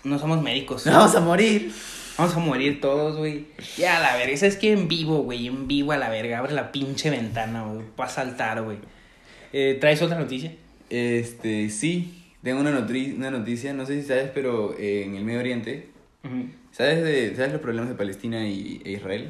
No 0.03 0.17
somos 0.17 0.41
médicos. 0.41 0.85
Vamos 0.85 1.13
a 1.15 1.19
morir. 1.19 1.71
Vamos 2.17 2.35
a 2.35 2.39
morir 2.39 2.81
todos, 2.81 3.15
güey. 3.17 3.45
Ya, 3.77 3.97
a 3.97 4.01
la 4.01 4.15
verga. 4.17 4.35
¿Sabes 4.37 4.57
qué? 4.57 4.71
En 4.73 4.87
vivo, 4.87 5.19
güey. 5.23 5.47
En 5.47 5.67
vivo 5.67 5.91
a 5.91 5.97
la 5.97 6.09
verga. 6.09 6.39
Abre 6.39 6.53
la 6.53 6.71
pinche 6.71 7.09
ventana, 7.11 7.63
güey. 7.63 7.85
Va 7.99 8.05
a 8.05 8.09
saltar, 8.09 8.61
güey. 8.63 8.77
Eh, 9.53 9.77
¿Traes 9.79 10.01
otra 10.01 10.17
noticia? 10.17 10.51
Este, 10.89 11.69
sí, 11.69 12.23
tengo 12.43 12.59
una, 12.61 12.71
notri- 12.71 13.15
una 13.15 13.29
noticia, 13.29 13.73
no 13.73 13.85
sé 13.85 14.01
si 14.01 14.07
sabes, 14.07 14.31
pero 14.33 14.75
eh, 14.79 15.03
en 15.05 15.15
el 15.15 15.23
Medio 15.23 15.39
Oriente, 15.39 15.89
¿sabes, 16.71 17.03
de, 17.03 17.35
¿sabes 17.35 17.51
los 17.51 17.61
problemas 17.61 17.89
de 17.89 17.95
Palestina 17.95 18.47
y, 18.47 18.81
e 18.83 18.91
Israel? 18.93 19.29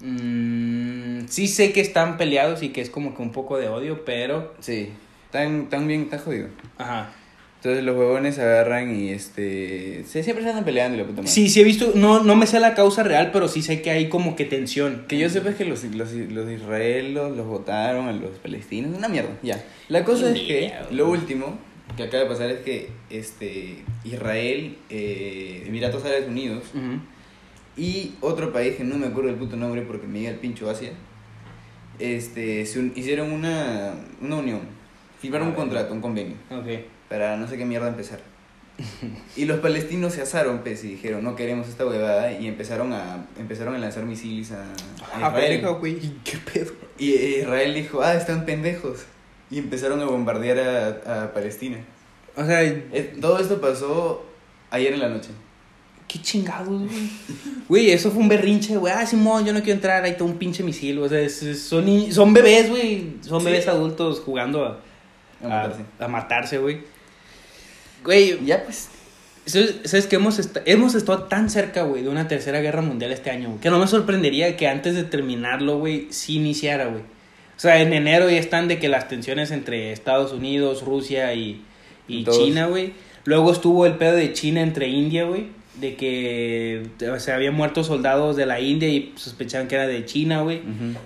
Mm, 0.00 1.26
sí 1.28 1.48
sé 1.48 1.72
que 1.72 1.80
están 1.80 2.16
peleados 2.16 2.62
y 2.62 2.70
que 2.70 2.80
es 2.80 2.90
como 2.90 3.14
que 3.16 3.22
un 3.22 3.32
poco 3.32 3.58
de 3.58 3.68
odio, 3.68 4.04
pero... 4.04 4.54
Sí. 4.60 4.90
Tan, 5.30 5.68
tan 5.68 5.86
bien, 5.86 6.08
tan 6.08 6.20
jodido. 6.20 6.48
Ajá. 6.78 7.12
Entonces 7.56 7.82
los 7.82 7.96
huevones 7.96 8.38
agarran 8.38 8.94
y 8.94 9.10
este. 9.10 10.04
Se, 10.04 10.22
siempre 10.22 10.44
se 10.44 10.50
andan 10.50 10.64
peleando 10.64 10.94
y 10.94 11.00
la 11.00 11.04
puta 11.04 11.22
madre. 11.22 11.32
Sí, 11.32 11.48
sí 11.48 11.60
he 11.60 11.64
visto... 11.64 11.90
No, 11.96 12.22
no 12.22 12.36
me 12.36 12.46
sé 12.46 12.60
la 12.60 12.74
causa 12.74 13.02
real, 13.02 13.30
pero 13.32 13.48
sí 13.48 13.62
sé 13.62 13.82
que 13.82 13.90
hay 13.90 14.08
como 14.08 14.36
que 14.36 14.44
tensión. 14.44 15.06
Que 15.08 15.18
yo 15.18 15.28
sepa 15.28 15.50
es 15.50 15.56
que 15.56 15.64
los, 15.64 15.82
los, 15.82 16.12
los 16.12 16.46
de 16.46 16.54
Israel 16.54 17.14
los, 17.14 17.36
votaron 17.44 18.06
a 18.06 18.12
los 18.12 18.38
palestinos. 18.38 18.96
Una 18.96 19.08
mierda, 19.08 19.30
ya. 19.42 19.64
La 19.88 20.04
cosa 20.04 20.30
es 20.30 20.38
que 20.38 20.72
lo 20.92 21.10
último 21.10 21.58
que 21.96 22.04
acaba 22.04 22.22
de 22.22 22.28
pasar 22.28 22.48
es 22.50 22.60
que 22.60 22.90
este 23.10 23.82
Israel, 24.04 24.76
eh, 24.88 25.64
Emiratos 25.66 26.04
Árabes 26.04 26.28
Unidos 26.28 26.62
Ujú. 26.74 27.00
Y 27.78 28.14
otro 28.20 28.52
país 28.52 28.76
que 28.76 28.84
no 28.84 28.96
me 28.98 29.06
acuerdo 29.06 29.30
del 29.30 29.38
puto 29.38 29.56
nombre 29.56 29.82
porque 29.82 30.06
me 30.06 30.18
llega 30.18 30.32
el 30.32 30.38
pincho 30.38 30.68
Asia, 30.68 30.90
este, 31.98 32.64
se 32.66 32.78
un- 32.78 32.92
hicieron 32.94 33.32
una, 33.32 33.92
una 34.20 34.36
unión, 34.36 34.60
firmaron 35.20 35.48
A 35.48 35.50
un 35.50 35.56
contrato, 35.56 35.92
un 35.94 36.00
convenio, 36.00 36.36
Ok. 36.50 36.66
para 37.08 37.36
no 37.36 37.46
sé 37.48 37.56
qué 37.56 37.64
mierda 37.64 37.88
empezar. 37.88 38.20
Y 39.36 39.46
los 39.46 39.58
palestinos 39.58 40.12
se 40.12 40.22
asaron, 40.22 40.58
pues, 40.60 40.84
y 40.84 40.90
dijeron, 40.90 41.24
no 41.24 41.34
queremos 41.34 41.68
esta 41.68 41.84
huevada, 41.84 42.30
y 42.32 42.46
empezaron 42.46 42.92
a, 42.92 43.26
empezaron 43.36 43.74
a 43.74 43.78
lanzar 43.78 44.04
misiles 44.04 44.52
a, 44.52 44.62
a 44.62 44.66
Ah, 45.26 45.28
Israel. 45.30 45.66
güey. 45.80 45.98
¿Qué 46.22 46.38
pedo? 46.52 46.72
Y 46.96 47.12
Israel 47.14 47.74
dijo, 47.74 48.02
ah, 48.02 48.14
están 48.14 48.44
pendejos. 48.46 49.00
Y 49.50 49.58
empezaron 49.58 50.00
a 50.00 50.04
bombardear 50.04 50.58
a, 50.60 51.24
a 51.24 51.32
Palestina. 51.34 51.78
O 52.36 52.44
sea, 52.44 52.60
todo 53.20 53.40
esto 53.40 53.60
pasó 53.60 54.24
ayer 54.70 54.92
en 54.92 55.00
la 55.00 55.08
noche. 55.08 55.30
Qué 56.08 56.20
chingados, 56.20 56.68
güey. 56.68 57.10
Güey, 57.68 57.90
eso 57.90 58.10
fue 58.10 58.20
un 58.22 58.28
berrinche, 58.28 58.76
güey. 58.76 58.92
Ah, 58.96 59.06
Simón, 59.06 59.44
yo 59.44 59.52
no 59.52 59.60
quiero 59.60 59.74
entrar, 59.76 60.02
ahí 60.02 60.12
está 60.12 60.24
un 60.24 60.38
pinche 60.38 60.62
misil. 60.64 60.98
O 60.98 61.08
sea, 61.08 61.20
es- 61.20 61.62
son, 61.62 62.10
son 62.12 62.32
bebés, 62.34 62.70
güey. 62.70 63.12
Son 63.20 63.40
Sí. 63.40 63.46
bebés 63.46 63.68
adultos 63.68 64.20
jugando 64.20 64.64
a, 64.64 64.80
A 65.44 65.48
matarse. 65.48 65.82
a 66.00 66.08
matarse, 66.08 66.58
güey. 66.58 66.78
Güey, 68.04 68.44
ya 68.44 68.64
pues. 68.64 68.88
¿sabes, 69.46 70.06
que 70.06 70.16
hemos, 70.16 70.38
hemos 70.66 70.94
estado 70.94 71.22
tan 71.24 71.48
cerca, 71.48 71.82
güey, 71.82 72.02
de 72.02 72.10
una 72.10 72.28
tercera 72.28 72.60
guerra 72.60 72.82
mundial 72.82 73.12
este 73.12 73.30
año, 73.30 73.48
güey, 73.48 73.60
que 73.60 73.70
no 73.70 73.78
me 73.78 73.86
sorprendería 73.86 74.58
que 74.58 74.68
antes 74.68 74.94
de 74.94 75.04
terminarlo, 75.04 75.78
güey, 75.78 76.08
sí 76.10 76.36
iniciara, 76.36 76.84
güey. 76.86 77.00
O 77.00 77.60
sea, 77.60 77.80
en 77.80 77.94
enero 77.94 78.28
ya 78.28 78.36
están 78.36 78.68
de 78.68 78.78
que 78.78 78.88
las 78.88 79.08
tensiones 79.08 79.50
entre 79.50 79.92
Estados 79.92 80.32
Unidos, 80.32 80.82
Rusia 80.82 81.32
y, 81.34 81.62
y. 82.06 82.24
China, 82.24 82.66
güey. 82.66 82.92
Luego 83.24 83.50
estuvo 83.50 83.84
el 83.86 83.94
pedo 83.94 84.12
de 84.16 84.32
China 84.34 84.60
entre 84.60 84.88
India, 84.88 85.24
güey. 85.24 85.46
De 85.80 85.94
que 85.96 86.86
o 87.12 87.20
sea, 87.20 87.36
habían 87.36 87.54
muerto 87.54 87.84
soldados 87.84 88.36
de 88.36 88.46
la 88.46 88.60
India 88.60 88.88
y 88.88 89.12
sospechaban 89.16 89.68
que 89.68 89.74
era 89.76 89.86
de 89.86 90.04
China, 90.04 90.42
güey. 90.42 90.60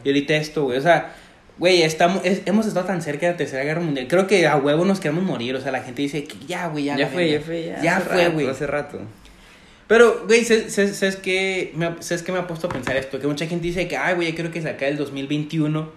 Y 0.05 0.09
ahorita 0.09 0.35
esto, 0.37 0.65
güey. 0.65 0.79
O 0.79 0.81
sea, 0.83 1.15
güey, 1.59 1.83
estamos, 1.83 2.23
es- 2.25 2.43
hemos 2.47 2.67
estado 2.67 2.87
tan 2.87 3.03
cerca 3.03 3.27
de 3.27 3.33
la 3.33 3.37
Tercera 3.39 3.65
Guerra 3.65 3.81
Mundial. 3.81 4.07
Creo 4.09 4.27
que 4.27 4.47
a 4.47 4.57
huevo 4.57 4.85
nos 4.85 5.01
queremos 5.01 5.25
morir. 5.25 5.55
O 5.57 5.61
sea, 5.61 5.73
la 5.73 5.83
gente 5.83 6.03
dice 6.03 6.25
que 6.25 6.37
ya, 6.47 6.69
güey, 6.69 6.85
ya. 6.85 6.97
Ya, 6.97 7.07
fue, 7.09 7.31
ya 7.33 7.41
fue, 7.41 7.65
ya. 7.67 7.83
Ya 7.83 7.97
hace 7.99 8.09
fue, 8.09 8.29
güey. 8.31 8.47
Hace 8.49 8.67
rato. 8.67 8.99
Pero, 9.89 10.25
güey, 10.27 10.45
¿sabes, 10.45 11.17
qué? 11.23 11.75
¿sabes 12.01 12.23
qué 12.23 12.33
me 12.33 12.39
ha 12.39 12.47
puesto 12.47 12.67
a 12.67 12.71
pensar 12.71 12.97
esto? 12.97 13.21
Que 13.21 13.27
mucha 13.27 13.47
gente 13.47 13.67
dice 13.67 13.87
que, 13.89 13.97
ay, 13.97 14.15
güey, 14.15 14.29
ya 14.29 14.35
quiero 14.35 14.51
que 14.51 14.63
se 14.63 14.71
acabe 14.71 14.93
el 14.93 14.97
2021. 14.97 15.91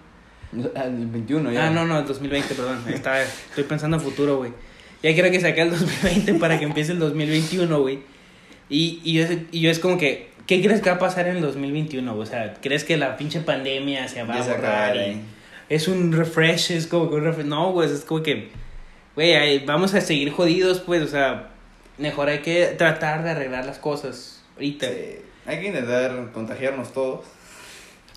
Ah, 0.74 0.84
El 0.84 1.06
21 1.06 1.50
ya. 1.52 1.68
Ah, 1.68 1.70
no, 1.70 1.86
no, 1.86 1.98
el 1.98 2.06
2020, 2.06 2.54
perdón. 2.54 2.78
Está, 2.92 3.22
estoy 3.22 3.64
pensando 3.64 3.96
en 3.96 4.02
futuro, 4.02 4.36
güey. 4.38 4.50
Ya 5.02 5.14
quiero 5.14 5.30
que 5.30 5.40
se 5.40 5.48
acabe 5.48 5.62
el 5.62 5.70
2020 5.70 6.34
para 6.34 6.58
que 6.58 6.64
empiece 6.66 6.92
el 6.92 6.98
2021, 6.98 7.80
güey. 7.80 8.00
Y, 8.68 9.00
y, 9.04 9.14
yo, 9.14 9.24
y 9.52 9.60
yo 9.60 9.70
es 9.70 9.78
como 9.78 9.98
que, 9.98 10.30
¿qué 10.46 10.62
crees 10.62 10.80
que 10.80 10.90
va 10.90 10.96
a 10.96 10.98
pasar 11.00 11.28
en 11.28 11.36
el 11.36 11.42
2021? 11.42 12.14
güey? 12.14 12.26
O 12.26 12.30
sea, 12.30 12.54
¿crees 12.60 12.84
que 12.84 12.96
la 12.96 13.16
pinche 13.16 13.40
pandemia 13.40 14.08
se 14.08 14.22
va 14.22 14.34
a 14.34 14.42
borrar? 14.42 14.96
y 14.96 15.22
es 15.68 15.88
un 15.88 16.12
refresh, 16.12 16.72
es 16.72 16.86
como 16.86 17.08
que 17.10 17.16
un 17.16 17.24
refresh. 17.24 17.46
No, 17.46 17.72
güey, 17.72 17.90
es 17.90 18.04
como 18.04 18.22
que, 18.22 18.48
güey, 19.14 19.64
vamos 19.64 19.94
a 19.94 20.00
seguir 20.00 20.30
jodidos, 20.30 20.80
pues, 20.80 21.02
o 21.02 21.08
sea, 21.08 21.50
mejor 21.98 22.28
hay 22.28 22.40
que 22.40 22.66
tratar 22.78 23.24
de 23.24 23.30
arreglar 23.30 23.64
las 23.66 23.78
cosas 23.78 24.42
ahorita. 24.54 24.86
Sí, 24.88 25.16
Hay 25.46 25.60
que 25.60 25.68
intentar 25.68 26.32
contagiarnos 26.32 26.92
todos. 26.92 27.24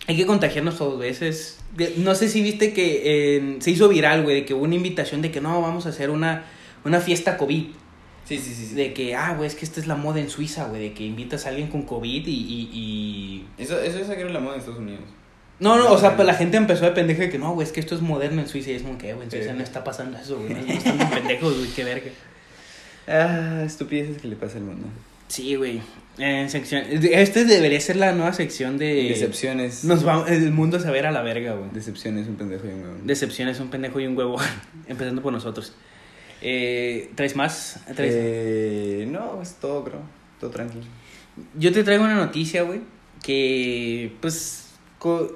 Hay 0.08 0.18
que 0.18 0.26
contagiarnos 0.26 0.78
todos 0.78 0.98
veces. 0.98 1.60
No 1.98 2.16
sé 2.16 2.30
si 2.30 2.42
viste 2.42 2.74
que 2.74 3.02
eh, 3.38 3.58
se 3.60 3.72
hizo 3.72 3.88
viral, 3.90 4.24
güey, 4.24 4.38
de 4.38 4.46
que 4.46 4.54
hubo 4.54 4.64
una 4.64 4.76
invitación 4.76 5.22
de 5.22 5.32
que 5.32 5.40
no, 5.40 5.62
vamos 5.62 5.86
a 5.86 5.90
hacer 5.90 6.10
una, 6.10 6.46
una 6.84 7.00
fiesta 7.00 7.38
COVID. 7.38 7.66
Sí, 8.30 8.38
sí, 8.38 8.54
sí. 8.54 8.68
sí. 8.68 8.76
De 8.76 8.94
que, 8.94 9.16
ah, 9.16 9.34
güey, 9.36 9.48
es 9.48 9.56
que 9.56 9.66
esta 9.66 9.80
es 9.82 9.88
la 9.88 9.96
moda 9.96 10.20
en 10.22 10.30
Suiza, 10.30 10.68
güey, 10.68 10.82
de 10.82 10.94
que 10.94 11.04
invitas 11.04 11.46
a 11.46 11.50
alguien 11.50 11.68
con 11.68 11.82
COVID 11.84 12.26
y... 12.28 12.32
y, 12.32 12.70
y- 12.72 13.48
Eso, 13.62 13.78
eso 13.82 14.00
es 14.00 14.08
sacar 14.08 14.30
la 14.32 14.40
moda 14.40 14.54
en 14.54 14.60
Estados 14.60 14.80
Unidos. 14.80 15.02
No, 15.60 15.76
no, 15.78 15.86
No, 15.86 15.92
o 15.92 15.98
sea, 15.98 16.16
pues 16.16 16.26
la 16.26 16.36
gente 16.36 16.56
empezó 16.56 16.86
de 16.86 16.92
pendeja 16.92 17.24
de 17.24 17.30
que 17.30 17.38
no, 17.40 17.54
güey, 17.54 17.68
es 17.68 17.74
que 17.74 17.82
esto 17.82 17.96
es 17.96 18.02
moderno 18.02 18.42
en 18.42 18.48
Suiza 18.48 18.70
y 18.72 18.76
es 18.76 18.84
como 18.84 18.98
que, 18.98 19.12
güey, 19.14 19.26
en 19.26 19.32
Suiza 19.32 19.50
Sí. 19.52 19.58
no 19.58 19.64
está 19.64 19.84
pasando 19.84 20.18
eso, 20.18 20.38
güey, 20.40 20.54
no 20.54 20.60
están 20.72 20.98
tan 20.98 21.10
pendejos, 21.10 21.58
güey, 21.58 21.70
qué 21.72 21.84
verga. 21.84 22.12
Ah, 23.08 23.64
estupideces 23.66 24.22
que 24.22 24.28
le 24.28 24.36
pasa 24.36 24.58
al 24.60 24.64
mundo. 24.66 24.88
Sí, 25.28 25.56
güey. 25.56 25.82
Eh, 26.18 26.48
sección... 26.50 26.84
Este 26.90 27.46
debería 27.46 27.80
ser 27.82 27.96
la 27.96 28.12
nueva 28.12 28.34
sección 28.34 28.78
de... 28.78 29.10
Decepciones. 29.10 29.84
Nos 29.86 30.06
va... 30.06 30.26
El 30.28 30.52
mundo 30.52 30.80
se 30.80 30.88
va 30.90 30.96
a 30.96 31.00
ir 31.00 31.06
a 31.06 31.12
la 31.12 31.22
verga, 31.22 31.54
güey. 31.54 31.70
Decepciones, 31.72 32.28
un 32.28 32.36
pendejo 32.36 32.68
y 32.68 32.70
un 32.72 32.82
huevón. 32.84 33.08
Decepción 33.08 33.48
es 33.50 33.60
un 33.60 33.70
pendejo 33.70 34.00
y 34.00 34.08
un 34.08 34.18
huevo. 34.18 34.38
Empezando 34.88 35.22
por 35.22 35.32
nosotros. 35.34 35.74
Eh, 36.42 37.12
¿Traes 37.16 37.36
más? 37.36 37.80
¿Traes? 37.96 38.14
Eh, 38.16 39.08
no, 39.10 39.42
es 39.42 39.56
todo, 39.56 39.84
creo. 39.84 40.00
Todo 40.40 40.50
tranquilo. 40.52 40.86
Yo 41.58 41.72
te 41.72 41.84
traigo 41.84 42.04
una 42.04 42.16
noticia, 42.16 42.64
güey. 42.64 42.82
Que, 43.24 44.14
pues, 44.22 44.70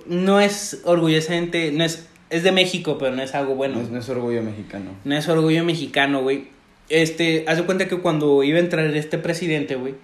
no 0.08 0.40
es 0.40 0.82
orgullosamente. 0.86 1.72
No 1.72 1.84
es, 1.84 2.08
es 2.30 2.44
de 2.44 2.52
México, 2.52 2.98
pero 2.98 3.16
no 3.16 3.22
es 3.22 3.36
algo 3.36 3.56
bueno. 3.56 3.76
No, 3.76 3.82
es- 3.82 3.90
no 3.90 4.00
es 4.00 4.10
orgullo 4.10 4.42
mexicano. 4.42 4.92
No 5.04 5.16
es 5.16 5.28
orgullo 5.28 5.64
mexicano, 5.64 6.22
güey. 6.22 6.48
Este, 6.90 7.46
haz 7.48 7.58
de 7.58 7.64
cuenta 7.64 7.88
que 7.88 7.98
cuando 8.00 8.44
iba 8.44 8.58
a 8.58 8.62
entrar 8.62 8.86
este 8.96 9.18
presidente, 9.18 9.76
güey, 9.76 9.96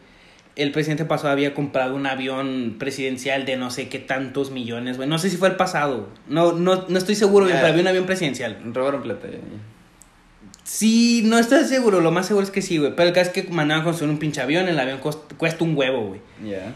el 0.55 0.71
presidente 0.71 1.05
pasado 1.05 1.29
había 1.31 1.53
comprado 1.53 1.95
un 1.95 2.05
avión 2.05 2.75
presidencial 2.79 3.45
de 3.45 3.55
no 3.57 3.69
sé 3.71 3.87
qué 3.89 3.99
tantos 3.99 4.51
millones, 4.51 4.97
güey. 4.97 5.07
No 5.07 5.19
sé 5.19 5.29
si 5.29 5.37
fue 5.37 5.49
el 5.49 5.55
pasado. 5.55 6.09
No, 6.27 6.53
no, 6.53 6.85
no 6.87 6.97
estoy 6.97 7.15
seguro, 7.15 7.45
güey, 7.45 7.55
Ah. 7.55 7.59
pero 7.61 7.69
había 7.73 7.81
un 7.81 7.87
avión 7.87 8.05
presidencial. 8.05 8.57
Robaron 8.73 9.01
plata. 9.01 9.27
ya, 9.27 9.33
ya. 9.37 9.39
Sí, 10.71 11.23
no 11.25 11.39
estoy 11.39 11.63
seguro, 11.65 11.99
lo 11.99 12.11
más 12.11 12.27
seguro 12.27 12.45
es 12.45 12.51
que 12.51 12.61
sí, 12.61 12.77
güey. 12.77 12.95
Pero 12.95 13.09
el 13.09 13.15
caso 13.15 13.31
es 13.31 13.43
que 13.43 13.51
mandaban 13.51 13.81
a 13.81 13.85
construir 13.85 14.11
un 14.13 14.19
pinche 14.19 14.39
avión, 14.39 14.67
el 14.67 14.79
avión 14.79 14.99
cuesta 15.37 15.63
un 15.63 15.75
huevo, 15.75 16.09
güey. 16.09 16.21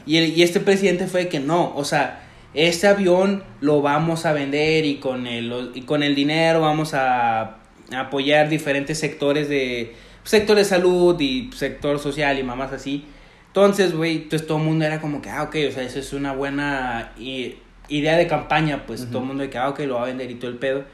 Y, 0.07 0.17
el- 0.17 0.35
y 0.35 0.41
este 0.41 0.59
presidente 0.59 1.05
fue 1.05 1.27
que 1.27 1.39
no, 1.39 1.75
o 1.75 1.85
sea, 1.85 2.23
este 2.55 2.87
avión 2.87 3.43
lo 3.61 3.81
vamos 3.83 4.25
a 4.25 4.33
vender 4.33 4.83
y 4.85 4.95
con 4.95 5.27
el, 5.27 5.71
y 5.75 5.81
con 5.81 6.01
el 6.01 6.15
dinero 6.15 6.59
vamos 6.61 6.93
a, 6.95 7.57
apoyar 7.95 8.49
diferentes 8.49 8.97
sectores 8.97 9.47
de 9.49 9.93
sector 10.23 10.55
de 10.57 10.65
salud 10.65 11.19
y 11.21 11.51
sector 11.55 11.99
social 11.99 12.39
y 12.39 12.43
mamás 12.43 12.71
así. 12.73 13.05
Entonces, 13.47 13.93
güey, 13.93 14.23
entonces 14.23 14.47
todo 14.47 14.57
el 14.57 14.63
mundo 14.63 14.85
era 14.85 14.99
como 15.01 15.21
que, 15.21 15.29
ah, 15.29 15.43
ok, 15.43 15.55
o 15.69 15.71
sea, 15.71 15.83
eso 15.83 15.99
es 15.99 16.13
una 16.13 16.33
buena 16.33 17.11
idea 17.17 18.17
de 18.17 18.25
campaña, 18.25 18.87
pues 18.87 19.05
todo 19.07 19.19
el 19.19 19.25
mundo 19.25 19.43
de 19.43 19.51
que, 19.51 19.59
ah, 19.59 19.69
ok, 19.69 19.81
lo 19.81 19.95
va 19.95 20.03
a 20.03 20.05
vender 20.07 20.31
y 20.31 20.35
todo 20.35 20.49
el 20.49 20.57
pedo. 20.57 20.85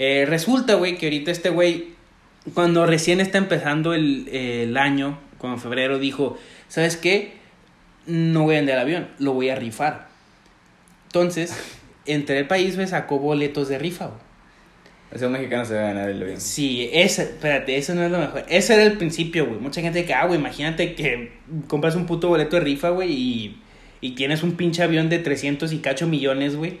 Eh, 0.00 0.24
resulta, 0.26 0.74
güey, 0.74 0.96
que 0.98 1.06
ahorita 1.06 1.30
este 1.30 1.50
güey, 1.50 1.99
cuando 2.54 2.86
recién 2.86 3.20
está 3.20 3.38
empezando 3.38 3.94
el, 3.94 4.28
el 4.28 4.76
año, 4.76 5.18
como 5.38 5.54
en 5.54 5.60
febrero, 5.60 5.98
dijo, 5.98 6.38
¿sabes 6.68 6.96
qué? 6.96 7.34
No 8.06 8.44
voy 8.44 8.54
a 8.54 8.58
vender 8.58 8.76
el 8.76 8.80
avión, 8.80 9.08
lo 9.18 9.32
voy 9.32 9.48
a 9.48 9.56
rifar. 9.56 10.08
Entonces, 11.06 11.54
entre 12.06 12.38
el 12.38 12.46
país, 12.46 12.76
güey, 12.76 12.86
sacó 12.86 13.18
boletos 13.18 13.68
de 13.68 13.78
rifa, 13.78 14.06
güey. 14.06 14.30
O 15.12 15.18
sea, 15.18 15.26
un 15.26 15.32
mexicano 15.32 15.64
se 15.64 15.74
va 15.74 15.80
a 15.80 15.84
ganar 15.86 16.08
el 16.08 16.22
avión. 16.22 16.40
Sí, 16.40 16.88
ese, 16.92 17.22
espérate, 17.22 17.76
eso 17.76 17.94
no 17.94 18.04
es 18.04 18.12
lo 18.12 18.18
mejor. 18.18 18.44
Ese 18.48 18.74
era 18.74 18.84
el 18.84 18.96
principio, 18.96 19.46
güey. 19.46 19.58
Mucha 19.58 19.80
gente 19.80 20.04
que, 20.04 20.14
ah, 20.14 20.26
güey, 20.26 20.38
imagínate 20.38 20.94
que 20.94 21.32
compras 21.66 21.96
un 21.96 22.06
puto 22.06 22.28
boleto 22.28 22.56
de 22.56 22.62
rifa, 22.62 22.90
güey, 22.90 23.12
y, 23.12 23.62
y 24.00 24.12
tienes 24.12 24.44
un 24.44 24.52
pinche 24.52 24.82
avión 24.82 25.08
de 25.08 25.18
300 25.18 25.72
y 25.72 25.78
cacho 25.78 26.06
millones, 26.06 26.54
güey. 26.54 26.78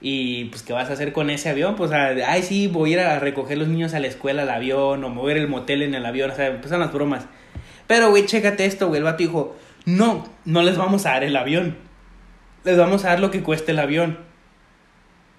Y 0.00 0.46
pues, 0.46 0.62
¿qué 0.62 0.72
vas 0.72 0.90
a 0.90 0.92
hacer 0.92 1.12
con 1.12 1.30
ese 1.30 1.48
avión? 1.48 1.74
Pues, 1.76 1.90
ay, 1.92 2.42
sí, 2.42 2.66
voy 2.68 2.90
a 2.90 2.92
ir 2.92 3.00
a 3.00 3.18
recoger 3.18 3.56
los 3.58 3.68
niños 3.68 3.94
a 3.94 4.00
la 4.00 4.06
escuela 4.06 4.42
al 4.42 4.50
avión, 4.50 5.02
o 5.02 5.08
mover 5.08 5.36
el 5.36 5.48
motel 5.48 5.82
en 5.82 5.94
el 5.94 6.04
avión, 6.04 6.30
o 6.30 6.34
sea, 6.34 6.48
empiezan 6.48 6.80
las 6.80 6.92
bromas. 6.92 7.24
Pero, 7.86 8.10
güey, 8.10 8.26
chécate 8.26 8.66
esto, 8.66 8.88
güey. 8.88 8.98
El 8.98 9.04
vato 9.04 9.18
dijo, 9.18 9.56
no, 9.84 10.28
no 10.44 10.62
les 10.62 10.76
vamos 10.76 11.06
a 11.06 11.10
dar 11.10 11.24
el 11.24 11.36
avión. 11.36 11.76
Les 12.64 12.76
vamos 12.76 13.04
a 13.04 13.08
dar 13.08 13.20
lo 13.20 13.30
que 13.30 13.42
cueste 13.42 13.72
el 13.72 13.78
avión. 13.78 14.18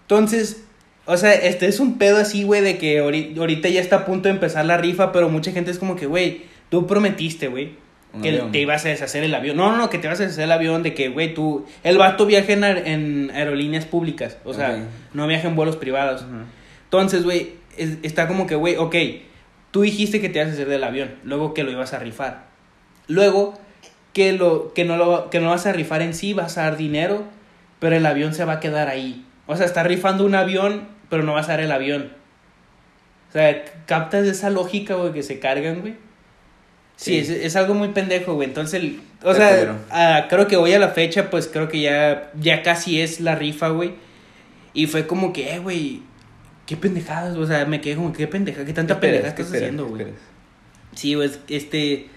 Entonces, 0.04 0.64
o 1.06 1.18
sea, 1.18 1.34
este 1.34 1.68
es 1.68 1.80
un 1.80 1.98
pedo 1.98 2.18
así, 2.18 2.44
güey, 2.44 2.62
de 2.62 2.78
que 2.78 3.02
ahori- 3.02 3.38
ahorita 3.38 3.70
ya 3.70 3.82
está 3.82 3.98
a 3.98 4.06
punto 4.06 4.30
de 4.30 4.36
empezar 4.36 4.66
la 4.66 4.78
rifa, 4.78 5.12
pero 5.12 5.30
mucha 5.30 5.52
gente 5.52 5.72
es 5.72 5.80
como 5.80 5.96
que, 5.96 6.06
güey, 6.06 6.44
tú 6.70 6.88
prometiste, 6.88 7.48
güey, 7.50 7.76
que 8.22 8.30
avión. 8.30 8.52
te 8.52 8.60
ibas 8.60 8.86
a 8.86 8.90
deshacer 8.90 9.24
el 9.24 9.34
avión. 9.36 9.58
No, 9.58 9.72
no, 9.72 9.78
no, 9.78 9.90
que 9.90 9.98
te 9.98 10.08
vas 10.08 10.20
a 10.20 10.24
deshacer 10.24 10.46
el 10.46 10.52
avión, 10.52 10.84
de 10.84 10.94
que, 10.94 11.10
güey, 11.10 11.34
tú... 11.34 11.66
El 11.84 11.98
vato 11.98 12.26
viaja 12.26 12.54
en, 12.54 12.62
aer- 12.62 12.84
en 12.86 13.32
aerolíneas 13.34 13.86
públicas, 13.86 14.38
o 14.46 14.54
sea, 14.54 14.86
no 15.14 15.28
viaja 15.28 15.48
en 15.48 15.56
vuelos 15.56 15.76
privados. 15.78 16.26
Entonces, 16.86 17.24
güey, 17.24 17.54
es- 17.78 17.98
está 18.04 18.28
como 18.28 18.48
que, 18.48 18.56
güey, 18.56 18.76
ok, 18.78 18.96
tú 19.72 19.82
dijiste 19.82 20.22
que 20.22 20.30
te 20.30 20.40
ibas 20.40 20.50
a 20.52 20.54
hacer 20.54 20.68
del 20.70 20.84
avión, 20.84 21.16
luego 21.24 21.54
que 21.54 21.64
lo 21.64 21.72
ibas 21.72 21.94
a 21.94 22.00
rifar. 22.00 22.46
Luego 23.08 23.54
que, 24.14 24.34
lo, 24.34 24.74
que, 24.74 24.84
no 24.86 24.98
lo, 24.98 25.30
que 25.30 25.40
no 25.40 25.50
vas 25.50 25.66
a 25.66 25.74
rifar 25.74 26.02
en 26.02 26.14
sí, 26.14 26.34
vas 26.34 26.58
a 26.58 26.64
dar 26.64 26.78
dinero, 26.78 27.24
pero 27.80 27.96
el 27.96 28.06
avión 28.06 28.34
se 28.34 28.44
va 28.46 28.54
a 28.54 28.60
quedar 28.60 28.88
ahí. 28.90 29.26
O 29.46 29.56
sea, 29.56 29.66
estás 29.66 29.86
rifando 29.88 30.26
un 30.26 30.36
avión, 30.36 30.88
pero 31.10 31.24
no 31.24 31.34
vas 31.34 31.48
a 31.48 31.52
dar 31.54 31.60
el 31.62 31.72
avión. 31.72 32.12
O 33.30 33.32
sea, 33.34 33.64
captas 33.86 34.26
esa 34.26 34.50
lógica, 34.50 34.96
güey, 34.96 35.14
que 35.14 35.22
se 35.24 35.40
cargan, 35.40 35.82
güey. 35.82 35.96
Sí, 36.98 37.12
Sí. 37.12 37.18
Es, 37.20 37.30
es 37.30 37.56
algo 37.56 37.74
muy 37.76 37.90
pendejo, 37.90 38.34
güey. 38.34 38.48
Entonces, 38.50 38.82
el- 38.82 39.00
o 39.24 39.34
sea, 39.34 40.28
creo 40.30 40.48
que 40.48 40.58
hoy 40.58 40.74
a 40.74 40.80
la 40.80 40.90
fecha, 40.90 41.30
pues 41.30 41.48
creo 41.48 41.70
que 41.70 41.80
ya, 41.80 42.32
ya 42.40 42.62
casi 42.64 43.00
es 43.00 43.22
la 43.22 43.36
rifa, 43.36 43.70
güey. 43.70 43.94
Y 44.74 44.88
fue 44.88 45.08
como 45.08 45.32
que, 45.32 45.54
eh, 45.56 45.60
güey, 45.60 46.02
qué 46.66 46.76
pendejadas, 46.76 47.38
o 47.38 47.48
sea, 47.48 47.66
me 47.66 47.80
quedé 47.82 47.96
como, 47.96 48.12
qué 48.14 48.28
pendeja, 48.28 48.66
qué 48.66 48.74
tanta 48.74 49.00
pendejada 49.00 49.34
¿Qué 49.36 49.42
estás 49.44 49.56
esperas? 49.56 49.74
haciendo, 49.76 49.98
¿Qué 49.98 50.04
güey. 50.04 50.14
Sí, 50.96 51.16
pues, 51.16 51.40
este, 51.48 52.08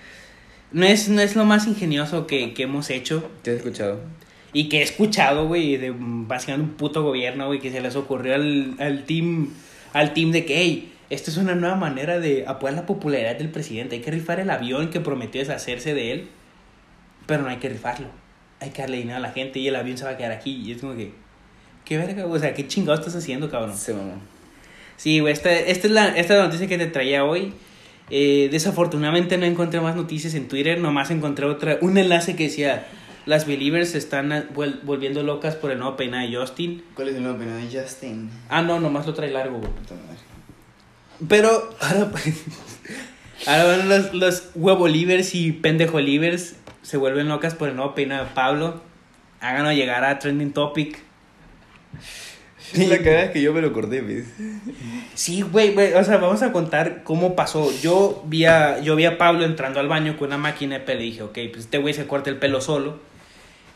no 0.73 0.85
es, 0.87 1.09
no 1.09 1.21
es 1.21 1.37
lo 1.37 1.45
más 1.45 1.67
ingenioso 1.67 2.27
que, 2.27 2.53
que 2.55 2.63
hemos 2.65 2.91
hecho 2.91 3.31
¿Te 3.43 3.51
has 3.53 3.57
escuchado? 3.59 4.01
y 4.53 4.69
que 4.69 4.79
he 4.79 4.83
escuchado, 4.83 5.47
güey, 5.47 5.77
de 5.77 5.95
básicamente 5.97 6.71
un 6.71 6.77
puto 6.77 7.03
gobierno, 7.03 7.47
güey, 7.47 7.61
que 7.61 7.71
se 7.71 7.81
les 7.81 7.97
ocurrió 7.97 8.35
al, 8.35 8.75
al 8.79 9.05
team, 9.05 9.51
al 9.93 10.13
team 10.15 10.33
de 10.33 10.45
que, 10.45 10.57
hey, 10.57 10.93
esta 11.11 11.31
es 11.31 11.37
una 11.37 11.55
nueva 11.55 11.75
manera 11.75 12.19
de 12.21 12.45
apoyar 12.47 12.75
la 12.75 12.87
popularidad 12.87 13.37
del 13.37 13.51
presidente, 13.51 13.97
hay 13.97 14.03
que 14.03 14.11
rifar 14.11 14.41
el 14.41 14.49
avión 14.49 14.91
que 14.91 15.01
prometió 15.01 15.41
deshacerse 15.41 15.93
de 15.93 16.13
él, 16.13 16.29
pero 17.27 17.43
no 17.43 17.49
hay 17.49 17.57
que 17.57 17.69
rifarlo, 17.69 18.07
hay 18.61 18.71
que 18.71 18.83
darle 18.83 18.99
dinero 18.99 19.19
a 19.19 19.21
la 19.21 19.33
gente 19.33 19.59
y 19.59 19.69
el 19.69 19.77
avión 19.77 19.99
se 19.99 20.05
va 20.05 20.11
a 20.11 20.17
quedar 20.17 20.33
aquí, 20.33 20.63
y 20.65 20.73
es 20.73 20.81
como 20.81 20.97
que, 20.97 21.13
qué 21.85 21.99
verga, 21.99 22.27
o 22.27 22.39
sea, 22.39 22.55
qué 22.55 22.67
chingado 22.67 22.97
estás 22.97 23.17
haciendo, 23.17 23.51
cabrón. 23.51 23.77
Se 23.77 23.93
mamó. 23.93 24.15
Sí, 24.97 25.19
güey, 25.21 25.33
esta, 25.33 25.53
esta, 25.53 25.87
es 25.87 25.93
la, 25.93 26.09
esta 26.09 26.35
es 26.35 26.39
la 26.41 26.45
noticia 26.45 26.67
que 26.67 26.79
te 26.79 26.87
traía 26.87 27.25
hoy. 27.25 27.55
Eh, 28.11 28.49
desafortunadamente 28.51 29.39
no 29.39 29.47
encontré 29.47 29.81
más 29.81 29.97
noticias 29.97 30.35
en 30.35 30.49
Twitter, 30.49 30.79
nomás 30.79 31.11
encontré 31.11 31.47
otra, 31.47 31.79
un 31.81 31.97
enlace 31.97 32.37
que 32.37 32.45
decía, 32.45 32.87
las 33.25 33.47
Believers 33.47 33.91
se 33.91 33.99
están 33.99 34.49
volviendo 34.53 35.23
locas 35.23 35.55
por 35.55 35.71
el 35.71 35.79
nuevo 35.79 35.97
peinado 35.97 36.29
de 36.29 36.37
Justin. 36.37 36.83
¿Cuál 36.95 37.09
es 37.09 37.15
el 37.17 37.23
nuevo 37.23 37.39
peinado 37.39 37.61
de 37.61 37.81
Justin? 37.81 38.31
Ah, 38.49 38.63
no, 38.63 38.81
nomás 38.81 39.07
lo 39.07 39.15
trae 39.15 39.31
largo, 39.31 39.59
güey. 39.59 39.71
Pero 41.29 41.75
ahora, 41.81 42.11
ahora 43.47 43.65
van 43.65 43.89
los, 43.89 44.15
los 44.15 44.51
huevo 44.55 44.89
livers 44.89 45.35
y 45.35 45.53
pendejo 45.53 46.01
livers 46.01 46.57
se 46.83 46.97
vuelven 46.97 47.29
locas 47.29 47.55
por 47.55 47.69
el 47.69 47.77
nuevo 47.77 47.95
peinado 47.95 48.25
de 48.25 48.31
Pablo. 48.33 48.83
Háganos 49.41 49.75
llegar 49.75 50.05
a 50.05 50.19
Trending 50.19 50.53
Topic. 50.53 50.99
La 52.75 52.99
cagada 52.99 53.25
es 53.25 53.31
que 53.33 53.43
yo 53.43 53.53
me 53.53 53.61
lo 53.63 53.73
corté, 53.73 54.01
¿ves? 54.01 54.27
Sí, 55.15 55.43
güey, 55.43 55.73
güey, 55.73 55.93
o 55.95 56.05
sea, 56.05 56.19
vamos 56.19 56.43
a 56.43 56.53
contar 56.53 57.03
cómo 57.03 57.35
pasó. 57.35 57.73
Yo 57.81 58.23
vi 58.27 58.45
a, 58.45 58.81
yo 58.81 58.97
vi 58.97 59.07
a 59.07 59.19
Pablo 59.19 59.45
entrando 59.45 59.81
al 59.81 59.89
baño 59.89 60.17
con 60.17 60.29
una 60.29 60.39
máquina 60.39 60.79
de 60.79 60.85
pelo 60.85 61.01
y 61.01 61.07
dije, 61.07 61.23
ok, 61.23 61.39
pues 61.53 61.65
este 61.65 61.79
güey 61.79 61.95
se 61.95 62.07
corta 62.07 62.31
el 62.31 62.37
pelo 62.37 62.61
solo. 62.61 63.01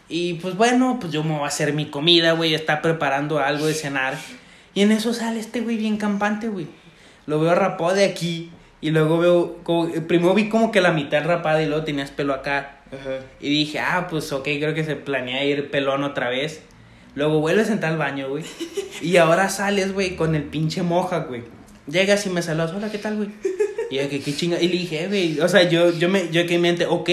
Y 0.09 0.35
pues 0.35 0.57
bueno, 0.57 0.98
pues 1.00 1.12
yo 1.12 1.24
me 1.24 1.33
voy 1.33 1.44
a 1.44 1.46
hacer 1.46 1.72
mi 1.72 1.87
comida, 1.87 2.33
güey, 2.33 2.54
está 2.54 2.83
preparando 2.83 3.38
algo 3.38 3.66
de 3.66 3.74
cenar. 3.74 4.16
Y 4.74 4.83
en 4.83 4.92
eso 4.92 5.12
sale 5.12 5.40
este 5.40 5.61
güey 5.61 5.76
bien 5.76 5.96
campante, 5.96 6.48
güey. 6.48 6.66
Lo 7.26 7.40
veo 7.40 7.54
rapado 7.54 7.94
de 7.94 8.04
aquí 8.04 8.50
y 8.80 8.90
luego 8.90 9.18
veo, 9.18 9.58
como, 9.62 9.90
primero 10.06 10.34
vi 10.34 10.48
como 10.48 10.70
que 10.70 10.80
la 10.80 10.92
mitad 10.92 11.24
rapada 11.24 11.62
y 11.62 11.66
luego 11.66 11.84
tenías 11.84 12.10
pelo 12.10 12.34
acá. 12.34 12.80
Ajá. 12.88 13.20
Y 13.40 13.48
dije, 13.48 13.78
ah, 13.80 14.06
pues 14.10 14.30
ok, 14.32 14.44
creo 14.44 14.74
que 14.74 14.84
se 14.84 14.94
planea 14.96 15.44
ir 15.44 15.70
pelón 15.70 16.04
otra 16.04 16.28
vez. 16.28 16.62
Luego 17.14 17.40
vuelves 17.40 17.70
a 17.70 17.72
entrar 17.72 17.92
al 17.92 17.98
baño, 17.98 18.28
güey. 18.28 18.44
Y 19.00 19.16
ahora 19.16 19.48
sales, 19.48 19.92
güey, 19.92 20.16
con 20.16 20.34
el 20.34 20.44
pinche 20.44 20.82
moja, 20.82 21.20
güey. 21.20 21.42
Llegas 21.87 22.26
y 22.26 22.30
me 22.30 22.42
saludas, 22.42 22.72
hola, 22.72 22.90
¿qué 22.90 22.98
tal, 22.98 23.16
güey? 23.16 23.28
Y 23.90 23.96
yo, 23.96 24.08
que 24.08 24.20
qué 24.20 24.34
chinga. 24.34 24.60
Y 24.60 24.68
le 24.68 24.78
dije, 24.78 25.04
"Eh, 25.04 25.08
güey, 25.08 25.40
o 25.40 25.48
sea, 25.48 25.62
yo, 25.68 25.90
yo 25.92 26.08
me, 26.08 26.30
yo 26.30 26.46
que 26.46 26.54
en 26.54 26.60
mente, 26.62 26.87
ok, 26.87 27.10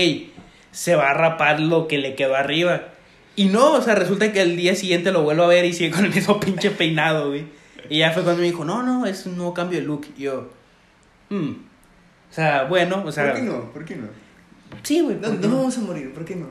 se 0.72 0.96
va 0.96 1.12
a 1.12 1.14
rapar 1.14 1.60
lo 1.60 1.88
que 1.88 1.98
le 1.98 2.16
quedó 2.16 2.36
arriba. 2.36 2.90
Y 3.36 3.46
no, 3.46 3.74
o 3.74 3.82
sea, 3.82 3.96
resulta 3.96 4.32
que 4.32 4.42
el 4.42 4.58
día 4.58 4.76
siguiente 4.76 5.12
lo 5.12 5.24
vuelvo 5.24 5.44
a 5.44 5.48
ver 5.48 5.66
y 5.66 5.74
sigue 5.74 5.92
con 5.92 6.06
el 6.06 6.14
mismo 6.14 6.40
pinche 6.40 6.72
peinado, 6.72 7.30
güey. 7.30 7.46
Y 7.90 8.00
ya 8.00 8.12
fue 8.12 8.24
cuando 8.24 8.42
me 8.42 8.48
dijo, 8.48 8.64
no, 8.66 8.84
no, 8.84 9.06
es 9.06 9.26
un 9.26 9.38
nuevo 9.38 9.54
cambio 9.54 9.80
de 9.80 9.86
look. 9.86 10.08
Y 10.18 10.24
yo, 10.24 10.50
hmm. 11.30 11.50
O 12.30 12.34
sea, 12.34 12.64
bueno, 12.64 13.04
o 13.06 13.12
sea. 13.12 13.32
¿Por 13.32 13.36
qué 13.36 13.42
no? 13.42 13.72
¿Por 13.72 13.86
qué 13.86 13.96
no? 13.96 14.08
Sí, 14.84 15.02
güey. 15.02 15.16
No, 15.18 15.28
¿por 15.30 15.40
qué 15.40 15.48
no 15.48 15.58
vamos 15.58 15.78
a 15.78 15.82
morir, 15.82 16.14
¿por 16.14 16.24
qué 16.26 16.36
no? 16.36 16.48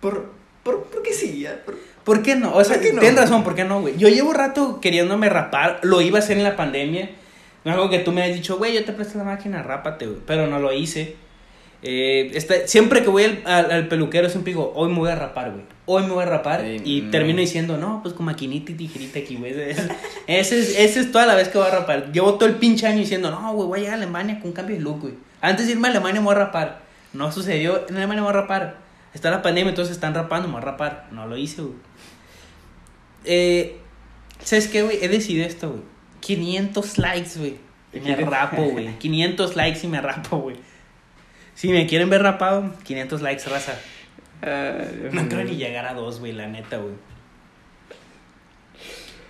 Por, 0.00 0.32
por, 0.62 0.84
¿por 0.84 1.02
qué 1.02 1.12
sí? 1.12 1.40
Ya? 1.40 1.62
Por- 1.64 1.78
¿Por 2.04 2.22
qué 2.22 2.34
no? 2.34 2.54
O 2.54 2.64
sea, 2.64 2.76
¿Por 2.76 2.84
qué 2.84 2.92
no? 2.92 3.00
tienes 3.00 3.20
razón, 3.20 3.44
¿por 3.44 3.54
qué 3.54 3.64
no, 3.64 3.82
güey? 3.82 3.96
Yo 3.96 4.08
llevo 4.08 4.32
rato 4.32 4.80
queriéndome 4.80 5.28
rapar, 5.28 5.80
lo 5.82 6.00
iba 6.00 6.18
a 6.18 6.22
hacer 6.22 6.38
en 6.38 6.44
la 6.44 6.56
pandemia. 6.56 7.10
No 7.64 7.70
es 7.70 7.76
algo 7.76 7.90
que 7.90 7.98
tú 7.98 8.10
me 8.10 8.22
has 8.22 8.32
dicho, 8.34 8.56
güey, 8.56 8.72
yo 8.74 8.84
te 8.84 8.92
presto 8.92 9.18
la 9.18 9.24
máquina, 9.24 9.62
rápate, 9.62 10.06
güey. 10.06 10.18
Pero 10.26 10.46
no 10.46 10.58
lo 10.58 10.72
hice. 10.72 11.16
Eh, 11.82 12.30
está- 12.34 12.66
siempre 12.68 13.02
que 13.02 13.08
voy 13.08 13.24
al, 13.24 13.42
al- 13.46 13.70
al 13.70 13.88
peluquero, 13.88 14.28
siempre 14.28 14.52
digo, 14.52 14.72
hoy 14.76 14.90
me 14.90 14.98
voy 14.98 15.10
a 15.10 15.14
rapar, 15.14 15.50
güey. 15.52 15.62
Hoy 15.86 16.02
me 16.02 16.10
voy 16.12 16.22
a 16.22 16.26
rapar. 16.26 16.60
Sí, 16.62 16.76
y 16.84 17.02
mm. 17.02 17.10
termino 17.10 17.40
diciendo, 17.40 17.78
no, 17.78 18.00
pues 18.02 18.14
con 18.14 18.26
maquinita 18.26 18.72
y 18.72 18.74
tijerita 18.74 19.18
aquí, 19.18 19.36
güey. 19.36 19.52
Ese, 19.58 19.88
ese 20.26 20.58
es, 20.60 20.78
ese 20.78 21.00
es 21.00 21.10
toda 21.12 21.24
la 21.26 21.34
vez 21.34 21.48
que 21.48 21.58
voy 21.58 21.66
a 21.66 21.70
rapar. 21.70 22.12
Llevo 22.12 22.34
todo 22.34 22.48
el 22.48 22.56
pinche 22.56 22.86
año 22.86 22.98
diciendo, 22.98 23.30
no, 23.30 23.52
güey, 23.54 23.66
voy 23.68 23.78
a 23.78 23.82
llegar 23.82 23.94
a 23.94 24.02
Alemania 24.02 24.38
con 24.40 24.48
un 24.48 24.52
cambio 24.52 24.76
de 24.76 24.82
look, 24.82 25.00
güey. 25.00 25.14
Antes 25.40 25.66
de 25.66 25.72
irme 25.72 25.88
a 25.88 25.90
Alemania 25.92 26.20
me 26.20 26.26
voy 26.26 26.34
a 26.36 26.38
rapar. 26.38 26.82
No 27.14 27.32
sucedió, 27.32 27.86
en 27.88 27.96
Alemania 27.96 28.22
me 28.22 28.28
voy 28.28 28.36
a 28.36 28.40
rapar. 28.42 28.76
Está 29.14 29.30
la 29.30 29.42
pandemia, 29.42 29.70
entonces 29.70 29.94
están 29.94 30.14
rapando, 30.14 30.48
me 30.48 30.54
voy 30.54 30.62
a 30.62 30.66
rapar. 30.66 31.08
No 31.12 31.26
lo 31.26 31.36
hice, 31.36 31.62
güey. 31.62 31.74
Eh, 33.24 33.78
¿Sabes 34.42 34.68
qué, 34.68 34.82
güey? 34.82 34.98
He 35.02 35.08
decidido 35.08 35.46
esto, 35.46 35.70
güey. 35.70 35.82
500 36.20 36.98
likes, 36.98 37.30
güey. 37.38 37.56
Y 37.92 38.00
me 38.00 38.14
rapo, 38.16 38.62
güey. 38.64 38.98
500 38.98 39.56
likes 39.56 39.80
y 39.84 39.88
me 39.88 40.00
rapo, 40.00 40.38
güey. 40.38 40.56
Si 41.60 41.68
me 41.68 41.86
quieren 41.86 42.08
ver 42.08 42.22
rapado, 42.22 42.72
500 42.84 43.20
likes, 43.20 43.44
raza. 43.50 43.74
No 45.12 45.28
creo 45.28 45.44
ni 45.44 45.56
llegar 45.56 45.84
a 45.84 45.92
dos, 45.92 46.18
güey, 46.18 46.32
la 46.32 46.46
neta, 46.46 46.78
güey. 46.78 46.94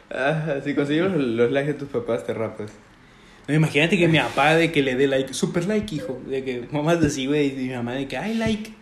Ajá, 0.08 0.60
si 0.62 0.76
conseguimos 0.76 1.12
los 1.16 1.50
likes 1.50 1.72
de 1.72 1.78
tus 1.80 1.88
papás, 1.88 2.24
te 2.24 2.32
rapas. 2.32 2.70
No, 3.48 3.54
imagínate 3.54 3.98
que 3.98 4.06
mi 4.06 4.18
papá 4.18 4.54
de 4.54 4.70
que 4.70 4.80
le 4.80 4.94
dé 4.94 5.08
like, 5.08 5.34
super 5.34 5.66
like, 5.66 5.92
hijo. 5.92 6.20
De 6.24 6.44
que 6.44 6.68
mamás 6.70 7.02
así, 7.02 7.26
güey, 7.26 7.48
y 7.48 7.66
mi 7.66 7.74
mamá 7.74 7.94
de 7.94 8.06
que, 8.06 8.16
ay, 8.16 8.34
like. 8.34 8.74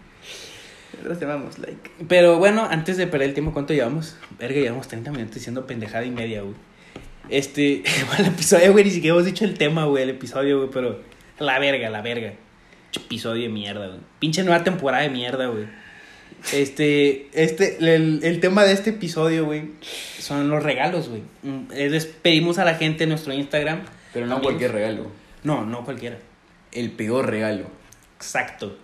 Nosotros 0.92 1.18
te 1.18 1.24
amamos, 1.24 1.58
like. 1.58 1.90
Pero 2.06 2.36
bueno, 2.36 2.68
antes 2.70 2.98
de 2.98 3.06
perder 3.06 3.28
el 3.28 3.34
tiempo, 3.34 3.54
¿cuánto 3.54 3.72
llevamos? 3.72 4.18
Verga, 4.38 4.60
llevamos 4.60 4.88
30 4.88 5.10
minutos 5.10 5.36
diciendo 5.36 5.66
pendejada 5.66 6.04
y 6.04 6.10
media, 6.10 6.42
güey. 6.42 6.54
Este, 7.30 7.82
el 8.18 8.26
episodio, 8.26 8.72
güey, 8.72 8.84
ni 8.84 8.90
siquiera 8.90 9.14
hemos 9.14 9.24
dicho 9.24 9.46
el 9.46 9.56
tema, 9.56 9.86
güey, 9.86 10.02
el 10.02 10.10
episodio, 10.10 10.58
güey, 10.58 10.68
pero 10.70 11.00
la 11.38 11.58
verga, 11.58 11.88
la 11.88 12.02
verga. 12.02 12.34
Pinche 12.98 13.06
Episodio 13.06 13.42
de 13.42 13.48
mierda, 13.48 13.86
güey. 13.88 14.00
Pinche 14.18 14.42
nueva 14.42 14.64
temporada 14.64 15.02
de 15.02 15.10
mierda, 15.10 15.46
güey. 15.46 15.66
Este, 16.52 17.28
este, 17.32 17.78
el, 17.78 18.20
el 18.22 18.40
tema 18.40 18.64
de 18.64 18.72
este 18.72 18.90
episodio, 18.90 19.44
güey, 19.46 19.70
son 20.18 20.48
los 20.50 20.62
regalos, 20.62 21.08
güey. 21.08 21.22
Mm, 21.42 21.70
Les 21.72 22.06
pedimos 22.06 22.58
a 22.58 22.64
la 22.64 22.74
gente 22.74 23.04
en 23.04 23.10
nuestro 23.10 23.32
Instagram. 23.32 23.80
Pero 24.12 24.26
no 24.26 24.34
amigos. 24.36 24.52
cualquier 24.52 24.72
regalo. 24.72 25.06
No, 25.44 25.64
no 25.66 25.84
cualquiera. 25.84 26.18
El 26.72 26.90
peor 26.92 27.28
regalo. 27.28 27.64
Exacto. 28.16 28.76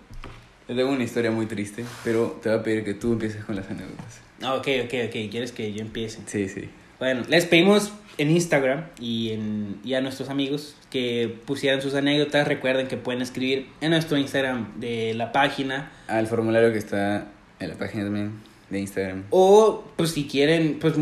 Yo 0.67 0.75
tengo 0.75 0.89
una 0.89 1.03
historia 1.03 1.31
muy 1.31 1.45
triste, 1.45 1.85
pero 2.03 2.39
te 2.41 2.49
voy 2.49 2.59
a 2.59 2.63
pedir 2.63 2.83
que 2.83 2.93
tú 2.95 3.13
empieces 3.13 3.43
con 3.45 3.55
las 3.55 3.69
anécdotas. 3.69 4.19
Ah, 4.41 4.55
ok, 4.55 4.67
ok, 4.85 4.93
ok. 5.07 5.31
¿Quieres 5.31 5.51
que 5.51 5.71
yo 5.71 5.81
empiece? 5.81 6.19
Sí, 6.25 6.49
sí. 6.49 6.69
Bueno, 6.99 7.23
les 7.27 7.45
pedimos 7.45 7.91
en 8.17 8.31
Instagram 8.31 8.85
y, 8.99 9.31
en, 9.31 9.79
y 9.83 9.93
a 9.95 10.01
nuestros 10.01 10.29
amigos 10.29 10.75
que 10.89 11.35
pusieran 11.45 11.81
sus 11.81 11.93
anécdotas. 11.95 12.47
Recuerden 12.47 12.87
que 12.87 12.97
pueden 12.97 13.21
escribir 13.21 13.67
en 13.81 13.91
nuestro 13.91 14.17
Instagram 14.17 14.79
de 14.79 15.13
la 15.13 15.31
página. 15.31 15.91
Al 16.07 16.27
formulario 16.27 16.71
que 16.71 16.77
está 16.77 17.27
en 17.59 17.69
la 17.69 17.75
página 17.75 18.03
también 18.05 18.33
de 18.69 18.79
Instagram. 18.79 19.23
O, 19.31 19.83
pues 19.97 20.11
si 20.11 20.25
quieren, 20.27 20.77
pues 20.79 20.93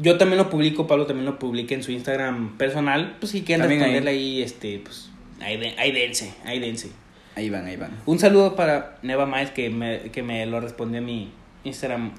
yo 0.00 0.18
también 0.18 0.38
lo 0.38 0.50
publico, 0.50 0.86
Pablo 0.86 1.06
también 1.06 1.24
lo 1.26 1.38
publica 1.38 1.74
en 1.74 1.82
su 1.82 1.92
Instagram 1.92 2.56
personal. 2.58 3.16
Pues 3.18 3.32
si 3.32 3.42
quieren 3.42 3.62
También 3.62 3.80
ahí. 3.82 3.86
responderle 3.88 4.10
ahí, 4.10 4.42
este, 4.42 4.78
pues 4.84 5.10
ahí, 5.40 5.56
de- 5.56 5.74
ahí 5.78 5.92
dense, 5.92 6.34
ahí 6.44 6.58
dense. 6.60 6.90
Ahí 7.34 7.48
van, 7.48 7.64
ahí 7.64 7.76
van. 7.76 7.92
Un 8.04 8.18
saludo 8.18 8.54
para 8.56 8.98
Neva 9.00 9.24
Miles 9.24 9.50
que 9.52 9.70
me, 9.70 10.10
que 10.10 10.22
me 10.22 10.44
lo 10.44 10.60
respondió 10.60 10.98
a 11.00 11.02
mi 11.02 11.32
Instagram 11.64 12.12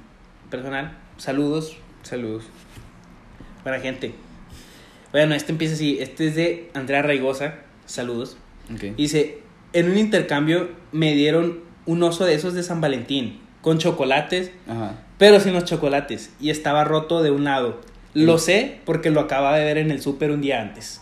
personal. 0.50 0.98
Saludos, 1.18 1.78
Saludos. 2.02 2.46
Buena 3.64 3.80
gente. 3.80 4.14
Bueno, 5.12 5.36
este 5.36 5.52
empieza 5.52 5.76
así. 5.76 5.98
Este 6.00 6.28
es 6.28 6.36
de 6.36 6.70
Andrea 6.74 7.02
Raigosa. 7.02 7.56
Saludos. 7.86 8.38
Dice, 8.98 9.40
en 9.74 9.92
un 9.92 9.98
intercambio 9.98 10.72
me 10.92 11.14
dieron 11.14 11.60
un 11.86 12.02
oso 12.04 12.26
de 12.26 12.34
esos 12.34 12.54
de 12.54 12.64
San 12.64 12.80
Valentín, 12.82 13.40
con 13.62 13.78
chocolates, 13.78 14.52
Ajá. 14.68 14.96
pero 15.18 15.40
sin 15.40 15.54
los 15.54 15.66
chocolates, 15.66 16.32
y 16.40 16.50
estaba 16.50 16.84
roto 16.86 17.22
de 17.22 17.32
un 17.32 17.44
lado. 17.44 17.82
Lo 18.14 18.38
sé 18.38 18.80
porque 18.86 19.10
lo 19.10 19.20
acababa 19.20 19.58
de 19.58 19.66
ver 19.66 19.78
en 19.78 19.92
el 19.92 20.02
súper 20.02 20.32
un 20.32 20.42
día 20.42 20.62
antes. 20.62 21.02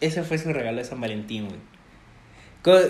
Ese 0.00 0.22
fue 0.22 0.38
su 0.38 0.52
regalo 0.52 0.78
de 0.78 0.84
San 0.84 1.00
Valentín, 1.00 1.46
güey. 1.46 2.80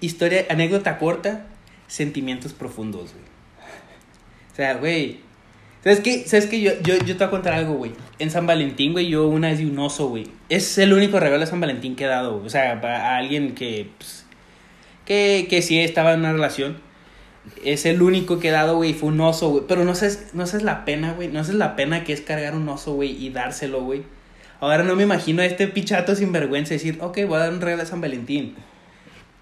Historia, 0.00 0.44
anécdota 0.50 0.98
corta, 0.98 1.46
sentimientos 1.86 2.52
profundos, 2.52 3.12
güey. 3.12 3.24
O 4.52 4.56
sea, 4.56 4.74
güey. 4.74 5.20
¿Sabes 5.86 6.00
qué? 6.00 6.24
¿Sabes? 6.26 6.50
Yo, 6.50 6.72
yo, 6.82 6.96
yo 6.96 6.98
te 6.98 7.14
voy 7.14 7.26
a 7.26 7.30
contar 7.30 7.52
algo, 7.52 7.74
güey. 7.74 7.92
En 8.18 8.32
San 8.32 8.44
Valentín, 8.44 8.90
güey, 8.90 9.06
yo 9.06 9.28
una 9.28 9.50
vez 9.50 9.58
di 9.58 9.66
un 9.66 9.78
oso, 9.78 10.08
güey. 10.08 10.26
Es 10.48 10.78
el 10.78 10.92
único 10.92 11.20
regalo 11.20 11.38
de 11.38 11.46
San 11.46 11.60
Valentín 11.60 11.94
que 11.94 12.06
he 12.06 12.08
dado, 12.08 12.32
güey. 12.32 12.46
O 12.46 12.50
sea, 12.50 12.72
a 12.72 12.86
a 12.86 13.16
alguien 13.18 13.54
que, 13.54 13.88
pues, 13.96 14.26
que, 15.04 15.46
que 15.48 15.62
sí 15.62 15.78
estaba 15.78 16.14
en 16.14 16.18
una 16.20 16.32
relación. 16.32 16.78
Es 17.64 17.86
el 17.86 18.02
único 18.02 18.40
que 18.40 18.48
he 18.48 18.50
dado, 18.50 18.74
güey, 18.74 18.94
fue 18.94 19.10
un 19.10 19.20
oso, 19.20 19.48
güey. 19.50 19.62
Pero 19.68 19.84
no 19.84 19.94
sabes, 19.94 20.30
no 20.32 20.48
sabes 20.48 20.64
la 20.64 20.84
pena, 20.84 21.12
güey. 21.12 21.28
No 21.28 21.44
sabes 21.44 21.56
la 21.56 21.76
pena 21.76 22.02
que 22.02 22.12
es 22.12 22.20
cargar 22.20 22.56
un 22.56 22.68
oso, 22.68 22.94
güey, 22.94 23.24
y 23.24 23.30
dárselo, 23.30 23.84
güey. 23.84 24.02
Ahora 24.58 24.82
no 24.82 24.96
me 24.96 25.04
imagino 25.04 25.42
a 25.42 25.44
este 25.44 25.68
pichato 25.68 26.16
sin 26.16 26.32
vergüenza 26.32 26.74
decir, 26.74 26.98
ok, 27.00 27.18
voy 27.28 27.36
a 27.36 27.42
dar 27.42 27.52
un 27.52 27.60
regalo 27.60 27.84
de 27.84 27.88
San 27.88 28.00
Valentín. 28.00 28.56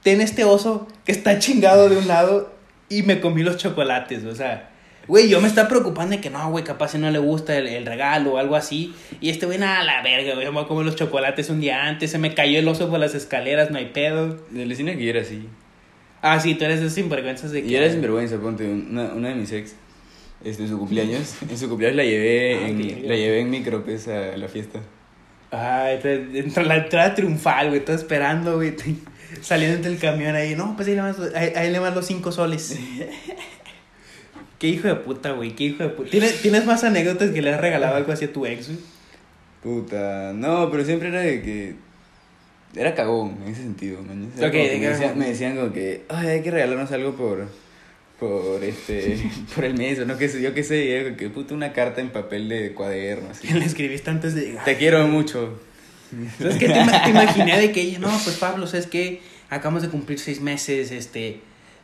Ten 0.02 0.20
este 0.20 0.44
oso 0.44 0.88
que 1.06 1.12
está 1.12 1.38
chingado 1.38 1.88
de 1.88 1.96
un 1.96 2.06
lado 2.06 2.52
y 2.90 3.02
me 3.02 3.22
comí 3.22 3.42
los 3.42 3.56
chocolates, 3.56 4.26
o 4.26 4.34
sea. 4.34 4.73
Güey, 5.06 5.28
yo 5.28 5.40
me 5.40 5.48
estaba 5.48 5.68
preocupando 5.68 6.16
de 6.16 6.20
que 6.22 6.30
no, 6.30 6.50
güey, 6.50 6.64
capaz 6.64 6.88
si 6.92 6.98
no 6.98 7.10
le 7.10 7.18
gusta 7.18 7.56
el, 7.56 7.66
el 7.68 7.84
regalo 7.84 8.32
o 8.34 8.38
algo 8.38 8.56
así. 8.56 8.94
Y 9.20 9.30
este 9.30 9.46
güey, 9.46 9.58
nada, 9.58 9.82
la 9.84 10.02
verga, 10.02 10.34
güey, 10.34 10.46
me 10.46 10.52
voy 10.52 10.64
a 10.64 10.66
comer 10.66 10.86
los 10.86 10.96
chocolates 10.96 11.50
un 11.50 11.60
día 11.60 11.84
antes. 11.84 12.10
Se 12.10 12.18
me 12.18 12.34
cayó 12.34 12.58
el 12.58 12.66
oso 12.68 12.88
por 12.88 12.98
las 12.98 13.14
escaleras, 13.14 13.70
no 13.70 13.78
hay 13.78 13.86
pedo. 13.86 14.38
Del 14.50 14.68
vecino 14.68 14.92
que 14.92 15.04
yo 15.04 15.10
era 15.10 15.20
así. 15.20 15.48
Ah, 16.22 16.40
sí, 16.40 16.54
tú 16.54 16.64
eres 16.64 16.80
de 16.80 16.88
sinvergüenzas 16.88 17.50
de 17.52 17.62
que. 17.62 17.68
Y 17.68 17.76
era 17.76 17.90
sinvergüenza, 17.90 18.38
ponte. 18.38 18.64
Una, 18.64 19.12
una 19.12 19.28
de 19.28 19.34
mis 19.34 19.52
ex, 19.52 19.74
este, 20.42 20.62
en 20.62 20.68
su 20.70 20.78
cumpleaños. 20.78 21.34
En 21.50 21.58
su 21.58 21.68
cumpleaños 21.68 21.96
la 21.98 22.04
llevé, 22.04 22.60
Ah, 22.62 22.68
en, 22.68 23.08
la 23.08 23.16
llevé 23.16 23.40
en 23.40 23.50
micro, 23.50 23.84
pues, 23.84 24.08
a 24.08 24.36
la 24.36 24.48
fiesta. 24.48 24.80
De 25.50 26.52
la 26.64 26.76
entrada 26.76 27.14
triunfal, 27.14 27.68
güey, 27.68 27.84
todo 27.84 27.94
esperando, 27.94 28.56
güey. 28.56 28.74
Saliendo 29.42 29.86
del 29.88 29.98
camión 29.98 30.34
ahí, 30.34 30.54
no, 30.54 30.74
pues 30.76 30.88
ahí 30.88 30.94
le 30.94 31.00
vas, 31.02 31.16
ahí, 31.34 31.52
ahí 31.54 31.70
le 31.70 31.78
vas 31.78 31.94
los 31.94 32.06
cinco 32.06 32.32
soles. 32.32 32.78
qué 34.64 34.70
hijo 34.70 34.88
de 34.88 34.94
puta, 34.94 35.32
güey, 35.32 35.54
qué 35.54 35.64
hijo 35.64 35.82
de 35.82 35.90
puta. 35.90 36.08
¿Tienes, 36.08 36.40
¿Tienes 36.40 36.64
más 36.64 36.82
anécdotas 36.84 37.32
que 37.32 37.42
le 37.42 37.52
has 37.52 37.60
regalado 37.60 37.96
algo 37.96 38.10
así 38.12 38.24
a 38.24 38.32
tu 38.32 38.46
ex, 38.46 38.68
güey? 38.68 38.78
Puta, 39.62 40.32
no, 40.34 40.70
pero 40.70 40.86
siempre 40.86 41.08
era 41.08 41.20
de 41.20 41.42
que. 41.42 41.74
Era 42.74 42.94
cagón 42.94 43.36
en 43.44 43.52
ese 43.52 43.60
sentido, 43.60 44.00
man. 44.02 44.30
Que 44.34 44.48
me, 44.50 44.68
decían, 44.70 45.00
cagón. 45.00 45.18
me 45.18 45.28
decían 45.28 45.56
como 45.56 45.70
que, 45.70 46.04
ay, 46.08 46.28
hay 46.28 46.42
que 46.42 46.50
regalarnos 46.50 46.90
algo 46.92 47.14
por. 47.14 47.46
Por 48.18 48.64
este. 48.64 49.18
por 49.54 49.66
el 49.66 49.74
mes, 49.74 49.98
o 49.98 50.06
no 50.06 50.16
qué 50.16 50.30
sé, 50.30 50.40
yo 50.40 50.54
qué 50.54 50.62
sé, 50.62 50.82
y 50.86 50.88
era 50.92 51.14
que 51.14 51.28
puta 51.28 51.52
una 51.52 51.74
carta 51.74 52.00
en 52.00 52.08
papel 52.08 52.48
de 52.48 52.72
cuaderno, 52.72 53.28
así. 53.32 53.46
Que 53.46 53.54
le 53.58 53.66
escribiste 53.66 54.08
antes 54.08 54.34
de 54.34 54.46
llegar. 54.46 54.64
Te 54.64 54.78
quiero 54.78 55.06
mucho. 55.08 55.60
¿Sabes 56.38 56.56
qué? 56.56 56.68
Te, 56.68 56.80
ima- 56.80 57.04
te 57.04 57.10
imaginé 57.10 57.60
de 57.60 57.70
que 57.70 57.82
ella, 57.82 57.98
no, 57.98 58.08
pues 58.08 58.36
Pablo, 58.38 58.66
¿sabes 58.66 58.86
qué? 58.86 59.20
Acabamos 59.50 59.82
de 59.82 59.90
cumplir 59.90 60.18
seis 60.18 60.40
meses, 60.40 60.90
este, 60.90 61.40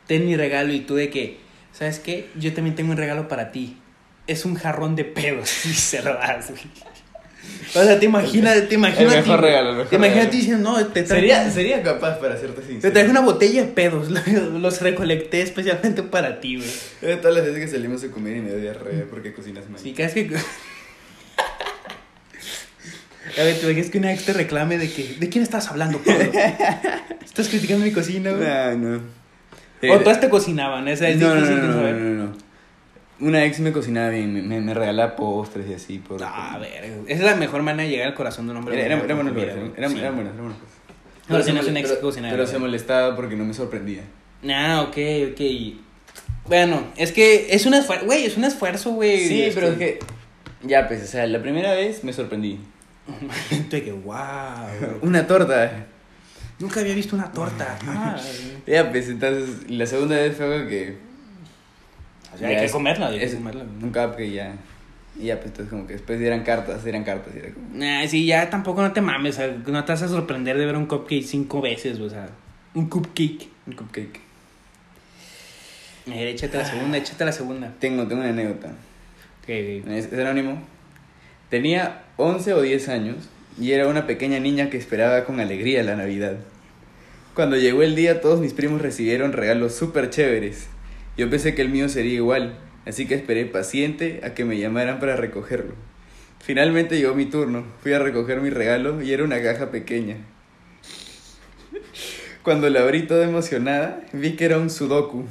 ten 0.07 0.25
mi 0.25 0.35
regalo 0.35 0.73
y 0.73 0.79
tú 0.79 0.95
de 0.95 1.11
que, 1.11 1.50
¿sabes 1.73 1.99
qué? 1.99 2.29
Yo 2.35 2.53
también 2.53 2.75
tengo 2.75 2.91
un 2.91 2.97
regalo 2.97 3.27
para 3.27 3.51
ti. 3.51 3.77
Es 4.27 4.45
un 4.45 4.55
jarrón 4.55 4.95
de 4.95 5.03
pedos 5.05 5.65
y 5.65 5.73
se 5.73 6.01
lo 6.01 6.13
das, 6.13 6.49
güey. 6.49 6.61
O 7.73 7.83
sea, 7.83 7.99
te 7.99 8.05
imaginas, 8.05 8.67
te 8.69 8.75
imaginas. 8.75 9.13
El 9.13 9.21
mejor 9.21 9.41
regalo, 9.41 9.69
el 9.71 9.75
mejor 9.77 9.89
Te 9.89 9.95
imaginas 9.95 10.31
diciendo, 10.31 10.71
no, 10.71 10.85
te 10.87 11.01
traje, 11.03 11.21
Sería, 11.21 11.49
sería 11.49 11.81
capaz 11.81 12.19
para 12.19 12.35
hacerte 12.35 12.61
sincero. 12.61 12.81
te 12.81 12.91
traje 12.91 13.09
una 13.09 13.21
botella 13.21 13.61
de 13.63 13.67
pedos. 13.69 14.09
Los 14.59 14.79
recolecté 14.81 15.41
especialmente 15.41 16.03
para 16.03 16.39
ti, 16.39 16.57
güey. 16.57 16.69
Eh, 17.01 17.17
Todas 17.19 17.37
las 17.37 17.45
veces 17.45 17.59
que 17.65 17.67
salimos 17.67 18.03
a 18.03 18.09
comer 18.11 18.37
y 18.37 18.41
me 18.41 18.51
doy 18.51 18.61
diarrea 18.61 19.05
porque 19.09 19.33
cocinas 19.33 19.67
mal. 19.69 19.79
Sí, 19.81 19.93
cada 19.93 20.13
vez 20.13 20.27
que. 20.29 20.37
A 23.39 23.43
ver, 23.43 23.55
te 23.55 23.61
imaginas 23.65 23.89
que 23.89 23.97
una 23.97 24.13
ex 24.13 24.25
te 24.25 24.33
reclame 24.33 24.77
de 24.77 24.91
que. 24.91 25.15
¿De 25.19 25.29
quién 25.29 25.43
estás 25.43 25.69
hablando, 25.69 25.99
Pablo? 25.99 26.31
Estás 27.23 27.47
criticando 27.47 27.85
mi 27.85 27.91
cocina, 27.91 28.31
güey. 28.31 28.47
No, 28.47 28.75
no. 28.97 29.20
O 29.89 29.99
todas 29.99 30.19
te 30.19 30.29
cocinaban, 30.29 30.87
esa 30.87 31.07
es 31.09 31.17
no, 31.17 31.33
difícil 31.33 31.55
no, 31.57 31.61
de 31.61 31.67
no, 31.67 31.73
saber. 31.73 31.95
no, 31.95 32.09
no, 32.09 32.23
no. 32.25 32.51
Una 33.19 33.45
ex 33.45 33.59
me 33.59 33.71
cocinaba 33.71 34.09
bien, 34.09 34.33
me, 34.33 34.41
me, 34.41 34.61
me 34.61 34.73
regalaba 34.73 35.15
postres 35.15 35.69
y 35.69 35.73
así. 35.75 35.99
Por, 35.99 36.23
Ah, 36.23 36.55
a 36.55 36.57
ver, 36.59 36.83
esa 37.07 37.19
es 37.19 37.31
la 37.31 37.35
mejor 37.35 37.61
manera 37.61 37.83
de 37.83 37.89
llegar 37.89 38.07
al 38.07 38.13
corazón 38.15 38.45
de 38.47 38.51
un 38.51 38.57
hombre. 38.57 38.75
Era, 38.75 38.95
era, 38.95 38.95
güey, 39.15 39.43
era 39.43 39.53
eran 39.77 39.91
Sí. 39.91 39.99
eran 39.99 40.15
buenas 40.15 40.33
cosas. 40.33 40.57
Pero 41.27 41.43
se 41.43 41.51
una 41.69 41.79
ex 41.79 41.91
cocinera, 41.93 42.33
Pero 42.33 42.47
se 42.47 42.57
molestaba 42.57 43.15
porque 43.15 43.35
no 43.35 43.43
me 43.45 43.53
sorprendía. 43.53 44.01
Ah, 44.49 44.81
ok, 44.87 44.97
ok. 45.33 45.41
Bueno, 46.47 46.83
es 46.97 47.11
que 47.11 47.47
es 47.53 47.65
un 47.67 47.75
esfuerzo, 47.75 48.05
güey, 48.05 48.25
es 48.25 48.35
un 48.37 48.43
esfuerzo, 48.43 48.91
güey. 48.91 49.27
Sí, 49.27 49.43
este- 49.43 49.59
pero 49.61 49.71
es 49.73 49.77
que... 49.77 49.99
Ya, 50.63 50.87
pues, 50.87 51.03
o 51.03 51.07
sea, 51.07 51.25
la 51.27 51.41
primera 51.41 51.73
vez 51.73 52.03
me 52.03 52.13
sorprendí. 52.13 52.59
de 53.69 53.83
que, 53.83 53.91
wow. 53.91 54.15
Una 55.03 55.27
torta. 55.27 55.85
Nunca 56.61 56.79
había 56.79 56.93
visto 56.95 57.15
una 57.15 57.31
torta. 57.31 57.77
Ah, 57.87 58.17
Ya, 58.67 58.89
pues, 58.91 59.09
entonces, 59.09 59.69
la 59.69 59.85
segunda 59.85 60.15
vez 60.15 60.35
fue 60.37 60.45
algo 60.53 60.69
que... 60.69 60.97
o 62.33 62.37
sea, 62.37 62.47
hay 62.49 62.55
que 62.57 62.65
es- 62.65 62.71
comerla, 62.71 63.07
hay 63.07 63.19
que 63.19 63.33
comerla. 63.35 63.63
Un 63.63 63.91
cupcake 63.91 64.31
ya... 64.31 64.55
Y 65.19 65.25
ya, 65.25 65.35
pues, 65.35 65.47
entonces, 65.47 65.69
como 65.69 65.85
que 65.87 65.93
después 65.93 66.21
eran 66.21 66.43
cartas, 66.43 66.85
eran 66.85 67.03
cartas. 67.03 67.33
y 67.35 67.39
Era 67.39 67.53
como... 67.53 67.67
Nah, 67.73 68.07
sí, 68.07 68.25
ya 68.25 68.49
tampoco 68.49 68.81
no 68.81 68.93
te 68.93 69.01
mames, 69.01 69.35
o 69.35 69.37
sea, 69.39 69.47
no 69.67 69.83
te 69.83 69.91
vas 69.91 70.01
a 70.01 70.07
sorprender 70.07 70.57
de 70.57 70.65
ver 70.65 70.77
un 70.77 70.85
cupcake 70.85 71.23
cinco 71.23 71.59
veces, 71.61 71.99
o 71.99 72.09
sea, 72.09 72.29
un 72.73 72.87
cupcake. 72.87 73.49
Un 73.67 73.73
cupcake. 73.73 74.19
A 76.07 76.11
ver, 76.11 76.27
échate 76.29 76.57
la 76.57 76.65
segunda, 76.65 76.97
échate 76.97 77.25
la 77.25 77.31
segunda. 77.31 77.73
Tengo, 77.79 78.07
tengo 78.07 78.21
una 78.21 78.31
anécdota. 78.31 78.69
Ok, 78.69 79.49
ok. 79.49 79.87
Es, 79.91 80.11
es 80.11 80.19
anónimo. 80.19 80.61
Tenía 81.49 82.03
11 82.17 82.53
o 82.53 82.61
10 82.61 82.89
años 82.89 83.17
y 83.61 83.73
era 83.73 83.87
una 83.87 84.07
pequeña 84.07 84.39
niña 84.39 84.71
que 84.71 84.77
esperaba 84.77 85.23
con 85.23 85.39
alegría 85.39 85.83
la 85.83 85.95
Navidad. 85.95 86.37
Cuando 87.35 87.57
llegó 87.57 87.83
el 87.83 87.93
día, 87.93 88.19
todos 88.19 88.39
mis 88.39 88.53
primos 88.53 88.81
recibieron 88.81 89.33
regalos 89.33 89.75
súper 89.75 90.09
chéveres. 90.09 90.65
Yo 91.15 91.29
pensé 91.29 91.53
que 91.53 91.61
el 91.61 91.69
mío 91.69 91.87
sería 91.87 92.15
igual, 92.15 92.57
así 92.87 93.05
que 93.05 93.13
esperé 93.13 93.45
paciente 93.45 94.21
a 94.23 94.33
que 94.33 94.45
me 94.45 94.57
llamaran 94.57 94.99
para 94.99 95.15
recogerlo. 95.15 95.75
Finalmente 96.39 96.97
llegó 96.97 97.13
mi 97.13 97.27
turno, 97.27 97.63
fui 97.83 97.93
a 97.93 97.99
recoger 97.99 98.41
mi 98.41 98.49
regalo 98.49 99.03
y 99.03 99.13
era 99.13 99.23
una 99.23 99.39
caja 99.43 99.69
pequeña. 99.69 100.17
Cuando 102.41 102.67
la 102.67 102.81
abrí 102.81 103.03
toda 103.03 103.25
emocionada, 103.25 104.01
vi 104.11 104.35
que 104.35 104.45
era 104.45 104.57
un 104.57 104.71
sudoku. 104.71 105.25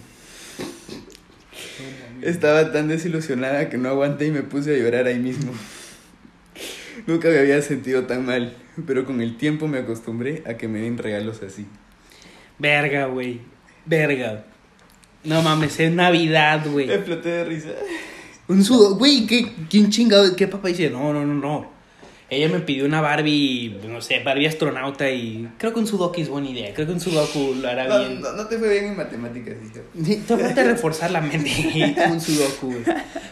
Estaba 2.22 2.70
tan 2.70 2.86
desilusionada 2.86 3.68
que 3.68 3.76
no 3.76 3.88
aguanté 3.88 4.26
y 4.26 4.30
me 4.30 4.42
puse 4.42 4.72
a 4.72 4.78
llorar 4.78 5.08
ahí 5.08 5.18
mismo. 5.18 5.52
Nunca 7.06 7.28
me 7.28 7.38
había 7.38 7.60
sentido 7.62 8.04
tan 8.04 8.26
mal, 8.26 8.54
pero 8.86 9.04
con 9.04 9.20
el 9.20 9.36
tiempo 9.36 9.68
me 9.68 9.78
acostumbré 9.78 10.42
a 10.46 10.54
que 10.54 10.68
me 10.68 10.80
den 10.80 10.98
regalos 10.98 11.42
así. 11.42 11.66
Verga, 12.58 13.06
güey. 13.06 13.40
Verga. 13.86 14.44
No 15.24 15.42
mames, 15.42 15.78
es 15.80 15.92
Navidad, 15.92 16.64
güey. 16.70 16.90
Exploté 16.90 17.28
de 17.28 17.44
risa. 17.44 17.68
Un 18.48 18.64
sudo, 18.64 18.96
güey, 18.96 19.26
¿qué, 19.26 19.52
¿quién 19.68 19.90
chingado? 19.90 20.34
¿Qué 20.34 20.48
papá 20.48 20.68
dice? 20.68 20.90
No, 20.90 21.12
no, 21.12 21.24
no, 21.24 21.34
no. 21.34 21.70
Ella 22.28 22.48
me 22.48 22.60
pidió 22.60 22.84
una 22.84 23.00
Barbie, 23.00 23.76
no 23.88 24.00
sé, 24.00 24.22
Barbie 24.22 24.46
astronauta 24.46 25.10
y 25.10 25.48
creo 25.58 25.74
que 25.74 25.80
un 25.80 25.86
sudoku 25.86 26.20
es 26.20 26.28
buena 26.28 26.48
idea. 26.48 26.72
Creo 26.74 26.86
que 26.86 26.92
un 26.92 27.00
sudoku 27.00 27.54
lo 27.60 27.68
hará 27.68 27.88
No, 27.88 27.98
bien. 27.98 28.20
no, 28.20 28.32
no 28.32 28.46
te 28.46 28.56
fue 28.56 28.70
bien 28.70 28.84
en 28.86 28.96
matemáticas, 28.96 29.56
hijo. 29.64 29.82
Sí, 30.04 30.22
te 30.26 30.64
reforzar 30.64 31.10
la 31.10 31.20
mente. 31.20 31.50
un 32.10 32.20
sudoku, 32.20 32.68
güey. 32.68 32.84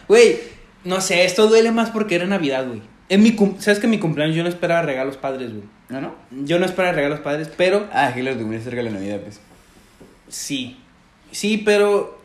Güey, 0.07 0.39
no 0.83 0.99
sé, 0.99 1.23
esto 1.23 1.47
duele 1.47 1.71
más 1.71 1.91
porque 1.91 2.15
era 2.15 2.25
Navidad, 2.25 2.67
güey. 2.67 2.81
En 3.09 3.23
mi 3.23 3.35
cum- 3.35 3.55
¿Sabes 3.59 3.79
que 3.79 3.87
en 3.87 3.91
mi 3.91 3.99
cumpleaños 3.99 4.35
yo 4.35 4.43
no 4.43 4.49
esperaba 4.49 4.83
regalos 4.83 5.17
padres, 5.17 5.51
güey? 5.51 5.63
¿No, 5.89 5.99
no? 6.01 6.15
Yo 6.45 6.59
no 6.59 6.65
esperaba 6.65 6.93
regalos 6.93 7.19
padres, 7.19 7.49
pero 7.57 7.87
Ah, 7.91 8.11
que 8.13 8.21
tu 8.21 8.27
cumpleaños 8.37 8.63
cerca 8.63 8.77
de 8.77 8.83
la 8.83 8.91
Navidad, 8.91 9.19
pues. 9.21 9.39
Sí. 10.27 10.77
Sí, 11.31 11.57
pero. 11.57 12.19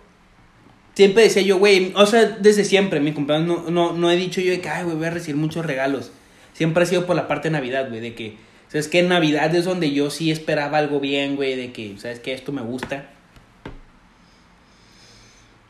Siempre 0.95 1.23
decía 1.25 1.43
yo, 1.43 1.59
güey. 1.59 1.93
O 1.97 2.07
sea, 2.07 2.25
desde 2.25 2.65
siempre, 2.65 2.99
en 2.99 3.05
mi 3.05 3.13
cumpleaños 3.13 3.47
no, 3.49 3.71
no, 3.71 3.93
no 3.95 4.11
he 4.11 4.17
dicho 4.17 4.41
yo 4.41 4.51
de 4.53 4.61
que, 4.61 4.69
ay, 4.69 4.85
güey, 4.85 4.97
voy 4.97 5.07
a 5.07 5.11
recibir 5.11 5.37
muchos 5.41 5.65
regalos. 5.67 6.13
Siempre 6.53 6.83
ha 6.83 6.87
sido 6.87 7.07
por 7.07 7.17
la 7.17 7.27
parte 7.29 7.49
de 7.49 7.53
Navidad, 7.53 7.89
güey. 7.89 8.01
De 8.01 8.15
que, 8.15 8.37
¿sabes 8.69 8.87
que 8.89 9.01
En 9.01 9.09
Navidad 9.09 9.53
es 9.55 9.65
donde 9.65 9.91
yo 9.93 10.11
sí 10.11 10.31
esperaba 10.31 10.79
algo 10.79 11.01
bien, 11.01 11.35
güey. 11.37 11.57
De 11.57 11.73
que, 11.73 11.97
¿sabes 11.99 12.21
que 12.21 12.33
Esto 12.35 12.53
me 12.53 12.63
gusta. 12.63 13.07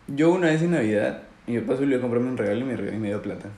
Yo 0.09 0.31
una 0.33 0.49
vez 0.49 0.61
en 0.63 0.73
Navidad, 0.73 1.23
mi 1.47 1.59
papá 1.61 1.79
subió 1.79 1.97
a 1.97 2.01
comprarme 2.01 2.29
un 2.29 2.37
regalo 2.37 2.61
y 2.61 2.65
me, 2.65 2.77
regaló- 2.77 2.95
y 2.95 2.99
me 2.99 3.09
dio 3.09 3.23
plata. 3.23 3.49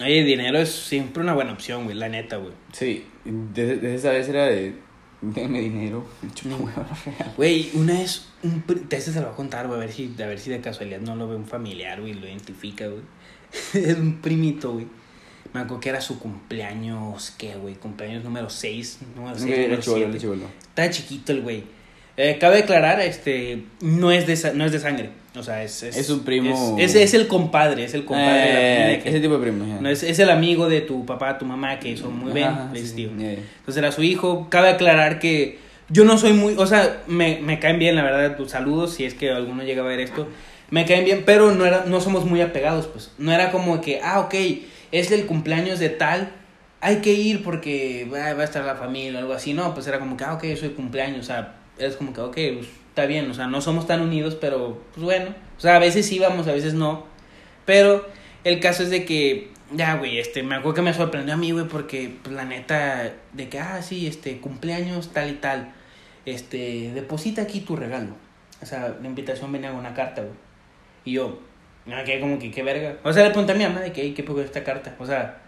Oye, 0.00 0.24
dinero 0.24 0.58
es 0.58 0.70
siempre 0.70 1.22
una 1.22 1.34
buena 1.34 1.52
opción, 1.52 1.84
güey. 1.84 1.96
La 1.96 2.08
neta, 2.08 2.36
güey. 2.36 2.52
Sí, 2.72 3.04
desde, 3.24 3.76
desde 3.76 3.94
esa 3.96 4.10
vez 4.12 4.28
era 4.28 4.46
de, 4.46 4.74
denme 5.20 5.60
dinero, 5.60 6.06
chupa 6.34 6.56
huevo 6.56 6.86
regalos. 7.04 7.36
Güey, 7.36 7.70
una 7.74 7.94
vez. 7.94 8.26
Un, 8.42 8.62
pri- 8.62 8.82
este 8.90 9.12
se 9.12 9.20
lo 9.20 9.26
voy 9.26 9.34
a 9.34 9.36
contar, 9.36 9.66
güey. 9.66 9.78
A 9.78 9.80
ver 9.84 9.92
si, 9.92 10.14
a 10.22 10.26
ver 10.26 10.38
si 10.38 10.50
de 10.50 10.60
casualidad 10.60 11.00
no 11.00 11.16
lo 11.16 11.28
ve 11.28 11.36
un 11.36 11.46
familiar, 11.46 12.00
güey. 12.00 12.14
Lo 12.14 12.26
identifica, 12.26 12.86
güey. 12.86 13.02
es 13.74 13.96
un 13.98 14.20
primito, 14.22 14.72
güey. 14.72 14.86
Me 15.52 15.60
acuerdo 15.60 15.80
que 15.80 15.88
era 15.88 16.00
su 16.00 16.18
cumpleaños, 16.20 17.32
¿qué, 17.36 17.56
güey? 17.56 17.74
Cumpleaños 17.74 18.22
número 18.24 18.48
6, 18.48 19.00
número 19.16 19.36
6, 19.36 19.44
Ok, 19.50 19.68
número. 19.68 19.82
Estaba 20.60 20.90
chiquito 20.90 21.32
el 21.32 21.42
güey. 21.42 21.64
Eh, 22.16 22.36
cabe 22.40 22.58
aclarar, 22.60 23.00
este, 23.00 23.62
no 23.80 24.10
es 24.10 24.26
de, 24.26 24.52
no 24.54 24.64
es 24.64 24.72
de 24.72 24.78
sangre. 24.80 25.10
O 25.36 25.42
sea, 25.42 25.62
es... 25.62 25.82
Es, 25.84 25.96
Es 25.96 26.10
un 26.10 26.20
primo- 26.24 26.76
Es, 26.78 26.94
es, 26.96 27.02
es 27.02 27.14
el 27.14 27.28
compadre, 27.28 27.84
es 27.84 27.94
el 27.94 28.04
compadre 28.04 28.40
de 28.48 28.52
la 28.52 28.60
Eh, 28.60 28.76
familia 28.78 29.02
que- 29.02 29.08
ese 29.10 29.20
tipo 29.20 29.34
de 29.34 29.40
primos, 29.40 29.68
ya. 29.68 29.80
no, 29.80 29.88
es, 29.88 30.02
el 30.18 30.30
amigo 30.30 30.68
de 30.68 30.80
tu 30.80 31.06
papá, 31.06 31.38
tu 31.38 31.44
mamá, 31.46 31.78
que 31.78 31.96
son 31.96 32.18
muy 32.18 32.32
bien, 32.32 32.50
sí, 32.74 33.08
ya. 33.18 33.30
Entonces 33.30 33.76
era 33.76 33.92
su 33.92 34.02
hijo. 34.02 34.48
Cabe 34.50 34.68
aclarar 34.70 35.18
que 35.20 35.58
yo 35.88 36.04
no 36.04 36.18
soy 36.18 36.32
muy, 36.32 36.54
o 36.58 36.66
sea, 36.66 37.02
me, 37.06 37.38
me 37.42 37.58
caen 37.60 37.78
bien, 37.78 37.94
la 37.96 38.02
verdad, 38.02 38.36
tus 38.36 38.50
saludos, 38.50 38.94
si 38.94 39.04
es 39.04 39.14
que 39.14 39.30
alguno 39.30 39.62
llega 39.62 39.82
a 39.82 39.86
ver 39.86 40.00
esto. 40.00 40.26
Me 40.70 40.84
caen 40.84 41.04
bien, 41.04 41.22
pero 41.24 41.52
no, 41.52 41.64
era, 41.64 41.84
no 41.86 42.00
somos 42.00 42.24
muy 42.26 42.40
apegados, 42.40 42.86
pues. 42.88 43.12
No 43.18 43.32
era 43.32 43.50
como 43.52 43.80
que, 43.80 44.00
ah, 44.02 44.20
ok, 44.20 44.34
es 44.92 45.10
el 45.12 45.26
cumpleaños 45.26 45.78
de 45.78 45.90
tal, 45.90 46.32
hay 46.80 46.96
que 46.96 47.12
ir 47.12 47.42
porque 47.44 48.08
ah, 48.14 48.34
va 48.34 48.42
a 48.42 48.44
estar 48.44 48.64
la 48.64 48.74
familia 48.74 49.18
o 49.18 49.22
algo 49.22 49.32
así. 49.32 49.54
No, 49.54 49.74
pues 49.74 49.86
era 49.86 49.98
como 50.00 50.16
que, 50.16 50.24
ah, 50.24 50.34
ok, 50.34 50.44
es 50.44 50.62
el 50.64 50.72
cumpleaños, 50.72 51.20
o 51.20 51.22
sea, 51.24 51.54
es 51.80 51.96
como 51.96 52.12
que, 52.12 52.20
ok, 52.20 52.34
pues, 52.34 52.68
está 52.88 53.06
bien, 53.06 53.30
o 53.30 53.34
sea, 53.34 53.46
no 53.46 53.60
somos 53.60 53.86
tan 53.86 54.00
unidos, 54.00 54.36
pero 54.40 54.80
pues 54.94 55.04
bueno. 55.04 55.34
O 55.56 55.60
sea, 55.60 55.76
a 55.76 55.78
veces 55.78 56.10
íbamos, 56.12 56.46
a 56.46 56.52
veces 56.52 56.74
no. 56.74 57.06
Pero 57.66 58.06
el 58.44 58.60
caso 58.60 58.82
es 58.82 58.90
de 58.90 59.04
que, 59.04 59.50
ya, 59.72 59.96
güey, 59.96 60.18
este, 60.18 60.42
me 60.42 60.56
acuerdo 60.56 60.74
que 60.76 60.82
me 60.82 60.94
sorprendió 60.94 61.34
a 61.34 61.36
mí, 61.36 61.52
güey, 61.52 61.66
porque, 61.68 62.16
pues, 62.22 62.34
la 62.34 62.44
neta, 62.44 63.12
de 63.32 63.48
que, 63.48 63.58
ah, 63.58 63.82
sí, 63.82 64.06
este, 64.06 64.38
cumpleaños, 64.38 65.12
tal 65.12 65.30
y 65.30 65.34
tal, 65.34 65.72
este, 66.26 66.92
deposita 66.94 67.42
aquí 67.42 67.60
tu 67.60 67.76
regalo. 67.76 68.14
O 68.62 68.66
sea, 68.66 68.96
la 69.00 69.06
invitación 69.08 69.52
venía 69.52 69.70
con 69.70 69.80
una 69.80 69.94
carta, 69.94 70.22
güey. 70.22 70.34
Y 71.04 71.12
yo, 71.12 71.40
me 71.86 72.02
quedé 72.04 72.20
como 72.20 72.38
que, 72.38 72.50
qué 72.50 72.62
verga. 72.62 72.98
O 73.04 73.12
sea, 73.12 73.24
le 73.24 73.30
pregunté 73.30 73.52
a 73.52 73.56
mi 73.56 73.64
mamá 73.64 73.80
de 73.80 73.92
que, 73.92 74.02
"Ey, 74.02 74.12
¿qué 74.14 74.22
pongo 74.22 74.40
esta 74.42 74.62
carta? 74.64 74.94
O 74.98 75.06
sea, 75.06 75.42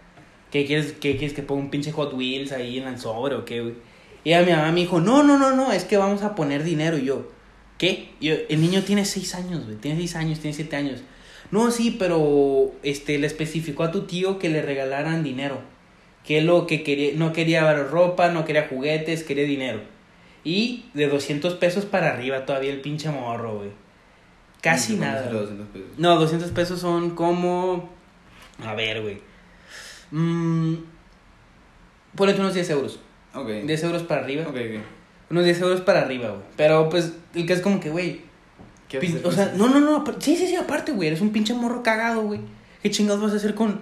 ¿qué 0.50 0.64
quieres, 0.66 0.92
qué 0.92 1.16
quieres 1.16 1.34
que 1.34 1.42
ponga 1.42 1.62
un 1.62 1.70
pinche 1.70 1.92
Hot 1.92 2.14
Wheels 2.14 2.52
ahí 2.52 2.78
en 2.78 2.88
el 2.88 2.98
sobre 2.98 3.34
o 3.34 3.44
qué, 3.44 3.60
güey? 3.60 3.74
Y 4.24 4.32
a 4.32 4.42
mi 4.42 4.52
mamá 4.52 4.70
me 4.72 4.80
dijo, 4.80 5.00
no, 5.00 5.22
no, 5.22 5.38
no, 5.38 5.54
no, 5.54 5.72
es 5.72 5.84
que 5.84 5.96
vamos 5.96 6.22
a 6.22 6.34
poner 6.34 6.62
dinero. 6.64 6.96
Y 6.98 7.04
yo, 7.04 7.30
¿qué? 7.78 8.10
Yo, 8.20 8.34
el 8.48 8.60
niño 8.60 8.82
tiene 8.82 9.04
seis 9.04 9.34
años, 9.34 9.64
güey, 9.64 9.76
tiene 9.76 9.96
seis 9.98 10.16
años, 10.16 10.38
tiene 10.38 10.54
siete 10.54 10.76
años. 10.76 11.00
No, 11.50 11.70
sí, 11.70 11.94
pero 11.98 12.72
este 12.82 13.18
le 13.18 13.26
especificó 13.26 13.82
a 13.82 13.92
tu 13.92 14.02
tío 14.02 14.38
que 14.38 14.48
le 14.48 14.62
regalaran 14.62 15.22
dinero. 15.22 15.60
Que 16.24 16.40
lo 16.40 16.66
que 16.66 16.82
quería, 16.82 17.12
no 17.16 17.32
quería 17.32 17.72
ropa, 17.82 18.28
no 18.28 18.44
quería 18.44 18.68
juguetes, 18.68 19.24
quería 19.24 19.44
dinero. 19.44 19.80
Y 20.44 20.86
de 20.94 21.08
200 21.08 21.54
pesos 21.54 21.84
para 21.84 22.10
arriba 22.12 22.46
todavía 22.46 22.70
el 22.72 22.80
pinche 22.80 23.10
morro, 23.10 23.58
güey. 23.58 23.70
Casi 24.60 24.96
¿Cuánto 24.96 25.06
nada. 25.06 25.24
sale 25.24 25.32
güey. 25.32 25.42
200 25.42 25.68
pesos? 25.68 25.98
No, 25.98 26.16
200 26.18 26.50
pesos 26.52 26.80
son 26.80 27.10
como... 27.10 27.90
A 28.64 28.74
ver, 28.74 29.02
güey. 29.02 29.20
Mm, 30.10 30.74
ponete 32.14 32.40
unos 32.40 32.54
10 32.54 32.70
euros. 32.70 33.00
Ok. 33.34 33.48
10 33.66 33.84
euros 33.84 34.02
para 34.02 34.22
arriba. 34.22 34.44
Ok, 34.48 34.56
ok. 34.56 34.82
Unos 35.30 35.44
10 35.44 35.60
euros 35.62 35.80
para 35.80 36.02
arriba, 36.02 36.28
güey. 36.28 36.42
Pero 36.56 36.88
pues, 36.88 37.12
el 37.34 37.46
que 37.46 37.52
es 37.54 37.60
como 37.60 37.80
que, 37.80 37.90
güey, 37.90 38.20
¿Qué 38.88 38.98
Pin-? 38.98 39.20
O 39.24 39.32
sea, 39.32 39.52
no, 39.56 39.68
no, 39.68 39.80
no. 39.80 40.04
Sí, 40.20 40.36
sí, 40.36 40.46
sí, 40.46 40.56
aparte, 40.56 40.92
güey. 40.92 41.08
Eres 41.08 41.20
un 41.20 41.30
pinche 41.30 41.54
morro 41.54 41.82
cagado, 41.82 42.22
güey. 42.22 42.40
¿Qué 42.82 42.90
chingados 42.90 43.22
vas 43.22 43.32
a 43.32 43.36
hacer 43.36 43.54
con. 43.54 43.80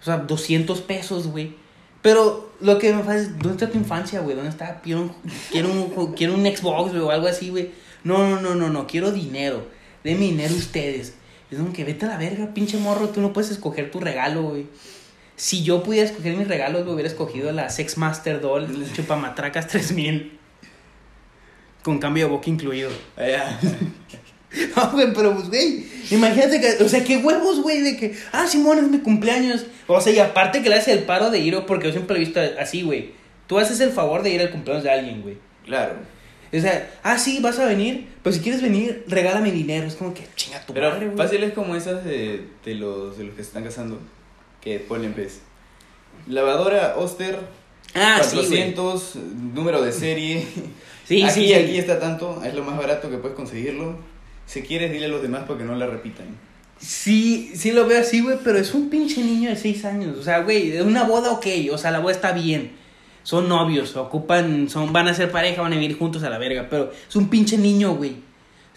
O 0.00 0.04
sea, 0.04 0.18
200 0.18 0.80
pesos, 0.82 1.26
güey. 1.26 1.54
Pero 2.02 2.52
lo 2.60 2.78
que 2.78 2.92
me 2.92 3.00
pasa 3.00 3.16
es, 3.16 3.38
¿dónde 3.38 3.52
está 3.52 3.68
tu 3.68 3.78
infancia, 3.78 4.20
güey? 4.20 4.36
¿Dónde 4.36 4.50
está? 4.50 4.80
Quiero 4.80 5.02
un, 5.02 5.12
quiero 5.50 5.72
un, 5.72 6.12
quiero 6.12 6.34
un 6.34 6.44
Xbox, 6.44 6.92
güey, 6.92 7.02
o 7.02 7.10
algo 7.10 7.26
así, 7.26 7.50
güey. 7.50 7.70
No, 8.04 8.18
no, 8.30 8.40
no, 8.40 8.54
no, 8.54 8.70
no. 8.70 8.86
Quiero 8.86 9.10
dinero. 9.10 9.66
Denme 10.04 10.26
dinero 10.26 10.54
ustedes. 10.54 11.14
Es 11.50 11.58
como 11.58 11.72
que 11.72 11.84
vete 11.84 12.06
a 12.06 12.10
la 12.10 12.16
verga, 12.16 12.54
pinche 12.54 12.78
morro. 12.78 13.08
Tú 13.08 13.20
no 13.20 13.32
puedes 13.32 13.50
escoger 13.50 13.90
tu 13.90 13.98
regalo, 13.98 14.42
güey. 14.42 14.66
Si 15.36 15.62
yo 15.62 15.82
pudiera 15.82 16.08
escoger 16.08 16.36
mis 16.36 16.48
regalos, 16.48 16.84
me 16.84 16.92
hubiera 16.92 17.08
escogido 17.08 17.52
la 17.52 17.68
Sex 17.70 17.98
Master 17.98 18.40
Doll 18.40 18.90
Chupamatracas 18.94 19.68
3000. 19.68 20.38
Con 21.82 21.98
cambio 21.98 22.24
de 22.24 22.30
boca 22.30 22.50
incluido. 22.50 22.90
Allá. 23.16 23.58
No, 24.74 24.90
güey, 24.92 25.12
pero 25.12 25.34
pues, 25.34 25.48
güey, 25.48 25.84
imagínate 26.10 26.60
que, 26.60 26.82
o 26.82 26.88
sea, 26.88 27.04
qué 27.04 27.18
huevos, 27.18 27.60
güey, 27.60 27.82
de 27.82 27.96
que, 27.96 28.16
ah, 28.32 28.46
Simón, 28.46 28.78
es 28.78 28.88
mi 28.88 29.00
cumpleaños. 29.00 29.66
O 29.86 30.00
sea, 30.00 30.12
y 30.14 30.18
aparte 30.18 30.62
que 30.62 30.70
le 30.70 30.76
haces 30.76 30.96
el 30.96 31.02
paro 31.04 31.30
de 31.30 31.40
ir, 31.40 31.60
porque 31.66 31.88
yo 31.88 31.92
siempre 31.92 32.16
lo 32.16 32.22
he 32.22 32.24
visto 32.24 32.40
así, 32.58 32.82
güey. 32.82 33.10
Tú 33.48 33.58
haces 33.58 33.80
el 33.80 33.90
favor 33.90 34.22
de 34.22 34.30
ir 34.30 34.40
al 34.40 34.50
cumpleaños 34.50 34.84
de 34.84 34.90
alguien, 34.90 35.20
güey. 35.20 35.36
Claro. 35.66 35.96
O 36.54 36.60
sea, 36.60 36.90
ah, 37.02 37.18
sí, 37.18 37.40
vas 37.42 37.58
a 37.58 37.66
venir, 37.66 38.06
pero 38.22 38.34
si 38.34 38.40
quieres 38.40 38.62
venir, 38.62 39.04
regálame 39.08 39.52
dinero. 39.52 39.86
Es 39.86 39.96
como 39.96 40.14
que, 40.14 40.22
chinga 40.36 40.64
tu 40.64 40.72
Pero 40.72 40.90
madre, 40.90 41.06
güey. 41.06 41.18
fácil 41.18 41.42
es 41.42 41.52
como 41.52 41.76
esas 41.76 42.02
de, 42.04 42.46
de, 42.64 42.74
los, 42.76 43.18
de 43.18 43.24
los 43.24 43.34
que 43.34 43.42
se 43.42 43.48
están 43.48 43.64
casando. 43.64 43.98
Que 44.66 44.80
ponen, 44.80 45.12
pues. 45.12 45.42
Lavadora 46.26 46.96
Oster. 46.96 47.38
Ah, 47.94 48.18
sí, 48.20 48.34
güey. 48.34 48.48
400, 48.48 49.14
número 49.54 49.80
de 49.80 49.92
serie. 49.92 50.44
Sí, 51.06 51.22
aquí, 51.22 51.46
sí. 51.46 51.54
aquí 51.54 51.78
está 51.78 52.00
tanto. 52.00 52.42
Es 52.44 52.52
lo 52.52 52.64
más 52.64 52.76
barato 52.76 53.08
que 53.08 53.18
puedes 53.18 53.36
conseguirlo. 53.36 53.96
Si 54.44 54.62
quieres, 54.62 54.90
dile 54.90 55.04
a 55.04 55.08
los 55.08 55.22
demás 55.22 55.44
para 55.44 55.60
que 55.60 55.64
no 55.64 55.76
la 55.76 55.86
repitan. 55.86 56.26
Sí, 56.80 57.52
sí 57.54 57.70
lo 57.70 57.86
veo 57.86 58.00
así, 58.00 58.22
güey, 58.22 58.38
pero 58.42 58.58
es 58.58 58.74
un 58.74 58.90
pinche 58.90 59.22
niño 59.22 59.50
de 59.50 59.54
6 59.54 59.84
años. 59.84 60.18
O 60.18 60.24
sea, 60.24 60.40
güey, 60.40 60.70
de 60.70 60.82
una 60.82 61.04
boda, 61.04 61.30
ok. 61.30 61.46
O 61.70 61.78
sea, 61.78 61.92
la 61.92 62.00
boda 62.00 62.12
está 62.12 62.32
bien. 62.32 62.72
Son 63.22 63.48
novios, 63.48 63.94
ocupan, 63.94 64.68
son, 64.68 64.92
van 64.92 65.06
a 65.06 65.14
ser 65.14 65.30
pareja, 65.30 65.62
van 65.62 65.74
a 65.74 65.76
vivir 65.76 65.96
juntos 65.96 66.24
a 66.24 66.28
la 66.28 66.38
verga. 66.38 66.66
Pero 66.68 66.90
es 67.08 67.14
un 67.14 67.28
pinche 67.28 67.56
niño, 67.56 67.94
güey. 67.94 68.16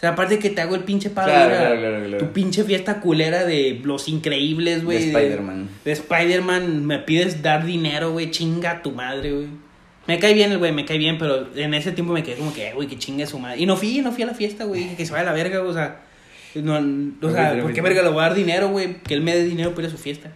sea, 0.00 0.10
aparte 0.10 0.38
que 0.38 0.48
te 0.48 0.62
hago 0.62 0.74
el 0.76 0.84
pinche 0.84 1.10
paro 1.10 1.28
Claro, 1.30 1.50
de 1.50 1.56
a 1.56 1.58
claro, 1.60 1.78
claro, 1.78 2.04
claro. 2.06 2.18
tu 2.26 2.32
pinche 2.32 2.64
fiesta 2.64 3.00
culera 3.00 3.44
de 3.44 3.82
los 3.84 4.08
increíbles, 4.08 4.82
güey. 4.82 4.96
de 4.98 5.04
Spider-Man. 5.08 5.68
De 5.84 5.92
Spider-Man, 5.92 6.86
me 6.86 6.98
pides 7.00 7.42
dar 7.42 7.66
dinero, 7.66 8.10
güey, 8.12 8.30
chinga 8.30 8.80
tu 8.80 8.92
madre, 8.92 9.32
güey. 9.32 9.46
Me 10.06 10.18
cae 10.18 10.32
bien 10.32 10.52
el 10.52 10.58
güey, 10.58 10.72
me 10.72 10.86
cae 10.86 10.96
bien, 10.96 11.18
pero 11.18 11.54
en 11.54 11.74
ese 11.74 11.92
tiempo 11.92 12.14
me 12.14 12.22
quedé 12.22 12.36
como 12.36 12.54
que, 12.54 12.68
"Eh, 12.68 12.72
güey, 12.74 12.88
que 12.88 12.96
chingue 12.96 13.26
su 13.26 13.38
madre. 13.38 13.60
Y 13.60 13.66
no 13.66 13.76
fui, 13.76 14.00
no 14.00 14.10
fui 14.10 14.22
a 14.22 14.26
la 14.26 14.34
fiesta, 14.34 14.64
güey, 14.64 14.96
que 14.96 15.04
se 15.04 15.12
vaya 15.12 15.22
a 15.22 15.26
la 15.26 15.32
verga, 15.32 15.60
o 15.62 15.72
sea. 15.74 16.00
No, 16.54 16.78
o 17.22 17.30
sea, 17.30 17.60
¿por 17.60 17.72
qué 17.74 17.82
verga 17.82 18.02
le 18.02 18.08
voy 18.08 18.20
a 18.20 18.22
dar 18.28 18.34
dinero, 18.34 18.68
güey? 18.70 19.02
Que 19.02 19.12
él 19.14 19.20
me 19.20 19.34
dé 19.36 19.44
dinero 19.44 19.70
para 19.74 19.82
ir 19.86 19.88
a 19.88 19.96
su 19.96 20.02
fiesta. 20.02 20.32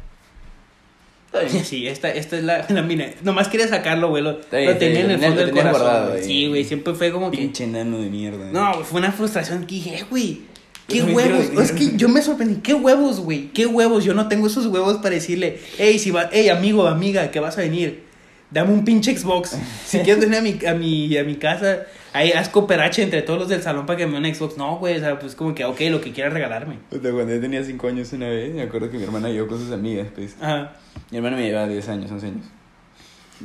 Sí, 1.65 1.87
esta, 1.89 2.11
esta 2.11 2.37
es 2.39 2.45
la, 2.45 2.67
la 2.69 2.83
mina. 2.83 3.07
Nomás 3.23 3.49
quería 3.49 3.69
sacarlo, 3.69 4.09
güey. 4.09 4.23
Lo, 4.23 4.37
tenía 4.37 5.01
en 5.01 5.11
el 5.13 5.21
fondo 5.21 5.41
del 5.41 5.51
corazón. 5.51 5.73
guardado 5.73 6.11
güey. 6.11 6.21
ahí. 6.21 6.27
Sí, 6.27 6.47
güey, 6.49 6.65
siempre 6.65 6.95
fue 6.95 7.13
como 7.13 7.31
que. 7.31 7.39
Pinche 7.39 7.67
nano 7.67 7.99
de 7.99 8.11
mierda. 8.11 8.51
No, 8.53 8.75
güey, 8.75 8.85
fue 8.85 9.01
una 9.01 9.13
frustración 9.13 9.67
que 9.67 9.75
dije, 9.77 9.97
"Eh, 9.97 10.05
güey. 10.09 10.55
¿Qué 10.87 10.99
Yo 10.99 11.07
huevos? 11.07 11.61
Es 11.63 11.73
que 11.73 11.97
yo 11.97 12.09
me 12.11 12.21
sorprendí. 12.21 12.57
¿Qué 12.57 12.75
huevos, 12.75 13.21
güey? 13.21 13.49
¿Qué 13.53 13.65
huevos? 13.67 14.05
Yo 14.05 14.13
no 14.13 14.29
tengo 14.29 14.47
esos 14.49 14.67
huevos 14.67 14.99
para 14.99 15.15
decirle, 15.15 15.59
hey, 15.79 15.99
si 15.99 16.11
va, 16.11 16.29
hey, 16.31 16.51
amigo, 16.51 16.87
amiga, 16.87 17.31
que 17.31 17.41
vas 17.41 17.57
a 17.57 17.63
venir. 17.63 18.03
Dame 18.51 18.73
un 18.73 18.85
pinche 18.85 19.17
Xbox. 19.17 19.57
Si 19.87 19.99
quieres 20.01 20.21
venir 20.21 20.37
a 20.37 20.43
mi, 20.43 20.67
a 20.67 20.75
mi, 20.75 21.17
a 21.17 21.25
mi 21.25 21.37
casa, 21.37 21.85
ahí 22.15 22.33
haz 22.33 22.49
cooperache 22.49 23.03
entre 23.03 23.21
todos 23.21 23.39
los 23.39 23.49
del 23.51 23.63
salón 23.63 23.85
para 23.85 23.99
que 23.99 24.07
me 24.07 24.17
un 24.17 24.35
Xbox. 24.35 24.57
No, 24.57 24.79
güey, 24.79 24.97
o 24.97 25.01
sea, 25.01 25.19
pues 25.19 25.35
como 25.35 25.55
que, 25.55 25.67
ok, 25.67 25.79
lo 25.91 26.01
que 26.01 26.13
quieras 26.13 26.33
regalarme. 26.33 26.79
Puta, 26.89 27.13
cuando 27.13 27.35
yo 27.35 27.41
tenía 27.41 27.63
5 27.63 27.89
años 27.89 28.13
una 28.15 28.29
vez, 28.29 28.55
me 28.55 28.63
acuerdo 28.63 28.91
que 28.91 28.97
mi 28.97 29.05
hermana 29.05 29.29
llegó 29.29 29.49
con 29.49 29.59
sus 29.59 29.71
amigas, 29.71 30.09
pues. 30.15 30.37
Ajá. 30.41 30.73
Mi 31.11 31.19
hermana 31.19 31.37
me 31.37 31.43
llevaba 31.45 31.69
10 31.69 31.89
años, 31.91 32.11
11 32.11 32.27
años. 32.27 32.47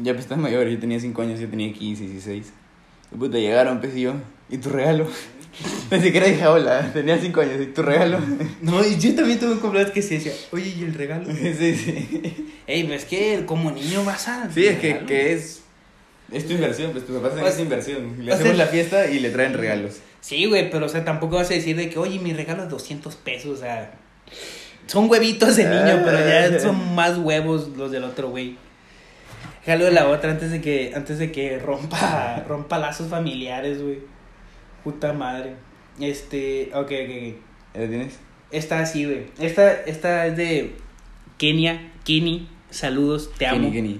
Ya 0.02 0.14
pues 0.14 0.24
estás 0.24 0.38
mayor, 0.38 0.68
yo 0.68 0.80
tenía 0.80 1.00
5 1.00 1.22
años, 1.22 1.40
yo 1.40 1.50
tenía 1.50 1.74
15, 1.74 2.04
16. 2.06 2.54
Y 3.12 3.16
puta, 3.18 3.38
llegaron, 3.38 3.82
pues 3.82 3.98
y 3.98 4.02
yo, 4.02 4.14
¿y 4.50 4.58
tu 4.60 4.70
regalo? 4.70 5.08
Ni 5.92 6.00
siquiera 6.00 6.28
dije 6.28 6.46
hola, 6.46 6.92
tenía 6.94 7.18
cinco 7.18 7.42
años. 7.42 7.60
¿Y 7.60 7.68
tu 7.68 7.82
regalo? 7.82 8.20
No, 8.62 8.86
y 8.86 8.98
yo 8.98 9.16
también 9.16 9.40
tuve 9.40 9.54
un 9.54 9.60
cumpleaños 9.60 9.92
que 9.92 10.02
se 10.02 10.16
decía, 10.16 10.34
oye, 10.52 10.74
¿y 10.78 10.84
el 10.84 10.94
regalo? 10.94 11.26
sí, 11.34 11.76
sí. 11.76 12.54
Ey, 12.68 12.84
pues 12.84 13.04
es 13.04 13.06
que 13.10 13.46
como 13.46 13.72
niño 13.72 14.04
vas 14.06 14.28
a. 14.28 14.50
Sí, 14.52 14.68
es 14.68 14.80
que, 14.80 15.00
que 15.00 15.34
es. 15.34 15.64
Es 16.32 16.46
tu 16.48 16.54
inversión, 16.54 16.92
pues 16.92 17.06
tu 17.08 17.14
papá 17.20 17.36
Pues, 17.40 17.54
es 17.56 17.60
inversión. 17.60 18.24
Le 18.24 18.32
o 18.32 18.36
hacemos 18.36 18.56
sea- 18.56 18.66
la 18.66 18.72
fiesta 18.72 19.08
y 19.10 19.20
le 19.20 19.30
traen 19.32 19.54
regalos. 19.54 20.00
Sí, 20.22 20.46
güey, 20.46 20.70
pero 20.70 20.86
o 20.86 20.90
sea, 20.90 21.04
tampoco 21.06 21.38
vas 21.38 21.50
a 21.50 21.54
decir 21.54 21.76
de 21.76 21.90
que, 21.90 21.98
oye, 21.98 22.20
mi 22.20 22.34
regalo 22.34 22.64
es 22.64 22.70
200 22.70 23.16
pesos, 23.16 23.58
o 23.58 23.62
sea. 23.62 23.92
Son 24.88 25.10
huevitos 25.10 25.56
de 25.56 25.64
niño, 25.66 26.02
pero 26.04 26.20
ya 26.20 26.60
son 26.60 26.96
más 26.96 27.18
huevos 27.18 27.70
los 27.78 27.92
del 27.92 28.04
otro 28.04 28.30
güey. 28.30 28.58
Jalo 29.66 29.86
de 29.86 29.92
la 29.92 30.08
otra 30.10 30.32
antes 30.32 30.52
de 30.52 30.62
que, 30.62 30.92
antes 30.96 31.20
de 31.20 31.32
que 31.32 31.60
rompa, 31.60 32.44
rompa 32.48 32.78
lazos 32.80 33.08
familiares, 33.10 33.82
güey. 33.82 34.00
Puta 34.84 35.14
madre. 35.14 35.54
Este, 36.00 36.70
ok, 36.74 36.80
ok, 36.80 36.92
ok. 36.92 37.36
¿Ya 37.76 37.82
lo 37.82 37.88
tienes? 37.90 38.20
Esta 38.52 38.86
sí, 38.86 39.06
güey. 39.06 39.26
Esta, 39.40 39.72
esta 39.84 40.26
es 40.28 40.38
de 40.38 40.76
Kenia, 41.38 41.92
Kini. 42.04 42.48
Saludos, 42.72 43.32
te 43.38 43.46
amo. 43.48 43.60
Kenny, 43.60 43.72
Kenny. 43.72 44.00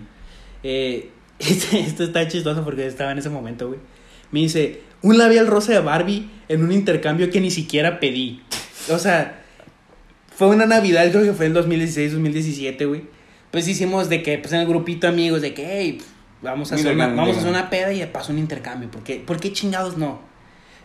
Eh, 0.64 1.10
esto 1.40 2.04
está 2.04 2.28
chistoso 2.28 2.64
porque 2.64 2.86
estaba 2.86 3.12
en 3.12 3.18
ese 3.18 3.30
momento, 3.30 3.68
güey. 3.68 3.80
Me 4.32 4.42
dice, 4.42 4.82
un 5.02 5.18
labial 5.18 5.48
rosa 5.48 5.72
de 5.72 5.80
Barbie 5.80 6.30
en 6.48 6.64
un 6.64 6.72
intercambio 6.72 7.30
que 7.30 7.42
ni 7.42 7.52
siquiera 7.52 8.00
pedí. 8.00 8.42
O 8.90 9.00
sea, 9.00 9.44
fue 10.36 10.48
una 10.48 10.66
Navidad, 10.66 11.10
creo 11.12 11.24
que 11.24 11.34
fue 11.34 11.48
en 11.48 11.54
2016, 11.54 12.14
2017, 12.14 12.86
güey. 12.86 13.04
Pues 13.52 13.68
hicimos 13.68 14.10
de 14.10 14.22
que, 14.22 14.38
pues 14.38 14.54
en 14.54 14.60
el 14.60 14.68
grupito 14.68 15.08
amigos, 15.08 15.42
de 15.42 15.54
que, 15.54 15.66
hey, 15.66 15.94
pf, 15.94 16.10
vamos 16.42 16.72
a 16.72 16.76
hacer 16.76 16.88
una, 16.88 16.94
intercambio, 16.94 17.18
vamos 17.18 17.36
a 17.36 17.40
hacer 17.40 17.50
intercambio. 17.50 17.80
una 17.80 17.88
peda 17.88 17.94
y 17.94 18.00
de 18.00 18.08
paso 18.08 18.32
un 18.32 18.40
intercambio. 18.40 18.92
¿Por 18.92 19.04
qué, 19.04 19.16
¿Por 19.26 19.40
qué 19.40 19.52
chingados 19.52 19.98
no? 19.98 20.22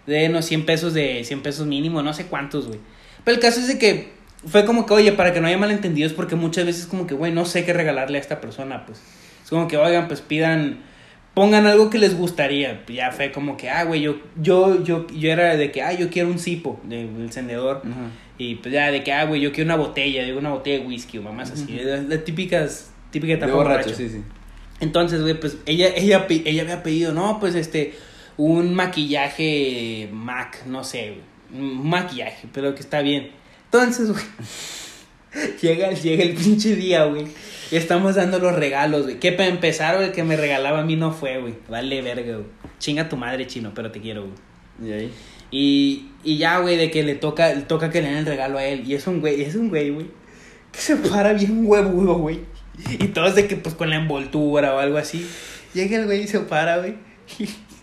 De 0.07 0.29
unos 0.29 0.45
100 0.47 0.67
pesos 0.67 0.95
de 0.95 1.23
100 1.25 1.43
pesos 1.43 1.67
mínimo, 1.67 2.03
no 2.03 2.15
sé 2.15 2.27
cuántos, 2.27 2.67
güey. 2.67 2.79
Pero 3.25 3.35
el 3.35 3.41
caso 3.41 3.61
es 3.61 3.69
de 3.69 3.79
que 3.79 4.13
fue 4.47 4.65
como 4.65 4.87
que, 4.87 4.95
oye, 4.95 5.13
para 5.13 5.33
que 5.33 5.41
no 5.41 5.47
haya 5.47 5.59
malentendidos, 5.59 6.13
porque 6.13 6.37
muchas 6.37 6.67
veces 6.67 6.87
como 6.87 7.07
que, 7.07 7.15
güey, 7.15 7.33
no 7.33 7.45
sé 7.45 7.65
qué 7.65 7.73
regalarle 7.73 8.19
a 8.19 8.21
esta 8.21 8.41
persona, 8.41 8.87
pues. 8.87 9.01
Es 9.45 9.51
como 9.51 9.69
que, 9.69 9.77
oigan, 9.77 10.09
pues 10.09 10.23
pidan, 10.23 10.79
pongan 11.35 11.67
algo 11.67 11.91
que 11.91 11.99
les 11.99 12.17
gustaría. 12.17 12.83
Ya 12.89 13.13
fue 13.13 13.31
como 13.31 13.57
que, 13.57 13.71
ah, 13.71 13.85
güey, 13.85 14.01
yo, 14.01 14.17
yo, 14.41 14.83
yo, 14.83 15.07
yo 15.09 15.31
era 15.31 15.57
de 15.57 15.71
que, 15.71 15.83
ah, 15.83 15.93
yo 15.93 16.09
quiero 16.09 16.31
un 16.31 16.39
cipo 16.39 16.81
del 16.85 17.09
encendedor. 17.21 17.83
Ajá. 17.85 18.11
Y 18.37 18.57
pues 18.57 18.73
ya 18.73 18.91
de 18.91 19.05
que, 19.05 19.13
ah, 19.13 19.27
güey, 19.27 19.41
yo 19.41 19.53
quiero 19.53 19.69
una 19.69 19.77
botella, 19.77 20.25
digo 20.25 20.39
una 20.39 20.51
botella 20.51 20.81
de 20.81 20.87
whisky 20.87 21.19
o 21.19 21.23
mamás 21.23 21.53
así. 21.53 21.79
Las, 21.85 22.05
las 22.05 22.25
típicas, 22.25 22.91
típica 23.11 23.35
De 23.35 23.39
etapa 23.39 23.53
borracho, 23.53 23.91
borracho. 23.91 23.97
sí, 23.97 24.09
sí. 24.09 24.23
Entonces, 24.81 25.23
güey, 25.23 25.39
pues 25.39 25.59
ella, 25.67 25.89
ella, 25.95 26.27
ella 26.29 26.63
había 26.63 26.83
pedido, 26.83 27.13
no, 27.13 27.39
pues 27.39 27.55
este, 27.55 27.95
un 28.37 28.75
maquillaje 28.75 30.09
MAC, 30.13 30.67
no 30.67 30.83
sé. 30.83 31.19
Un 31.53 31.89
maquillaje, 31.89 32.49
pero 32.53 32.75
que 32.75 32.81
está 32.81 33.01
bien. 33.03 33.31
Entonces, 33.67 34.11
güey, 34.11 34.25
llega, 35.61 35.91
llega 35.93 36.23
el 36.25 36.35
pinche 36.35 36.77
día, 36.77 37.05
güey. 37.05 37.27
Y 37.71 37.77
estamos 37.77 38.15
dando 38.15 38.39
los 38.39 38.55
regalos, 38.55 39.05
güey. 39.05 39.19
Que 39.19 39.33
para 39.33 39.49
empezar, 39.49 39.97
güey, 39.97 40.09
el 40.09 40.13
que 40.13 40.23
me 40.23 40.37
regalaba 40.37 40.81
a 40.81 40.85
mí 40.85 40.97
no 40.97 41.13
fue, 41.13 41.39
güey. 41.39 41.55
Vale, 41.69 42.03
verga, 42.03 42.35
güey. 42.35 42.47
Chinga 42.79 43.09
tu 43.09 43.17
madre, 43.17 43.47
chino, 43.47 43.73
pero 43.75 43.91
te 43.91 44.01
quiero, 44.01 44.27
güey. 44.27 44.91
¿Y 44.91 44.93
ahí? 44.93 45.13
Y, 45.51 46.09
y 46.25 46.39
ya, 46.39 46.59
güey, 46.59 46.77
de 46.77 46.91
que 46.91 47.03
le 47.03 47.15
toca, 47.15 47.55
le 47.55 47.63
toca 47.63 47.91
que 47.91 48.03
le 48.03 48.09
den 48.09 48.19
el 48.19 48.27
regalo 48.27 48.59
a 48.59 48.65
él. 48.65 48.85
Y 48.87 48.95
es 48.95 49.07
un 49.07 49.21
güey, 49.21 49.41
es 49.43 49.55
un 49.55 49.69
güey, 49.69 49.91
güey. 49.91 50.07
Que 50.73 50.81
se 50.81 50.97
para 50.97 51.33
bien 51.33 51.65
huevudo, 51.65 52.15
güey. 52.15 52.41
Y 52.99 53.09
todos 53.09 53.35
de 53.35 53.47
que, 53.47 53.57
pues, 53.57 53.75
con 53.75 53.91
la 53.91 53.97
envoltura 53.97 54.75
o 54.75 54.79
algo 54.79 54.99
así. 54.99 55.27
Llega 55.73 55.97
el 55.97 56.07
güey 56.07 56.23
y 56.23 56.29
se 56.29 56.41
para, 56.41 56.79
güey. 56.79 56.97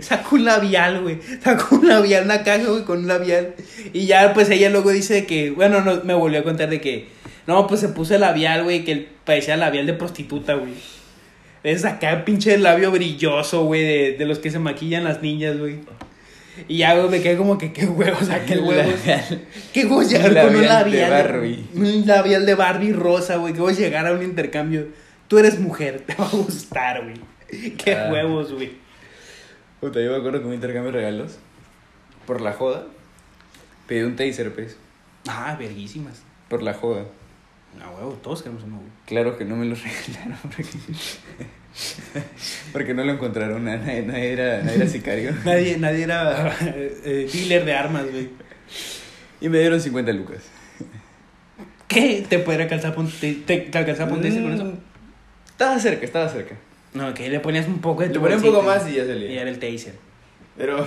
Y 0.00 0.02
saca 0.02 0.28
un 0.32 0.44
labial, 0.44 1.02
güey. 1.02 1.18
Saca 1.42 1.66
un 1.74 1.86
labial, 1.88 2.24
una 2.24 2.42
caja, 2.42 2.64
güey, 2.66 2.84
con 2.84 3.00
un 3.00 3.08
labial. 3.08 3.54
Y 3.92 4.06
ya, 4.06 4.32
pues, 4.34 4.50
ella 4.50 4.70
luego 4.70 4.90
dice 4.90 5.26
que, 5.26 5.50
bueno, 5.50 5.80
no, 5.82 6.02
me 6.04 6.14
volvió 6.14 6.40
a 6.40 6.42
contar 6.42 6.70
de 6.70 6.80
que, 6.80 7.08
no, 7.46 7.66
pues, 7.66 7.80
se 7.80 7.88
puso 7.88 8.14
el 8.14 8.20
labial, 8.22 8.64
güey, 8.64 8.84
que 8.84 9.08
parecía 9.24 9.56
labial 9.56 9.86
de 9.86 9.94
prostituta, 9.94 10.54
güey. 10.54 10.72
Es 11.62 11.84
acá, 11.84 12.24
pinche 12.24 12.56
labio 12.58 12.90
brilloso, 12.90 13.64
güey, 13.64 13.82
de, 13.82 14.16
de 14.18 14.24
los 14.24 14.38
que 14.38 14.50
se 14.50 14.58
maquillan 14.58 15.04
las 15.04 15.20
niñas, 15.22 15.58
güey. 15.58 15.76
Y 16.68 16.78
ya, 16.78 16.94
güey, 16.96 17.08
me 17.10 17.20
quedé 17.22 17.36
como 17.36 17.58
que, 17.58 17.72
qué 17.72 17.86
huevos, 17.86 18.22
o 18.28 18.46
qué 18.46 18.58
huevos. 18.58 18.94
¿Qué 19.72 19.82
a 19.82 20.02
llegar 20.04 20.30
Un 20.32 20.52
con 20.52 20.56
un 20.56 20.66
labial 20.66 20.90
de? 20.90 21.10
Barbie. 21.10 21.64
Un 21.74 22.06
labial 22.06 22.46
de 22.46 22.54
Barbie 22.54 22.92
rosa, 22.92 23.36
güey. 23.36 23.52
Que 23.52 23.60
voy 23.60 23.72
a 23.72 23.76
llegar 23.76 24.06
a 24.06 24.12
un 24.12 24.22
intercambio. 24.22 24.88
Tú 25.28 25.38
eres 25.38 25.58
mujer, 25.58 26.00
te 26.06 26.14
va 26.14 26.26
a 26.26 26.30
gustar, 26.30 27.02
güey. 27.02 27.72
Qué 27.76 27.94
Ah. 27.94 28.08
huevos, 28.12 28.52
güey. 28.52 28.72
Puta, 29.80 30.00
yo 30.00 30.10
me 30.12 30.18
acuerdo 30.18 30.40
que 30.42 30.48
me 30.48 30.54
intercambio 30.54 30.92
de 30.92 30.98
regalos. 30.98 31.38
Por 32.26 32.40
la 32.40 32.52
joda. 32.52 32.86
Pedí 33.86 34.02
un 34.02 34.16
taser, 34.16 34.54
pues. 34.54 34.76
Ah, 35.28 35.56
verguísimas. 35.58 36.22
Por 36.48 36.62
la 36.62 36.74
joda. 36.74 37.04
No, 37.78 37.90
huevo, 37.92 38.12
todos 38.22 38.42
queremos 38.42 38.64
uno, 38.64 38.76
güey. 38.78 38.88
Claro 39.06 39.38
que 39.38 39.44
no 39.44 39.56
me 39.56 39.64
lo 39.64 39.74
regalaron 39.76 40.38
porque, 40.42 40.64
porque 42.72 42.94
no 42.94 43.04
lo 43.04 43.12
encontraron. 43.12 43.64
Nadie, 43.64 44.02
nadie 44.02 44.32
era, 44.32 44.62
nadie 44.62 44.76
era 44.76 44.86
sicario. 44.88 45.32
Nadie, 45.44 45.78
nadie 45.78 46.02
era 46.04 46.54
eh, 46.62 47.28
dealer 47.32 47.64
de 47.64 47.74
armas, 47.74 48.10
güey. 48.10 48.30
Y 49.40 49.48
me 49.48 49.58
dieron 49.60 49.80
50 49.80 50.12
lucas. 50.12 50.42
¿Qué? 51.88 52.24
¿Te 52.28 52.38
podría 52.38 52.68
calzar 52.68 52.94
pon- 52.94 53.10
te, 53.10 53.34
te, 53.34 53.70
con 53.70 54.24
eso? 54.52 54.64
Mm, 54.64 54.74
Estaba 55.50 55.78
cerca, 55.78 56.04
estaba 56.04 56.28
cerca. 56.28 56.56
No, 56.94 57.14
que 57.14 57.28
le 57.28 57.40
ponías 57.40 57.66
un 57.66 57.80
poco 57.80 58.02
de 58.02 58.08
Le 58.08 58.14
tu 58.14 58.20
ponía 58.20 58.36
un 58.36 58.42
bolsito 58.42 58.60
poco 58.60 58.70
más 58.70 58.88
y 58.88 58.94
ya 58.94 59.06
salía. 59.06 59.30
Y 59.30 59.38
era 59.38 59.50
el 59.50 59.58
taser. 59.58 59.94
Pero 60.56 60.86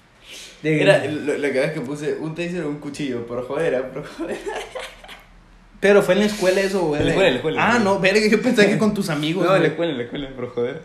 era 0.62 1.04
lo, 1.06 1.38
la 1.38 1.52
que 1.52 1.72
que 1.72 1.80
puse 1.80 2.14
un 2.14 2.34
taser 2.34 2.62
o 2.64 2.68
un 2.68 2.78
cuchillo. 2.78 3.26
Por 3.26 3.46
joder, 3.46 3.74
era 3.74 3.92
por 3.92 4.04
joder. 4.06 4.38
Pero 5.80 6.00
fue 6.00 6.14
en 6.14 6.20
la 6.20 6.26
escuela 6.26 6.60
eso, 6.60 6.82
güey. 6.82 7.00
En 7.00 7.06
la 7.06 7.10
escuela, 7.10 7.28
en 7.28 7.34
la 7.34 7.38
escuela. 7.38 7.74
Ah, 7.74 7.78
no, 7.80 7.98
verga, 7.98 8.24
yo 8.28 8.40
pensé 8.40 8.68
que 8.68 8.78
con 8.78 8.94
tus 8.94 9.10
amigos. 9.10 9.44
No, 9.48 9.56
en 9.56 9.62
la 9.62 9.68
escuela, 9.68 9.90
en 9.90 9.98
la 9.98 10.04
escuela, 10.04 10.28
por 10.30 10.50
joder. 10.50 10.82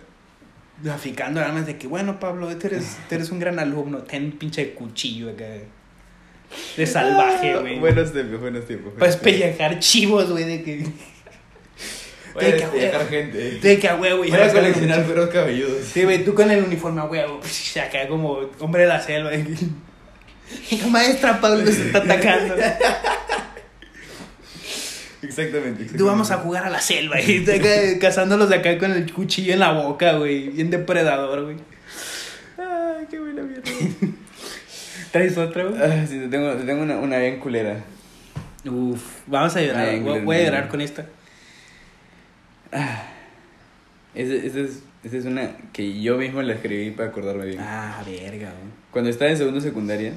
Traficando 0.81 1.39
armas 1.39 1.67
de 1.67 1.77
que, 1.77 1.87
bueno, 1.87 2.19
Pablo, 2.19 2.47
tú 2.57 2.65
eres, 2.67 2.97
tú 3.07 3.13
eres 3.13 3.29
un 3.29 3.39
gran 3.39 3.59
alumno. 3.59 3.99
Ten 3.99 4.25
un 4.25 4.31
pinche 4.31 4.73
cuchillo 4.73 5.29
acá. 5.29 5.45
De 6.75 6.85
salvaje, 6.87 7.55
güey. 7.59 7.79
Buenos 7.79 8.11
tiempos, 8.11 8.41
buenos 8.41 8.65
tiempos. 8.65 8.93
Para 8.97 9.11
espellejar 9.11 9.77
chivos, 9.77 10.31
güey, 10.31 10.45
de 10.45 10.63
que. 10.63 10.87
Voy 12.37 12.45
a 12.45 12.49
de 12.49 12.57
que, 12.57 12.61
despellejar 12.61 13.07
güey, 13.07 13.31
gente. 13.31 13.79
Que 13.79 13.87
a 13.87 13.95
huevo. 13.95 14.17
Voy 14.19 14.31
a 14.31 14.51
coleccionar 14.51 15.03
perros 15.05 15.29
cabelludos. 15.29 15.85
Sí, 15.91 16.03
güey, 16.03 16.23
tú 16.23 16.35
con 16.35 16.51
el 16.51 16.63
uniforme 16.63 17.01
a 17.01 17.05
huevo. 17.05 17.41
Acá 17.87 18.07
como 18.07 18.39
hombre 18.59 18.83
de 18.83 18.87
la 18.87 19.01
selva. 19.01 19.31
maestra 20.89 21.41
Pablo 21.41 21.65
se 21.65 21.87
está 21.87 21.97
atacando. 21.97 22.53
Exactamente, 25.23 25.83
exactamente. 25.83 25.97
Tú 25.97 26.05
vamos 26.05 26.29
a 26.29 26.37
jugar 26.37 26.65
a 26.65 26.69
la 26.69 26.79
selva. 26.79 27.19
Y 27.19 27.43
cazándolos 27.99 28.49
de 28.49 28.57
acá 28.57 28.77
con 28.77 28.91
el 28.91 29.11
cuchillo 29.11 29.53
en 29.53 29.59
la 29.59 29.71
boca, 29.71 30.13
güey. 30.13 30.49
Bien 30.49 30.69
depredador, 30.69 31.43
güey. 31.43 31.57
Ay, 32.59 33.07
qué 33.09 33.19
buena 33.19 33.41
mierda. 33.41 33.63
¿Traes 35.11 35.35
otra, 35.39 35.63
güey? 35.63 35.81
Ah, 35.81 36.05
sí, 36.07 36.19
te 36.19 36.27
tengo, 36.27 36.53
te 36.53 36.65
tengo 36.65 36.83
una, 36.83 36.97
una 36.97 37.17
bien 37.17 37.39
culera. 37.39 37.83
Uf, 38.63 39.01
vamos 39.25 39.55
a 39.55 39.61
llorar. 39.61 39.99
Voy, 40.01 40.19
voy 40.19 40.35
a 40.35 40.43
llorar 40.43 40.67
con 40.67 40.81
esta. 40.81 41.07
Esa 42.71 44.33
esa 44.33 44.59
es, 44.59 44.83
esa 45.03 45.17
es 45.17 45.25
una 45.25 45.55
que 45.73 46.01
yo 46.01 46.17
mismo 46.17 46.41
la 46.41 46.53
escribí 46.53 46.91
para 46.91 47.09
acordarme 47.09 47.45
bien. 47.45 47.59
Ah, 47.61 48.03
verga, 48.05 48.49
güey. 48.49 48.71
Cuando 48.91 49.09
estaba 49.09 49.29
en 49.29 49.37
segundo 49.37 49.61
secundaria, 49.61 50.13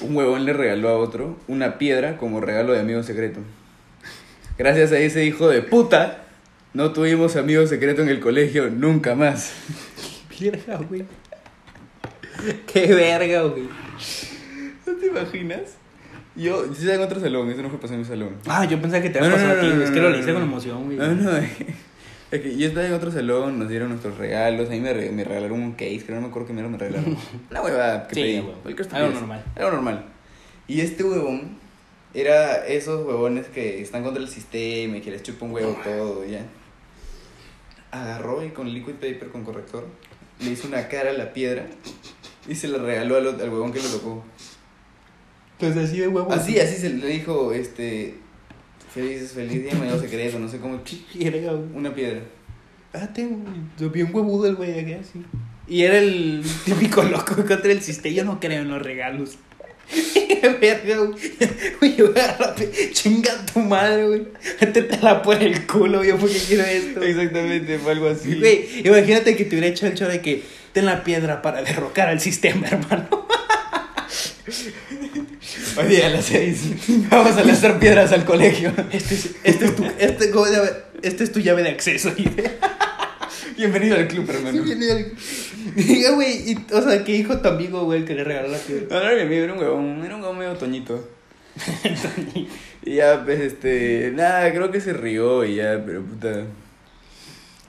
un 0.00 0.16
huevón 0.16 0.44
le 0.44 0.52
regaló 0.52 0.88
a 0.88 0.98
otro 0.98 1.38
una 1.46 1.78
piedra 1.78 2.16
como 2.16 2.40
regalo 2.40 2.72
de 2.72 2.80
amigo 2.80 3.02
secreto. 3.02 3.40
Gracias 4.58 4.92
a 4.92 4.98
ese 4.98 5.24
hijo 5.24 5.48
de 5.48 5.62
puta, 5.62 6.24
no 6.74 6.92
tuvimos 6.92 7.36
amigo 7.36 7.66
secreto 7.66 8.02
en 8.02 8.08
el 8.08 8.20
colegio 8.20 8.70
nunca 8.70 9.14
más. 9.14 9.54
Verga, 10.40 10.78
güey. 10.78 11.04
Qué 12.66 12.92
verga, 12.94 13.42
güey. 13.42 13.68
¿No 14.86 14.94
te 14.94 15.06
imaginas? 15.06 15.76
Yo, 16.34 16.64
yo 16.66 16.72
estaba 16.72 16.94
en 16.94 17.02
otro 17.02 17.20
salón, 17.20 17.50
eso 17.50 17.62
no 17.62 17.68
fue 17.68 17.78
pasar 17.78 17.94
en 17.94 18.00
mi 18.00 18.06
salón. 18.06 18.36
Ah, 18.46 18.64
yo 18.64 18.80
pensaba 18.80 19.02
que 19.02 19.10
te 19.10 19.18
había 19.18 19.30
no, 19.30 19.36
pasado 19.36 19.54
no, 19.54 19.58
a 19.58 19.62
ti. 19.62 19.68
no, 19.76 19.82
es 19.82 19.90
que 19.90 20.00
lo 20.00 20.10
leíste 20.10 20.32
con 20.32 20.42
emoción, 20.42 20.84
güey. 20.86 20.96
No, 20.96 21.08
no, 21.14 21.30
es 22.30 22.40
que 22.40 22.56
yo 22.56 22.68
estaba 22.68 22.86
en 22.86 22.92
otro 22.94 23.10
salón, 23.12 23.58
nos 23.58 23.68
dieron 23.68 23.90
nuestros 23.90 24.16
regalos, 24.16 24.68
a 24.68 24.72
mí 24.72 24.80
me, 24.80 24.94
me 25.10 25.24
regalaron 25.24 25.60
un 25.60 25.72
case, 25.72 26.02
que 26.06 26.12
no 26.12 26.20
me 26.22 26.28
acuerdo 26.28 26.48
qué 26.48 26.54
mierda 26.54 26.70
me 26.70 26.78
regalaron. 26.78 27.16
Una 27.50 27.62
huevada 27.62 28.08
que 28.08 28.14
Sí, 28.14 28.20
pedí. 28.22 28.38
huevo. 28.40 28.54
Algo 28.92 29.10
normal. 29.12 29.44
Algo 29.56 29.70
normal. 29.72 30.04
Y 30.68 30.80
este 30.80 31.04
huevón 31.04 31.58
era 32.14 32.66
esos 32.66 33.06
huevones 33.06 33.46
que 33.48 33.82
están 33.82 34.02
contra 34.02 34.22
el 34.22 34.28
sistema 34.28 34.96
y 34.96 35.00
que 35.02 35.10
les 35.10 35.22
chupa 35.22 35.44
un 35.44 35.52
huevo 35.52 35.76
todo, 35.84 36.24
ya. 36.24 36.40
Agarró 37.90 38.42
y 38.44 38.50
con 38.50 38.72
liquid 38.72 38.94
paper, 38.94 39.28
con 39.28 39.44
corrector, 39.44 39.86
le 40.40 40.50
hizo 40.50 40.66
una 40.66 40.88
cara 40.88 41.10
a 41.10 41.12
la 41.12 41.34
piedra 41.34 41.66
y 42.48 42.54
se 42.54 42.68
la 42.68 42.78
regaló 42.78 43.16
al, 43.16 43.28
al 43.28 43.50
huevón 43.50 43.70
que 43.72 43.82
lo 43.82 43.88
tocó. 43.88 44.24
Entonces 45.62 45.90
así 45.90 46.00
de 46.00 46.08
huevo. 46.08 46.32
Así, 46.32 46.58
así 46.58 46.76
se 46.76 46.90
le 46.90 47.06
dijo, 47.06 47.52
este, 47.52 48.14
feliz, 48.92 49.30
feliz 49.32 49.62
día, 49.62 49.72
amigo 49.72 49.96
secreto, 50.00 50.40
no 50.40 50.48
sé 50.48 50.58
cómo, 50.58 50.80
güey. 51.14 51.46
una 51.74 51.94
piedra. 51.94 52.20
Ah, 52.92 53.08
tengo. 53.14 53.38
Bien 53.90 54.10
huevudo 54.12 54.48
el 54.48 54.56
güey 54.56 54.80
acá, 54.80 55.00
así. 55.00 55.24
Y 55.68 55.82
era 55.82 55.98
el 55.98 56.42
típico 56.64 57.02
loco 57.04 57.36
contra 57.36 57.70
el 57.70 57.80
sistema. 57.80 58.14
Yo 58.14 58.24
no 58.24 58.40
creo 58.40 58.62
en 58.62 58.68
los 58.68 58.82
regalos. 58.82 59.38
Verga, 60.60 60.96
güey. 60.96 61.96
Yo 61.96 62.12
chinga 62.92 63.46
tu 63.46 63.60
madre, 63.60 64.06
güey. 64.08 64.26
Métetela 64.60 65.22
por 65.22 65.40
el 65.40 65.64
culo, 65.66 65.98
güey, 65.98 66.12
porque 66.18 66.38
quiero 66.38 66.64
esto. 66.64 67.02
Exactamente, 67.02 67.78
fue 67.78 67.92
algo 67.92 68.08
así. 68.08 68.34
Güey, 68.34 68.82
imagínate 68.84 69.36
que 69.36 69.44
te 69.44 69.50
hubiera 69.50 69.68
hecho 69.68 69.86
el 69.86 69.94
show 69.94 70.08
de 70.08 70.20
que 70.20 70.42
ten 70.72 70.86
la 70.86 71.04
piedra 71.04 71.40
para 71.40 71.62
derrocar 71.62 72.08
al 72.08 72.20
sistema, 72.20 72.66
hermano. 72.70 73.26
Hoy 75.76 75.86
día 75.88 76.06
a 76.06 76.10
las 76.10 76.26
seis 76.26 76.60
vamos 77.10 77.36
a 77.36 77.42
lanzar 77.44 77.78
piedras 77.80 78.12
al 78.12 78.24
colegio. 78.24 78.72
Este 78.92 79.14
es, 79.14 79.30
este 79.42 79.64
es 79.66 79.76
tu, 79.76 79.84
este, 79.98 80.30
¿cómo 80.30 80.46
se 80.46 80.52
llama? 80.56 80.68
Este 81.02 81.24
es 81.24 81.32
tu 81.32 81.40
llave 81.40 81.62
de 81.64 81.70
acceso. 81.70 82.12
Bienvenido 83.56 83.96
al 83.96 84.06
club, 84.06 84.28
hermano. 84.30 84.62
Diga, 85.74 86.10
güey, 86.12 86.52
y, 86.52 86.58
o 86.72 86.80
sea, 86.82 87.02
¿qué 87.04 87.16
hijo 87.16 87.38
tu 87.38 87.48
amigo, 87.48 87.84
güey, 87.84 88.00
el 88.00 88.04
que 88.06 88.14
le 88.14 88.22
regaló 88.24 88.48
la 88.48 88.58
piedra? 88.58 88.86
No, 88.90 89.00
no 89.00 89.10
era 89.10 89.16
mi 89.16 89.22
amigo, 89.22 89.42
era 89.44 89.52
un 89.54 89.58
huevón, 89.60 90.04
era 90.04 90.14
un 90.16 90.22
huevón 90.22 90.38
medio 90.38 90.52
toñito. 90.54 91.08
y 92.84 92.94
ya, 92.94 93.24
pues, 93.24 93.40
este, 93.40 94.12
nada, 94.14 94.50
creo 94.52 94.70
que 94.70 94.80
se 94.80 94.92
rió 94.92 95.44
y 95.44 95.56
ya, 95.56 95.82
pero 95.84 96.02
puta. 96.02 96.44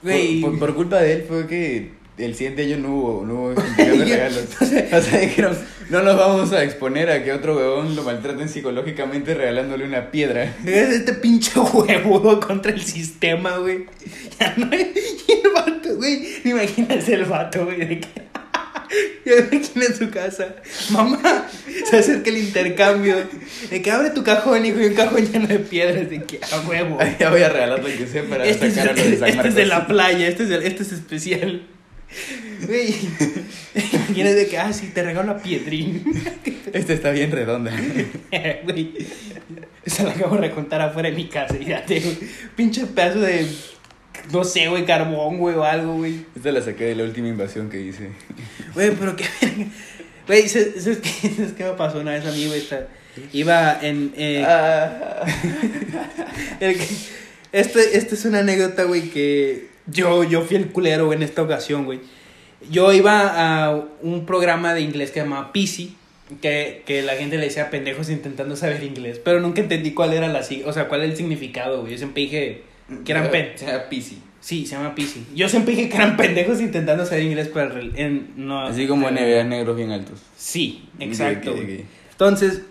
Güey. 0.04 0.42
Por, 0.42 0.52
por- 0.52 0.60
por 0.60 0.76
culpa 0.76 1.00
de 1.00 1.14
él 1.14 1.26
fue 1.28 1.48
que 1.48 1.92
el 2.18 2.36
siguiente 2.36 2.64
año 2.64 2.78
no 2.78 2.96
hubo, 2.96 3.26
no 3.26 3.34
hubo 3.34 3.56
regalos. 3.78 4.46
O 4.62 5.02
sea, 5.02 5.20
dijeron, 5.20 5.58
no 5.90 6.02
nos 6.02 6.18
vamos 6.18 6.52
a 6.54 6.64
exponer 6.64 7.10
a 7.10 7.24
que 7.24 7.32
otro 7.34 7.56
huevón 7.56 7.96
lo 7.96 8.04
maltraten 8.04 8.50
psicológicamente 8.50 9.34
regalándole 9.34 9.86
una 9.86 10.12
piedra. 10.12 10.56
Es 10.66 10.90
este 10.90 11.14
pinche 11.14 11.52
huevudo 11.60 12.40
contra 12.40 12.72
el 12.72 12.82
sistema, 12.82 13.58
güey. 13.58 13.86
Ya 14.40 14.54
no 14.58 14.70
hay. 14.72 14.94
Y 15.28 15.32
el 15.32 15.52
vato, 15.54 15.96
güey. 15.96 16.28
Imagínate 16.44 17.14
el 17.14 17.26
vato, 17.26 17.66
güey. 17.66 17.86
De 17.86 18.00
que. 18.00 18.24
Imagino 19.26 19.86
en 19.86 19.96
su 19.96 20.10
casa. 20.10 20.56
Mamá, 20.92 21.48
se 21.90 21.98
acerca 21.98 22.30
el 22.30 22.38
intercambio. 22.38 23.16
De 23.70 23.82
que 23.82 23.92
abre 23.92 24.12
tu 24.12 24.24
cajón, 24.24 24.66
hijo, 24.66 24.80
y 24.80 24.86
un 24.86 24.94
cajón 24.94 25.32
lleno 25.32 25.48
de 25.48 25.60
piedras. 25.60 26.10
De 26.10 26.24
que 26.24 26.40
a 26.52 26.60
huevo. 26.62 27.00
ya 27.20 27.30
voy 27.30 27.42
a 27.42 27.50
regalar 27.50 27.80
lo 27.80 27.86
que 27.86 28.08
sea 28.08 28.24
para 28.24 28.46
Este 28.46 28.68
es, 28.68 28.76
sacar 28.76 28.92
a 28.92 28.96
los 28.96 29.12
de 29.12 29.18
San 29.18 29.30
este 29.30 29.38
Marcos. 29.38 29.50
es 29.50 29.56
de 29.56 29.66
la 29.66 29.88
playa, 29.88 30.28
este 30.28 30.44
es, 30.44 30.50
este 30.50 30.84
es 30.84 30.92
especial. 30.92 31.64
Güey, 32.66 32.95
imagínate 33.93 34.47
que, 34.47 34.57
ah, 34.57 34.72
sí, 34.74 34.91
te 34.93 35.03
regalo 35.03 35.32
a 35.34 35.38
Piedrín. 35.38 36.03
Esta 36.74 36.93
está 36.93 37.11
bien 37.11 37.32
redonda. 37.32 37.72
Güey, 38.64 38.93
se 39.86 40.03
la 40.03 40.11
acabo 40.11 40.38
de 40.38 40.51
contar 40.51 40.82
afuera 40.82 41.09
de 41.09 41.16
mi 41.16 41.28
casa. 41.28 41.55
Y 41.59 41.66
ya 41.66 41.86
tengo 41.86 42.09
pinche 42.55 42.86
pedazo 42.88 43.20
de, 43.20 43.47
no 44.32 44.43
sé, 44.43 44.68
güey, 44.68 44.86
carbón, 44.86 45.38
güey, 45.38 45.55
o 45.55 45.64
algo, 45.64 45.95
güey. 45.97 46.26
Esta 46.36 46.51
la 46.51 46.61
saqué 46.61 46.86
de 46.86 46.95
la 46.95 47.03
última 47.03 47.28
invasión 47.28 47.70
que 47.70 47.82
hice. 47.82 48.09
Güey, 48.74 48.91
pero 48.91 49.16
qué. 49.16 49.26
Güey, 50.28 50.47
¿sabes 50.47 50.84
sabes 50.84 50.99
qué, 50.99 51.30
¿sabes 51.30 51.51
qué 51.53 51.64
me 51.66 51.72
pasó 51.74 51.99
una 51.99 52.11
vez 52.11 52.26
a 52.26 52.32
mí, 52.32 52.45
güey? 52.47 52.59
Esta- 52.59 52.88
Iba 53.32 53.78
en... 53.82 54.11
eh, 54.18 54.43
Ah. 54.47 55.24
el 56.59 56.78
que- 56.78 56.88
este, 57.51 57.97
esta 57.97 58.16
es 58.16 58.26
una 58.26 58.39
anécdota, 58.39 58.86
güey, 58.86 59.09
que 59.09 59.68
yo, 59.86 60.24
yo 60.24 60.41
fui 60.41 60.55
el 60.57 60.68
culero, 60.68 61.05
güey, 61.05 61.18
en 61.18 61.24
esta 61.24 61.43
ocasión, 61.43 61.86
güey. 61.86 61.99
Yo 62.70 62.93
iba 62.93 63.66
a 63.66 63.84
un 64.01 64.26
programa 64.26 64.74
de 64.74 64.82
inglés 64.82 65.11
que 65.11 65.20
se 65.20 65.26
llamaba 65.26 65.51
PC, 65.51 65.89
que, 66.41 66.84
que 66.86 67.01
la 67.01 67.14
gente 67.14 67.38
le 67.38 67.45
decía 67.45 67.70
pendejos 67.70 68.09
intentando 68.09 68.55
saber 68.55 68.84
inglés, 68.84 69.20
pero 69.24 69.39
nunca 69.39 69.61
entendí 69.61 69.91
cuál 69.91 70.14
era 70.14 70.28
la, 70.28 70.41
o 70.66 70.74
sea, 70.74 70.88
cuál 70.88 71.01
era 71.01 71.11
el 71.11 71.18
significado, 71.18 71.82
güey. 71.82 71.93
Yo 71.93 71.97
siempre 71.97 72.24
dije 72.24 72.61
que 73.05 73.11
eran 73.11 73.30
pen... 73.30 73.51
Se 73.55 73.66
llama 73.66 73.89
Pisi. 73.89 74.20
Sí, 74.43 74.66
se 74.66 74.76
llama 74.76 74.93
PC. 74.93 75.22
Yo 75.34 75.47
siempre 75.47 75.74
dije 75.74 75.88
que 75.88 75.95
eran 75.95 76.18
pendejos 76.18 76.59
intentando 76.59 77.05
saber 77.05 77.24
inglés, 77.24 77.49
pero 77.53 77.80
en 77.80 77.93
en, 77.95 78.34
no... 78.36 78.68
Así 78.68 78.88
como 78.88 79.09
NBA 79.09 79.45
negros 79.45 79.78
bien 79.78 79.91
altos. 79.91 80.20
Sí, 80.36 80.84
exacto. 80.99 81.55
Entonces, 82.11 82.64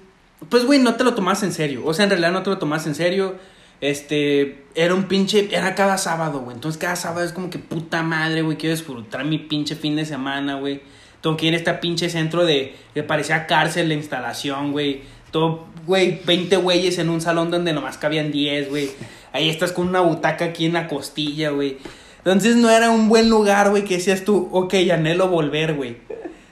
pues, 0.50 0.66
güey, 0.66 0.80
no 0.80 0.96
te 0.96 1.04
lo 1.04 1.14
tomas 1.14 1.42
en 1.42 1.52
serio. 1.52 1.82
O 1.86 1.94
sea, 1.94 2.04
en 2.04 2.10
realidad 2.10 2.30
no 2.30 2.42
te 2.42 2.50
lo 2.50 2.58
tomas 2.58 2.86
en 2.86 2.94
serio. 2.94 3.36
Este, 3.82 4.62
era 4.76 4.94
un 4.94 5.04
pinche, 5.04 5.48
era 5.50 5.74
cada 5.74 5.98
sábado, 5.98 6.40
güey. 6.40 6.54
Entonces, 6.54 6.80
cada 6.80 6.94
sábado 6.94 7.26
es 7.26 7.32
como 7.32 7.50
que 7.50 7.58
puta 7.58 8.02
madre, 8.04 8.42
güey. 8.42 8.56
Quiero 8.56 8.76
disfrutar 8.76 9.24
mi 9.24 9.38
pinche 9.38 9.74
fin 9.74 9.96
de 9.96 10.06
semana, 10.06 10.54
güey. 10.54 10.80
Tengo 11.20 11.36
que 11.36 11.46
ir 11.46 11.54
a 11.54 11.56
este 11.56 11.74
pinche 11.74 12.08
centro 12.08 12.46
de, 12.46 12.76
que 12.94 13.02
parecía 13.02 13.46
cárcel 13.46 13.88
la 13.88 13.94
instalación, 13.94 14.70
güey. 14.70 15.02
Todo, 15.32 15.66
güey, 15.84 16.20
20 16.24 16.56
güeyes 16.58 16.98
en 16.98 17.10
un 17.10 17.20
salón 17.20 17.50
donde 17.50 17.72
nomás 17.72 17.98
cabían 17.98 18.30
10, 18.30 18.70
güey. 18.70 18.90
Ahí 19.32 19.48
estás 19.48 19.72
con 19.72 19.88
una 19.88 20.00
butaca 20.00 20.46
aquí 20.46 20.66
en 20.66 20.74
la 20.74 20.86
costilla, 20.86 21.50
güey. 21.50 21.78
Entonces 22.18 22.54
no 22.54 22.70
era 22.70 22.90
un 22.90 23.08
buen 23.08 23.28
lugar, 23.28 23.70
güey, 23.70 23.82
que 23.84 23.96
decías 23.96 24.24
tú, 24.24 24.48
ok, 24.52 24.74
anhelo 24.92 25.26
volver, 25.26 25.74
güey. 25.74 25.96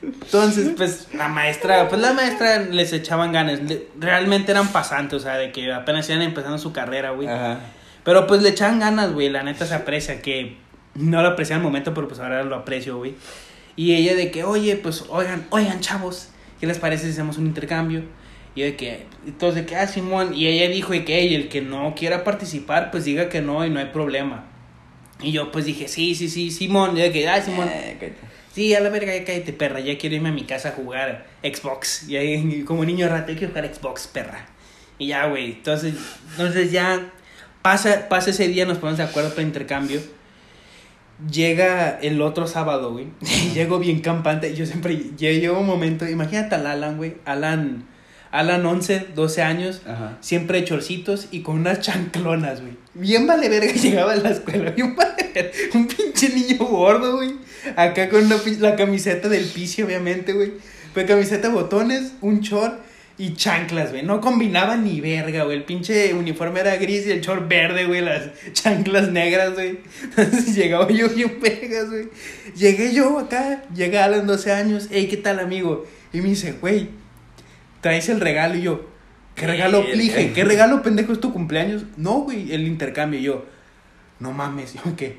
Entonces, 0.02 0.70
pues 0.76 1.08
la 1.14 1.28
maestra, 1.28 1.88
pues 1.88 2.00
la 2.00 2.12
maestra 2.12 2.58
les 2.60 2.92
echaban 2.92 3.32
ganas. 3.32 3.60
Le- 3.62 3.86
realmente 3.98 4.50
eran 4.52 4.68
pasantes, 4.68 5.14
o 5.14 5.20
sea, 5.20 5.36
de 5.36 5.52
que 5.52 5.72
apenas 5.72 6.08
iban 6.08 6.22
empezando 6.22 6.58
su 6.58 6.72
carrera, 6.72 7.10
güey. 7.10 7.28
Ajá. 7.28 7.60
Pero 8.04 8.26
pues 8.26 8.42
le 8.42 8.48
echaban 8.50 8.78
ganas, 8.80 9.12
güey. 9.12 9.28
La 9.28 9.42
neta 9.42 9.66
se 9.66 9.74
aprecia, 9.74 10.22
que 10.22 10.56
no 10.94 11.20
lo 11.22 11.28
aprecié 11.28 11.54
al 11.56 11.62
momento, 11.62 11.92
pero 11.92 12.08
pues 12.08 12.18
ahora 12.20 12.42
lo 12.44 12.56
aprecio, 12.56 12.96
güey. 12.96 13.14
Y 13.76 13.94
ella 13.94 14.14
de 14.14 14.30
que, 14.30 14.42
oye, 14.44 14.76
pues 14.76 15.04
oigan, 15.10 15.46
oigan, 15.50 15.80
chavos, 15.80 16.30
¿qué 16.60 16.66
les 16.66 16.78
parece 16.78 17.04
si 17.06 17.12
hacemos 17.12 17.36
un 17.38 17.46
intercambio? 17.46 18.02
Y 18.54 18.60
yo 18.60 18.66
de 18.66 18.76
que, 18.76 19.06
entonces 19.26 19.62
de 19.62 19.66
que, 19.66 19.76
ah, 19.76 19.86
Simón. 19.86 20.34
Y 20.34 20.46
ella 20.48 20.68
dijo 20.68 20.92
de 20.92 21.04
que, 21.04 21.18
"Ey, 21.20 21.34
el 21.34 21.48
que 21.48 21.60
no 21.60 21.94
quiera 21.94 22.24
participar, 22.24 22.90
pues 22.90 23.04
diga 23.04 23.28
que 23.28 23.42
no 23.42 23.64
y 23.66 23.70
no 23.70 23.78
hay 23.78 23.86
problema. 23.86 24.46
Y 25.22 25.32
yo 25.32 25.52
pues 25.52 25.66
dije, 25.66 25.86
sí, 25.86 26.14
sí, 26.14 26.28
sí, 26.30 26.50
Simón. 26.50 26.96
Y 26.96 27.00
de 27.02 27.12
que, 27.12 27.28
ah, 27.28 27.40
Simón. 27.42 27.68
Eh, 27.68 27.96
cállate. 28.00 28.18
Sí, 28.52 28.74
a 28.74 28.80
la 28.80 28.88
verga, 28.88 29.14
ya 29.14 29.24
cállate, 29.24 29.52
perra. 29.52 29.80
Ya 29.80 29.96
quiero 29.96 30.16
irme 30.16 30.30
a 30.30 30.32
mi 30.32 30.44
casa 30.44 30.70
a 30.70 30.72
jugar 30.72 31.26
Xbox. 31.42 32.08
Y 32.08 32.16
ahí, 32.16 32.62
como 32.64 32.84
niño 32.84 33.08
rato, 33.08 33.32
yo 33.32 33.38
quiero 33.38 33.52
jugar 33.52 33.72
Xbox, 33.72 34.08
perra. 34.08 34.46
Y 34.98 35.08
ya, 35.08 35.26
güey. 35.26 35.52
Entonces, 35.52 35.94
entonces 36.32 36.72
ya 36.72 37.12
pasa, 37.62 38.08
pasa 38.08 38.30
ese 38.30 38.48
día, 38.48 38.66
nos 38.66 38.78
ponemos 38.78 38.98
de 38.98 39.04
acuerdo 39.04 39.30
para 39.30 39.42
intercambio. 39.42 40.00
Llega 41.30 41.98
el 42.00 42.20
otro 42.22 42.46
sábado, 42.46 42.92
güey. 42.92 43.08
Llego 43.54 43.78
bien 43.78 44.00
campante. 44.00 44.54
Yo 44.54 44.66
siempre 44.66 44.96
llega 45.16 45.52
un 45.52 45.66
momento. 45.66 46.08
Imagínate 46.08 46.56
al 46.56 46.66
Alan, 46.66 46.96
güey. 46.96 47.16
Alan, 47.24 47.86
Alan 48.30 48.64
11, 48.64 49.08
12 49.14 49.42
años. 49.42 49.82
Ajá. 49.86 50.18
Siempre 50.20 50.64
chorcitos 50.64 51.28
y 51.30 51.40
con 51.40 51.58
unas 51.58 51.80
chanclonas, 51.80 52.60
güey. 52.60 52.74
Bien 52.94 53.26
vale 53.26 53.48
verga 53.48 53.72
llegaba 53.74 54.12
a 54.12 54.16
la 54.16 54.30
escuela. 54.30 54.70
Bien 54.70 54.94
vale 54.94 55.30
verga. 55.34 55.50
Un 55.74 55.86
pinche 55.86 56.28
niño 56.30 56.64
gordo, 56.64 57.16
güey. 57.16 57.34
Acá 57.76 58.08
con 58.08 58.24
una 58.24 58.36
la 58.60 58.76
camiseta 58.76 59.28
del 59.28 59.44
piso, 59.44 59.84
obviamente, 59.84 60.32
güey. 60.32 60.52
Fue 60.94 61.06
camiseta, 61.06 61.48
botones, 61.50 62.12
un 62.20 62.40
short 62.40 62.80
y 63.18 63.34
chanclas, 63.34 63.90
güey. 63.90 64.02
No 64.02 64.20
combinaba 64.20 64.76
ni 64.76 65.00
verga, 65.00 65.44
güey. 65.44 65.58
El 65.58 65.64
pinche 65.64 66.14
uniforme 66.14 66.60
era 66.60 66.76
gris 66.76 67.06
y 67.06 67.10
el 67.10 67.20
short 67.20 67.48
verde, 67.48 67.84
güey. 67.84 68.00
Las 68.00 68.30
chanclas 68.52 69.10
negras, 69.10 69.54
güey. 69.54 69.80
Entonces 70.02 70.54
llegaba 70.56 70.90
yo 70.90 71.08
bien 71.10 71.38
vergas, 71.40 71.90
güey. 71.90 72.08
Llegué 72.56 72.94
yo 72.94 73.18
acá, 73.18 73.62
llegué 73.74 73.98
a 73.98 74.08
los 74.08 74.26
12 74.26 74.52
años. 74.52 74.88
Ey, 74.90 75.06
¿qué 75.06 75.16
tal, 75.16 75.38
amigo? 75.38 75.86
Y 76.12 76.22
me 76.22 76.30
dice, 76.30 76.52
güey, 76.52 76.88
traes 77.80 78.08
el 78.08 78.20
regalo 78.20 78.56
y 78.56 78.62
yo, 78.62 78.86
¿qué 79.34 79.46
regalo? 79.46 79.82
Dije, 79.82 80.32
¿qué 80.32 80.44
regalo 80.44 80.82
pendejo 80.82 81.12
es 81.12 81.20
tu 81.20 81.32
cumpleaños? 81.32 81.84
No, 81.96 82.20
güey, 82.20 82.52
el 82.52 82.66
intercambio. 82.66 83.20
Y 83.20 83.24
yo, 83.24 83.46
no 84.18 84.32
mames, 84.32 84.74
yo 84.84 84.96
qué. 84.96 85.18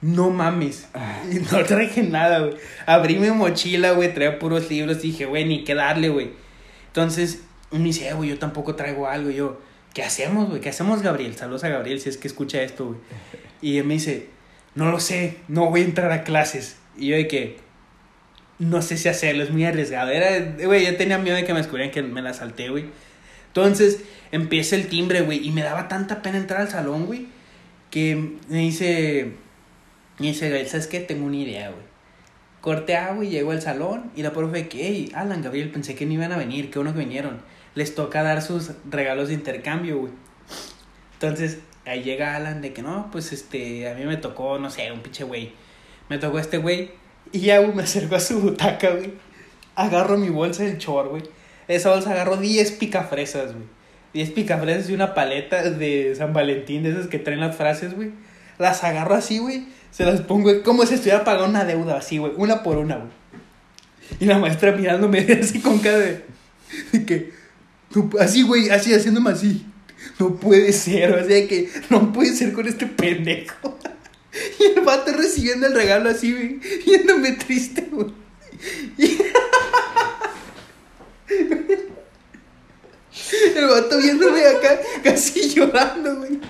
No 0.00 0.28
mames. 0.30 0.88
Y 1.32 1.36
no 1.36 1.64
traje 1.64 2.02
nada, 2.02 2.40
güey. 2.40 2.54
Abrí 2.84 3.16
mi 3.16 3.30
mochila, 3.30 3.92
güey, 3.92 4.12
traía 4.12 4.38
puros 4.38 4.68
libros. 4.68 4.98
Y 4.98 5.08
dije, 5.08 5.24
güey, 5.24 5.46
ni 5.46 5.64
qué 5.64 5.74
darle, 5.74 6.10
güey. 6.10 6.32
Entonces, 6.88 7.42
me 7.70 7.78
dice, 7.84 8.08
"Eh, 8.08 8.12
güey, 8.12 8.28
yo 8.28 8.38
tampoco 8.38 8.74
traigo 8.74 9.08
algo. 9.08 9.30
Y 9.30 9.36
yo, 9.36 9.60
¿qué 9.94 10.02
hacemos, 10.02 10.50
güey? 10.50 10.60
¿Qué 10.60 10.68
hacemos, 10.68 11.00
Gabriel? 11.00 11.34
Saludos 11.36 11.64
a 11.64 11.70
Gabriel 11.70 12.00
si 12.00 12.10
es 12.10 12.18
que 12.18 12.28
escucha 12.28 12.62
esto, 12.62 12.86
güey. 12.86 12.98
Y 13.62 13.78
él 13.78 13.84
me 13.84 13.94
dice, 13.94 14.28
no 14.74 14.90
lo 14.90 15.00
sé, 15.00 15.38
no 15.48 15.70
voy 15.70 15.80
a 15.80 15.84
entrar 15.84 16.12
a 16.12 16.22
clases. 16.22 16.76
Y 16.98 17.06
yo 17.06 17.16
de 17.16 17.26
que, 17.26 17.56
no 18.58 18.82
sé 18.82 18.96
si 18.96 19.08
hacerlo, 19.08 19.42
es 19.42 19.50
muy 19.50 19.64
arriesgado. 19.64 20.10
Era, 20.10 20.56
güey, 20.64 20.86
yo 20.86 20.96
tenía 20.96 21.18
miedo 21.18 21.36
de 21.36 21.44
que 21.44 21.52
me 21.52 21.58
descubrieran 21.58 21.92
que 21.92 22.02
me 22.02 22.22
la 22.22 22.34
salté, 22.34 22.68
güey. 22.68 22.86
Entonces, 23.48 24.04
empieza 24.32 24.76
el 24.76 24.88
timbre, 24.88 25.22
güey, 25.22 25.46
y 25.46 25.50
me 25.50 25.62
daba 25.62 25.88
tanta 25.88 26.22
pena 26.22 26.38
entrar 26.38 26.60
al 26.60 26.68
salón, 26.68 27.06
güey, 27.06 27.26
que 27.90 28.36
me 28.48 28.58
dice, 28.58 29.32
me 30.18 30.28
dice, 30.28 30.48
Gabriel, 30.48 30.68
¿sabes 30.68 30.86
qué? 30.86 31.00
Tengo 31.00 31.26
una 31.26 31.36
idea, 31.36 31.70
güey. 31.70 31.82
Corte 32.60 32.96
A, 32.96 33.12
güey, 33.12 33.28
llego 33.28 33.50
al 33.52 33.60
salón 33.60 34.10
y 34.16 34.22
la 34.22 34.32
profe 34.32 34.68
que, 34.68 34.86
hey, 34.86 35.12
Alan, 35.14 35.42
Gabriel, 35.42 35.70
pensé 35.70 35.94
que 35.94 36.06
no 36.06 36.14
iban 36.14 36.32
a 36.32 36.36
venir, 36.36 36.70
qué 36.70 36.78
bueno 36.78 36.94
que 36.94 37.00
vinieron. 37.00 37.42
Les 37.74 37.94
toca 37.94 38.22
dar 38.22 38.40
sus 38.42 38.72
regalos 38.90 39.28
de 39.28 39.34
intercambio, 39.34 39.98
güey. 39.98 40.12
Entonces, 41.14 41.58
ahí 41.84 42.02
llega 42.02 42.36
Alan 42.36 42.62
de 42.62 42.72
que 42.72 42.82
no, 42.82 43.10
pues 43.12 43.32
este, 43.32 43.88
a 43.88 43.94
mí 43.94 44.04
me 44.04 44.16
tocó, 44.16 44.58
no 44.58 44.70
sé, 44.70 44.90
un 44.90 45.00
pinche 45.00 45.24
güey. 45.24 45.52
Me 46.08 46.18
tocó 46.18 46.38
este 46.38 46.58
güey 46.58 46.90
y 47.32 47.40
ya, 47.40 47.60
me 47.60 47.82
acercó 47.82 48.16
a 48.16 48.20
su 48.20 48.40
butaca, 48.40 48.90
güey. 48.90 49.12
Agarro 49.74 50.16
mi 50.16 50.28
bolsa 50.28 50.62
del 50.62 50.78
chor, 50.78 51.08
güey. 51.08 51.22
Esa 51.66 51.90
bolsa 51.90 52.12
agarró 52.12 52.36
10 52.36 52.72
picafresas, 52.72 53.52
güey. 53.52 53.64
10 54.12 54.30
picafresas 54.30 54.88
y 54.88 54.94
una 54.94 55.14
paleta 55.14 55.68
de 55.70 56.14
San 56.16 56.32
Valentín, 56.32 56.84
de 56.84 56.90
esas 56.90 57.08
que 57.08 57.18
traen 57.18 57.40
las 57.40 57.56
frases, 57.56 57.94
güey. 57.94 58.12
las 58.58 58.84
agarro 58.84 59.14
así, 59.14 59.38
güey. 59.38 59.66
Se 59.90 60.04
las 60.04 60.20
pongo 60.20 60.44
güey, 60.44 60.62
como 60.62 60.86
si 60.86 60.94
estuviera 60.94 61.24
pagando 61.24 61.50
una 61.50 61.64
deuda 61.64 61.96
así, 61.96 62.18
güey. 62.18 62.32
Una 62.36 62.62
por 62.62 62.78
una, 62.78 62.96
güey. 62.96 63.10
Y 64.20 64.26
la 64.26 64.38
maestra 64.38 64.72
mirándome 64.72 65.20
así 65.42 65.60
con 65.60 65.78
cara 65.78 65.98
de, 65.98 66.24
de 66.92 67.04
que, 67.04 67.32
no, 67.94 68.10
así, 68.20 68.42
güey, 68.42 68.70
así, 68.70 68.94
haciéndome 68.94 69.30
así. 69.30 69.66
No 70.18 70.36
puede 70.36 70.72
ser, 70.72 71.12
o 71.12 71.26
sea 71.26 71.48
que 71.48 71.68
no 71.90 72.12
puede 72.12 72.34
ser 72.34 72.52
con 72.52 72.68
este 72.68 72.86
pendejo. 72.86 73.78
Y 74.58 74.64
el 74.64 74.80
vato 74.84 75.12
recibiendo 75.12 75.66
el 75.66 75.74
regalo 75.74 76.10
así, 76.10 76.32
güey, 76.32 76.60
viéndome 76.84 77.32
triste, 77.32 77.86
güey. 77.90 78.12
El 83.56 83.66
vato 83.66 83.98
viéndome 83.98 84.44
acá, 84.44 84.80
casi 85.02 85.48
llorando, 85.54 86.16
güey. 86.16 86.40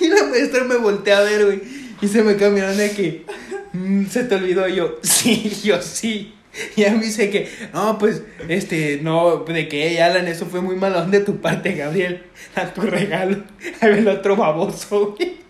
Y 0.00 0.08
la 0.08 0.24
maestra 0.24 0.64
me 0.64 0.76
voltea 0.76 1.18
a 1.18 1.22
ver, 1.22 1.44
güey. 1.44 1.62
Y 2.00 2.08
se 2.08 2.22
me 2.22 2.34
mirando 2.34 2.82
de 2.82 2.90
que, 2.90 3.24
"Mm, 3.72 4.06
¿se 4.06 4.24
te 4.24 4.34
olvidó? 4.34 4.66
Yo, 4.68 4.98
sí, 5.02 5.50
yo 5.62 5.80
sí. 5.82 6.34
Y 6.76 6.84
a 6.84 6.92
mí 6.92 7.04
dice 7.04 7.30
que, 7.30 7.48
no, 7.72 7.98
pues, 7.98 8.22
este, 8.48 9.00
no, 9.02 9.44
de 9.44 9.68
que, 9.68 10.00
Alan, 10.00 10.28
eso 10.28 10.46
fue 10.46 10.60
muy 10.60 10.76
malón 10.76 11.10
de 11.10 11.20
tu 11.20 11.40
parte, 11.40 11.72
Gabriel. 11.72 12.22
A 12.54 12.72
tu 12.72 12.82
regalo. 12.82 13.42
A 13.80 13.86
ver 13.86 13.98
el 13.98 14.08
otro 14.08 14.36
baboso, 14.36 15.16
güey. 15.18 15.43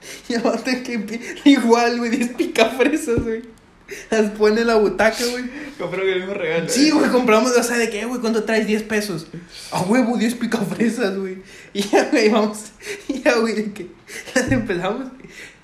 Y 0.28 0.36
vato 0.36 0.70
que 0.84 1.20
igual, 1.44 1.98
güey, 1.98 2.10
10 2.10 2.30
picafresas, 2.30 3.22
güey. 3.22 3.42
Las 4.10 4.30
pone 4.30 4.60
en 4.60 4.68
la 4.68 4.76
butaca, 4.76 5.24
güey. 5.30 5.44
Compró 5.78 6.02
el 6.02 6.20
mismo 6.20 6.34
regalo. 6.34 6.68
Sí, 6.68 6.90
güey, 6.90 7.10
compramos, 7.10 7.56
o 7.56 7.62
sea, 7.62 7.76
¿de 7.76 7.90
qué, 7.90 8.04
güey? 8.04 8.20
¿Cuánto 8.20 8.44
traes? 8.44 8.66
10 8.66 8.84
pesos. 8.84 9.26
A 9.72 9.82
huevo, 9.82 10.16
10 10.16 10.34
picafresas, 10.34 11.16
güey. 11.16 11.38
Y 11.72 11.82
ya, 11.82 12.08
güey, 12.10 12.28
vamos. 12.28 12.66
Y 13.08 13.20
ya, 13.24 13.36
güey, 13.36 13.54
de 13.54 13.72
que 13.72 13.88
las 14.34 14.50
empezamos. 14.50 15.06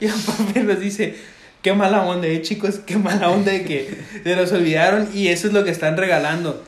Y 0.01 0.09
papá 0.09 0.61
nos 0.61 0.80
dice, 0.80 1.14
qué 1.62 1.72
mala 1.72 2.03
onda, 2.03 2.26
eh, 2.26 2.43
chicos, 2.43 2.80
qué 2.84 2.97
mala 2.97 3.30
onda 3.30 3.53
de 3.53 3.64
que 3.64 3.97
se 4.22 4.37
los 4.37 4.53
olvidaron 4.53 5.09
y 5.14 5.28
eso 5.28 5.47
es 5.47 5.53
lo 5.53 5.64
que 5.64 5.70
están 5.70 5.97
regalando. 5.97 6.64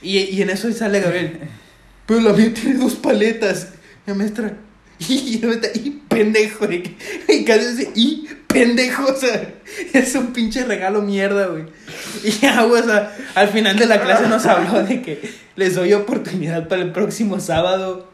Y, 0.00 0.18
y 0.18 0.42
en 0.42 0.50
eso 0.50 0.72
sale 0.72 1.00
Gabriel. 1.00 1.40
Pero 2.06 2.20
la 2.20 2.32
mía 2.32 2.52
tiene 2.52 2.78
dos 2.78 2.94
paletas. 2.94 3.68
La 4.06 4.14
maestra. 4.14 4.56
Y, 5.08 5.40
maestra, 5.44 5.70
y 5.74 5.90
pendejo, 6.08 6.66
de 6.66 6.82
que, 6.82 6.96
y 7.28 7.44
casi 7.44 7.76
dice, 7.76 7.90
y 7.94 8.28
pendejo, 8.46 9.06
o 9.06 9.14
sea, 9.14 9.54
es 9.92 10.14
un 10.14 10.32
pinche 10.32 10.64
regalo 10.64 11.02
mierda, 11.02 11.46
güey. 11.46 11.64
Y 12.24 12.30
ya, 12.30 12.62
güey, 12.62 12.82
o 12.82 12.84
sea, 12.84 13.16
al 13.34 13.48
final 13.48 13.76
de 13.78 13.86
la 13.86 14.00
clase 14.00 14.28
nos 14.28 14.46
habló 14.46 14.82
de 14.82 15.02
que 15.02 15.20
les 15.56 15.74
doy 15.74 15.92
oportunidad 15.92 16.68
para 16.68 16.82
el 16.82 16.92
próximo 16.92 17.40
sábado 17.40 18.10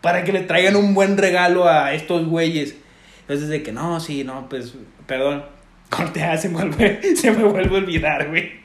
para 0.00 0.24
que 0.24 0.32
le 0.32 0.40
traigan 0.40 0.76
un 0.76 0.94
buen 0.94 1.16
regalo 1.16 1.68
a 1.68 1.94
estos 1.94 2.26
güeyes. 2.26 2.74
Entonces, 3.20 3.48
de 3.48 3.62
que 3.62 3.72
no, 3.72 4.00
sí, 4.00 4.24
no, 4.24 4.48
pues, 4.48 4.74
perdón, 5.06 5.44
cortea, 5.88 6.36
se 6.36 6.48
me 6.48 7.16
se 7.16 7.30
me 7.30 7.44
vuelve 7.44 7.76
a 7.76 7.78
olvidar, 7.78 8.28
güey. 8.28 8.61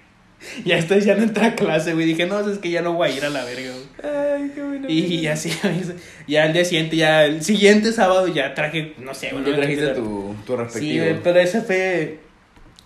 Ya 0.66 0.78
estoy 0.78 1.02
ya 1.02 1.16
no 1.16 1.24
entré 1.24 1.46
a 1.46 1.56
clase, 1.56 1.94
güey. 1.94 2.06
Dije, 2.06 2.26
no, 2.28 2.40
es 2.50 2.60
que 2.60 2.70
ya 2.70 2.82
no 2.82 2.94
voy 2.94 3.10
a 3.10 3.12
ir 3.12 3.26
a 3.26 3.30
la 3.30 3.44
verga, 3.44 3.72
güey. 3.72 4.14
Ay, 4.14 4.52
qué 4.54 4.64
bueno. 4.64 4.88
Y 4.90 5.28
así, 5.28 5.52
ya 6.28 6.46
el 6.46 6.54
día 6.54 6.64
siguiente, 6.66 6.96
ya 6.96 7.26
el 7.26 7.44
siguiente 7.44 7.92
sábado 7.92 8.28
ya 8.28 8.54
traje, 8.54 8.94
no 9.00 9.14
sé, 9.14 9.30
güey. 9.32 9.44
Ya 9.46 9.52
no 9.52 9.58
trajiste 9.58 9.88
tu, 9.96 10.36
tu 10.46 10.54
Sí, 10.54 10.58
respectivo. 10.60 11.06
güey, 11.06 11.24
pero 11.24 11.40
esa 11.40 11.62
fue. 11.62 12.20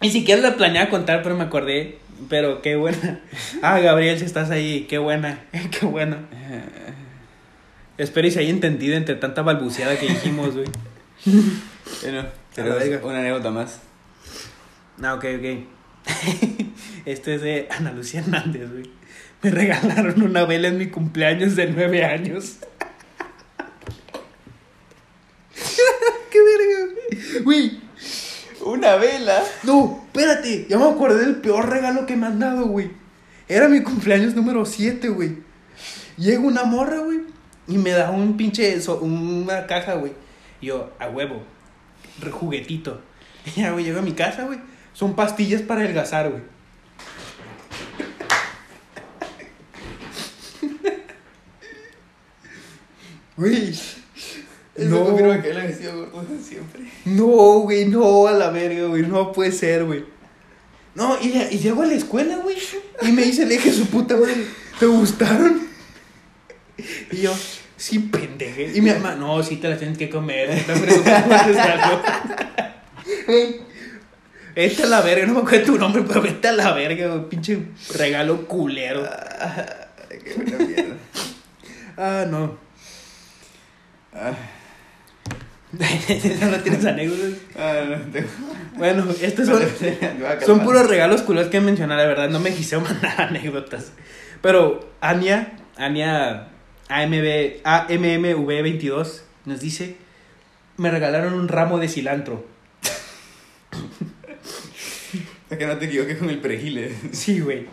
Ni 0.02 0.10
siquiera 0.10 0.42
la 0.42 0.56
planeaba 0.56 0.90
contar, 0.90 1.22
pero 1.24 1.36
me 1.36 1.44
acordé. 1.44 1.98
Pero 2.30 2.62
qué 2.62 2.76
buena. 2.76 3.20
Ah, 3.62 3.80
Gabriel, 3.80 4.18
si 4.18 4.26
estás 4.26 4.50
ahí, 4.52 4.86
qué 4.90 4.98
buena. 4.98 5.44
Qué 5.80 5.86
bueno. 5.86 6.18
Espero 7.98 8.28
y 8.28 8.32
se 8.32 8.40
haya 8.40 8.50
entendido 8.50 8.96
entre 8.96 9.16
tanta 9.16 9.42
balbuceada 9.42 9.98
que 10.00 10.08
dijimos, 10.08 10.56
güey. 10.56 10.68
Bueno, 12.04 12.26
pero 12.56 12.78
una 13.08 13.20
anécdota 13.20 13.52
más. 13.52 13.80
No, 14.98 15.16
ok, 15.16 15.26
ok. 15.38 15.81
Este 17.06 17.36
es 17.36 17.42
de 17.42 17.68
Ana 17.72 17.92
Lucía 17.94 18.20
Hernández, 18.22 18.72
güey. 18.72 18.90
Me 19.42 19.50
regalaron 19.50 20.22
una 20.22 20.46
vela 20.46 20.68
en 20.68 20.78
mi 20.78 20.88
cumpleaños 20.88 21.56
de 21.56 21.68
nueve 21.68 22.06
años. 22.06 22.58
¡Qué 26.32 26.40
verga, 26.44 26.94
güey! 26.94 27.44
Güey, 27.44 27.82
Una 28.64 28.96
vela. 28.98 29.44
No, 29.64 30.04
espérate, 30.08 30.68
ya 30.70 30.78
me 30.78 30.86
acordé 30.86 31.26
del 31.26 31.38
peor 31.38 31.70
regalo 31.70 32.06
que 32.06 32.16
me 32.16 32.28
han 32.28 32.40
dado, 32.40 32.66
güey. 32.68 32.92
Era 33.48 33.68
mi 33.68 33.82
cumpleaños 33.82 34.36
número 34.36 34.66
7, 34.66 35.10
güey. 35.10 35.38
Llega 36.18 36.40
una 36.40 36.64
morra, 36.64 37.00
güey, 37.00 37.22
y 37.68 37.78
me 37.78 37.90
da 37.92 38.12
un 38.12 38.38
pinche, 38.38 38.80
so- 38.80 39.00
una 39.02 39.66
caja, 39.68 39.96
güey. 39.96 40.14
Y 40.62 40.68
yo, 40.68 40.94
a 41.00 41.10
huevo, 41.10 41.42
juguetito. 42.32 43.02
Y 43.46 43.52
ya, 43.62 43.72
güey, 43.72 43.86
llego 43.86 44.00
a 44.00 44.04
mi 44.04 44.14
casa, 44.14 44.44
güey. 44.46 44.60
Son 44.94 45.16
pastillas 45.16 45.62
para 45.62 45.82
adelgazar, 45.82 46.30
güey. 46.30 46.44
Güey. 53.38 53.80
No. 54.78 55.06
confirma 55.06 55.42
que 55.42 55.50
él 55.50 55.58
ha 55.58 55.72
sido 55.72 56.10
gordo 56.12 56.28
desde 56.30 56.44
siempre. 56.44 56.82
No, 57.06 57.60
güey, 57.62 57.86
no, 57.86 58.28
a 58.28 58.32
la 58.32 58.52
verga, 58.52 58.86
güey, 58.86 59.04
no 59.04 59.32
puede 59.32 59.52
ser, 59.52 59.86
güey. 59.86 60.06
No, 60.94 61.18
y, 61.22 61.30
y 61.52 61.60
llego 61.60 61.82
a 61.82 61.86
la 61.86 61.94
escuela, 61.94 62.38
güey, 62.38 62.58
y 63.02 63.12
me 63.12 63.24
dice 63.24 63.44
el 63.44 63.52
eje 63.52 63.72
su 63.72 63.88
puta 63.88 64.16
madre, 64.18 64.46
¿te 64.80 64.86
gustaron? 64.86 65.68
Y 67.12 67.18
yo, 67.18 67.34
sí, 67.78 68.00
pendeje. 68.00 68.72
Y 68.76 68.82
mi 68.82 68.90
mamá, 68.94 69.16
no, 69.16 69.42
sí 69.42 69.58
te 69.58 69.70
las 69.70 69.80
tienes 69.80 69.98
que 69.98 70.10
comer. 70.10 70.50
Güey, 73.28 73.62
vete 74.56 74.84
a 74.84 74.88
la 74.88 75.02
verga, 75.02 75.26
no 75.26 75.34
me 75.34 75.40
acuerdo 75.42 75.74
tu 75.74 75.78
nombre, 75.78 76.04
pero 76.08 76.22
vete 76.22 76.48
a 76.48 76.52
la 76.54 76.74
verga, 76.74 77.30
pinche 77.30 77.60
regalo 77.96 78.48
culero. 78.48 79.08
Ay, 79.40 80.20
qué 80.24 80.34
buena 80.34 80.58
mierda. 80.58 80.96
Ah, 81.98 82.26
no. 82.30 82.58
Ah, 84.14 84.34
no 85.72 86.58
tienes 86.60 86.86
anécdotas. 86.86 87.40
ah, 87.58 87.84
no, 87.88 88.12
tengo. 88.12 88.28
Bueno, 88.76 89.06
estos 89.22 89.48
son... 89.48 89.64
Son 90.46 90.60
puros 90.64 90.88
regalos 90.88 91.22
culos 91.22 91.48
que 91.48 91.62
mencionar, 91.62 91.98
la 91.98 92.06
verdad. 92.06 92.30
No 92.30 92.40
me 92.40 92.54
quise 92.54 92.78
mandar 92.80 93.22
anécdotas. 93.22 93.94
Pero 94.42 94.92
Ania, 95.00 95.54
Ania 95.78 96.48
AMB, 96.90 97.64
AMMV22 97.64 99.22
nos 99.46 99.60
dice: 99.62 99.96
Me 100.78 100.92
regalaron 100.92 101.34
un 101.34 101.48
ramo 101.48 101.80
de 101.80 101.88
cilantro. 101.88 102.46
Que 105.58 105.66
no 105.68 105.78
te 105.78 105.86
equivoques 105.86 106.18
con 106.18 106.30
el 106.30 106.40
perejil. 106.40 106.78
eh. 106.78 106.92
Sí, 107.12 107.40
güey. 107.40 107.66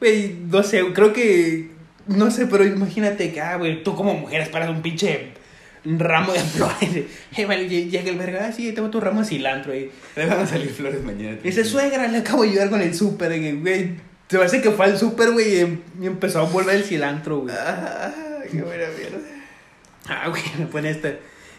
Güey, 0.00 0.36
no 0.50 0.62
sé, 0.62 0.82
creo 0.92 1.12
que. 1.12 1.68
No 2.06 2.30
sé, 2.30 2.46
pero 2.46 2.64
imagínate 2.64 3.32
que, 3.32 3.40
ah, 3.40 3.56
güey, 3.56 3.82
tú 3.84 3.94
como 3.94 4.14
mujer 4.14 4.40
esperas 4.40 4.68
un 4.70 4.82
pinche 4.82 5.28
ramo 5.84 6.32
de 6.32 6.40
flores. 6.54 7.04
Hey, 7.32 7.44
vale, 7.44 7.68
llega 7.68 8.10
el 8.10 8.18
verga, 8.18 8.46
ah, 8.46 8.52
sí, 8.52 8.72
tengo 8.72 8.90
tu 8.90 9.00
ramo 9.00 9.20
de 9.20 9.26
cilantro. 9.26 9.74
Y 9.74 9.90
Le 10.16 10.26
van 10.26 10.40
a 10.40 10.46
salir 10.46 10.70
flores 10.70 11.02
mañana. 11.04 11.38
Dice, 11.42 11.64
suegra, 11.64 12.08
le 12.08 12.18
acabo 12.18 12.42
de 12.42 12.50
ayudar 12.50 12.70
con 12.70 12.80
el 12.80 12.94
súper. 12.94 13.30
Güey, 13.60 13.90
se 14.28 14.38
hace 14.42 14.60
que 14.62 14.70
fue 14.70 14.86
al 14.86 14.98
súper, 14.98 15.30
güey, 15.32 15.54
y 15.56 15.60
em- 15.60 15.80
y 16.00 16.06
empezó 16.06 16.40
a 16.40 16.42
volver 16.44 16.74
el 16.76 16.84
cilantro, 16.84 17.40
güey. 17.40 17.54
Ah, 17.56 18.12
qué 18.50 18.60
buena 18.62 18.84
mierda. 18.98 19.18
Ah, 20.08 20.28
güey, 20.30 20.42
me 20.58 20.66
pone 20.66 20.90
esta. 20.90 21.12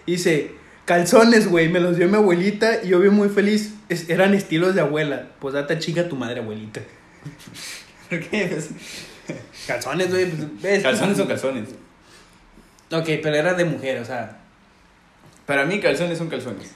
Dice, 0.06 0.52
calzones, 0.86 1.48
güey, 1.48 1.70
me 1.70 1.80
los 1.80 1.98
dio 1.98 2.08
mi 2.08 2.16
abuelita 2.16 2.84
y 2.84 2.90
yo 2.90 3.00
vi 3.00 3.10
muy 3.10 3.30
feliz. 3.30 3.74
Es- 3.90 4.10
eran 4.10 4.34
estilos 4.34 4.76
de 4.76 4.82
abuela. 4.82 5.28
Pues 5.40 5.54
date 5.54 5.80
chica 5.80 6.08
tu 6.10 6.16
madre, 6.16 6.40
abuelita. 6.42 6.82
¿Por 8.10 8.20
qué? 8.20 8.48
Pues, 8.52 8.70
Calzones, 9.68 10.10
güey. 10.12 10.30
Pues, 10.62 10.84
calzones 10.84 11.18
son 11.18 11.28
calzones. 11.28 11.70
Ok, 12.92 13.06
pero 13.24 13.36
era 13.36 13.54
de 13.54 13.66
mujer, 13.66 14.00
o 14.02 14.06
sea. 14.06 14.40
Para 15.46 15.66
mí, 15.66 15.80
calzones 15.80 16.18
son 16.18 16.30
calzones. 16.30 16.72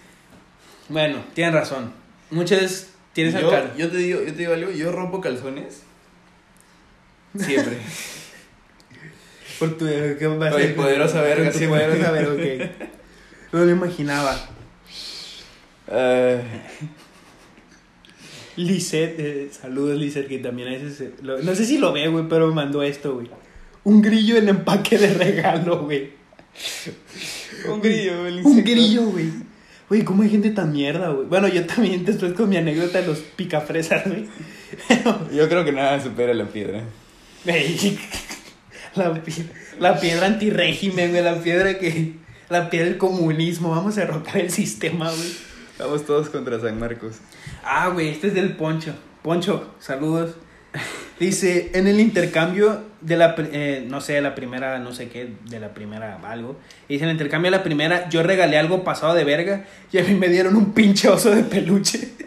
Bueno, 0.89 1.23
tienes 1.33 1.53
razón. 1.53 1.91
Muchas 2.31 2.61
veces 2.61 2.89
tienes 3.13 3.35
al 3.35 3.41
yo, 3.41 3.49
cal- 3.49 3.73
yo 3.77 3.89
te 3.91 3.97
digo, 3.97 4.19
yo 4.21 4.25
te 4.31 4.37
digo 4.39 4.53
algo, 4.53 4.71
yo 4.71 4.91
rompo 4.91 5.21
calzones. 5.21 5.81
Siempre. 7.37 7.77
Por 9.59 9.77
tu. 9.77 9.85
¿qué 9.85 10.27
mi 10.27 10.73
poderosa 10.73 11.21
verga, 11.21 11.43
Por 11.45 11.53
tu 11.53 11.57
siempre. 11.59 11.79
poderosa 11.85 12.11
verga, 12.11 12.33
ok. 12.33 12.71
No 13.51 13.65
lo 13.65 13.71
imaginaba. 13.71 14.37
Ah, 15.89 16.37
Lisette, 18.57 19.15
eh, 19.19 19.49
saludos 19.51 19.97
Lisette, 19.97 20.27
que 20.27 20.39
también 20.39 20.69
a 20.69 20.71
veces, 20.71 21.11
lo- 21.21 21.39
no 21.41 21.55
sé 21.55 21.65
si 21.65 21.77
lo 21.77 21.93
ve, 21.93 22.07
güey, 22.07 22.25
pero 22.27 22.47
me 22.47 22.55
mandó 22.55 22.81
esto, 22.81 23.15
güey. 23.15 23.29
Un 23.83 24.01
grillo 24.01 24.37
en 24.37 24.49
empaque 24.49 24.97
de 24.97 25.13
regalo, 25.13 25.83
güey. 25.83 26.09
un 27.69 27.81
grillo, 27.81 28.25
el 28.25 28.43
Un 28.43 28.63
grillo, 28.63 29.03
güey. 29.05 29.29
Güey, 29.87 30.03
¿cómo 30.03 30.23
hay 30.23 30.29
gente 30.29 30.49
tan 30.49 30.73
mierda, 30.73 31.09
güey? 31.09 31.27
Bueno, 31.27 31.47
yo 31.47 31.65
también 31.65 32.03
después 32.05 32.33
con 32.33 32.49
mi 32.49 32.57
anécdota 32.57 32.99
de 33.01 33.07
los 33.07 33.19
picafresas, 33.19 34.03
güey. 34.07 34.25
Yo 35.33 35.47
creo 35.47 35.63
que 35.63 35.71
nada 35.71 36.01
supera 36.01 36.33
la 36.33 36.45
piedra. 36.47 36.83
güey, 37.45 37.97
la, 38.95 39.21
la 39.79 39.99
piedra 39.99 40.25
antirrégimen, 40.25 41.11
güey, 41.11 41.23
la 41.23 41.41
piedra 41.41 41.77
que 41.79 42.15
La 42.49 42.69
piedra 42.69 42.87
del 42.87 42.97
comunismo, 42.97 43.71
vamos 43.71 43.97
a 43.97 44.01
derrotar 44.01 44.37
el 44.37 44.51
sistema, 44.51 45.11
güey. 45.11 45.33
Vamos 45.79 46.05
todos 46.05 46.29
contra 46.29 46.57
San 46.61 46.79
Marcos. 46.79 47.17
Ah, 47.61 47.89
güey, 47.89 48.07
este 48.07 48.27
es 48.27 48.33
del 48.33 48.55
Poncho. 48.55 48.93
Poncho, 49.21 49.73
saludos. 49.79 50.35
Dice, 51.19 51.71
en 51.73 51.87
el 51.87 51.99
intercambio 51.99 52.83
de 53.01 53.17
la, 53.17 53.35
eh, 53.37 53.85
no 53.89 53.99
sé, 53.99 54.21
la 54.21 54.33
primera, 54.33 54.79
no 54.79 54.93
sé 54.93 55.09
qué, 55.09 55.33
de 55.49 55.59
la 55.59 55.73
primera 55.73 56.21
algo. 56.23 56.57
Dice, 56.87 57.03
en 57.03 57.09
el 57.09 57.15
intercambio 57.15 57.51
de 57.51 57.57
la 57.57 57.63
primera, 57.63 58.07
yo 58.07 58.23
regalé 58.23 58.57
algo 58.57 58.85
pasado 58.85 59.13
de 59.13 59.25
verga 59.25 59.65
y 59.91 59.97
a 59.97 60.03
mí 60.03 60.15
me 60.15 60.29
dieron 60.29 60.55
un 60.55 60.73
pinche 60.73 61.09
oso 61.09 61.31
de 61.31 61.43
peluche. 61.43 62.09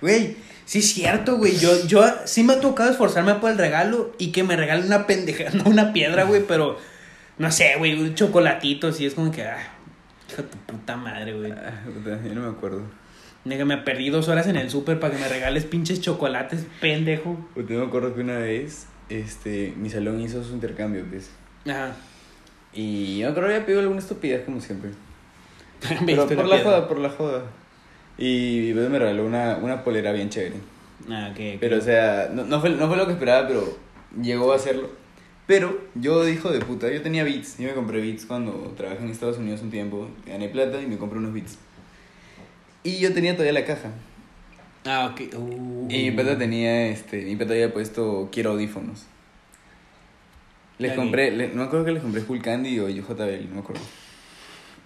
Güey, 0.00 0.36
sí 0.64 0.78
es 0.78 0.92
cierto, 0.92 1.36
güey. 1.36 1.58
Yo, 1.58 1.86
yo 1.86 2.04
sí 2.24 2.42
me 2.42 2.54
ha 2.54 2.60
tocado 2.60 2.90
esforzarme 2.90 3.34
por 3.34 3.50
el 3.50 3.58
regalo 3.58 4.12
y 4.18 4.32
que 4.32 4.42
me 4.42 4.56
regalen 4.56 4.86
una 4.86 5.06
pendeja, 5.06 5.50
no 5.54 5.64
una 5.64 5.94
piedra, 5.94 6.24
güey, 6.24 6.42
pero 6.46 6.78
no 7.38 7.50
sé, 7.50 7.74
güey, 7.78 8.00
un 8.00 8.14
chocolatito, 8.14 8.92
sí 8.92 9.06
es 9.06 9.14
como 9.14 9.30
que, 9.30 9.42
ah, 9.42 9.58
hijo 10.28 10.42
de 10.42 10.48
tu 10.48 10.58
puta 10.58 10.96
madre, 10.96 11.34
güey. 11.34 11.52
Ah, 11.52 11.82
yo 12.24 12.34
no 12.34 12.42
me 12.42 12.48
acuerdo. 12.48 12.82
Nega, 13.44 13.64
me 13.64 13.76
perdí 13.78 14.10
dos 14.10 14.28
horas 14.28 14.48
en 14.48 14.56
el 14.56 14.70
súper 14.70 14.98
para 14.98 15.14
que 15.14 15.20
me 15.20 15.28
regales 15.28 15.64
pinches 15.64 16.00
chocolates, 16.00 16.66
pendejo. 16.80 17.38
Yo 17.54 17.78
me 17.80 17.86
acuerdo 17.86 18.14
que 18.14 18.20
una 18.22 18.38
vez, 18.38 18.86
este, 19.08 19.72
mi 19.76 19.88
salón 19.88 20.20
hizo 20.20 20.42
su 20.42 20.52
intercambio, 20.54 21.04
pues. 21.08 21.30
Ajá. 21.64 21.92
Y 22.72 23.18
yo 23.18 23.32
creo 23.34 23.46
que 23.46 23.54
había 23.54 23.64
pedido 23.66 23.80
alguna 23.80 24.00
estupidez, 24.00 24.44
como 24.44 24.60
siempre. 24.60 24.90
Me 26.00 26.06
Pero 26.06 26.26
por 26.26 26.46
la 26.46 26.56
piedra. 26.56 26.64
joda, 26.64 26.88
por 26.88 26.98
la 26.98 27.08
joda. 27.10 27.42
Y 28.18 28.72
pues, 28.72 28.88
me 28.88 28.98
regaló 28.98 29.26
una, 29.26 29.58
una 29.58 29.84
polera 29.84 30.10
bien 30.12 30.30
chévere. 30.30 30.56
Ah, 31.08 31.28
ok, 31.30 31.38
ok. 31.54 31.56
Pero, 31.60 31.78
o 31.78 31.80
sea, 31.80 32.30
no, 32.32 32.44
no, 32.44 32.60
fue, 32.60 32.70
no 32.70 32.88
fue 32.88 32.96
lo 32.96 33.06
que 33.06 33.12
esperaba, 33.12 33.46
pero 33.46 33.78
llegó 34.20 34.52
a 34.52 34.56
hacerlo. 34.56 34.90
Pero 35.46 35.78
yo, 35.94 36.28
hijo 36.28 36.50
de 36.50 36.58
puta, 36.60 36.90
yo 36.90 37.02
tenía 37.02 37.22
Beats. 37.24 37.58
Yo 37.58 37.68
me 37.68 37.74
compré 37.74 38.00
Beats 38.00 38.26
cuando 38.26 38.52
trabajé 38.76 39.04
en 39.04 39.10
Estados 39.10 39.38
Unidos 39.38 39.62
un 39.62 39.70
tiempo. 39.70 40.08
Gané 40.26 40.48
plata 40.48 40.82
y 40.82 40.86
me 40.86 40.96
compré 40.98 41.18
unos 41.18 41.32
Beats. 41.32 41.58
Y 42.82 42.98
yo 42.98 43.12
tenía 43.14 43.32
todavía 43.34 43.52
la 43.52 43.64
caja. 43.64 43.90
Ah, 44.84 45.12
ok. 45.12 45.34
Uh, 45.36 45.86
Y 45.90 46.02
mi 46.04 46.10
pata 46.12 46.36
tenía, 46.38 46.88
este, 46.88 47.22
mi 47.24 47.36
pata 47.36 47.52
había 47.52 47.72
puesto 47.72 48.28
quiero 48.32 48.50
audífonos. 48.52 49.04
Les 50.78 50.92
compré, 50.92 51.30
le- 51.30 51.48
no 51.48 51.54
me 51.56 51.62
acuerdo 51.64 51.84
que 51.86 51.92
les 51.92 52.02
compré 52.02 52.20
Full 52.20 52.40
Candy 52.40 52.78
o 52.80 52.88
JBL, 52.88 53.48
no 53.48 53.54
me 53.54 53.60
acuerdo. 53.60 53.82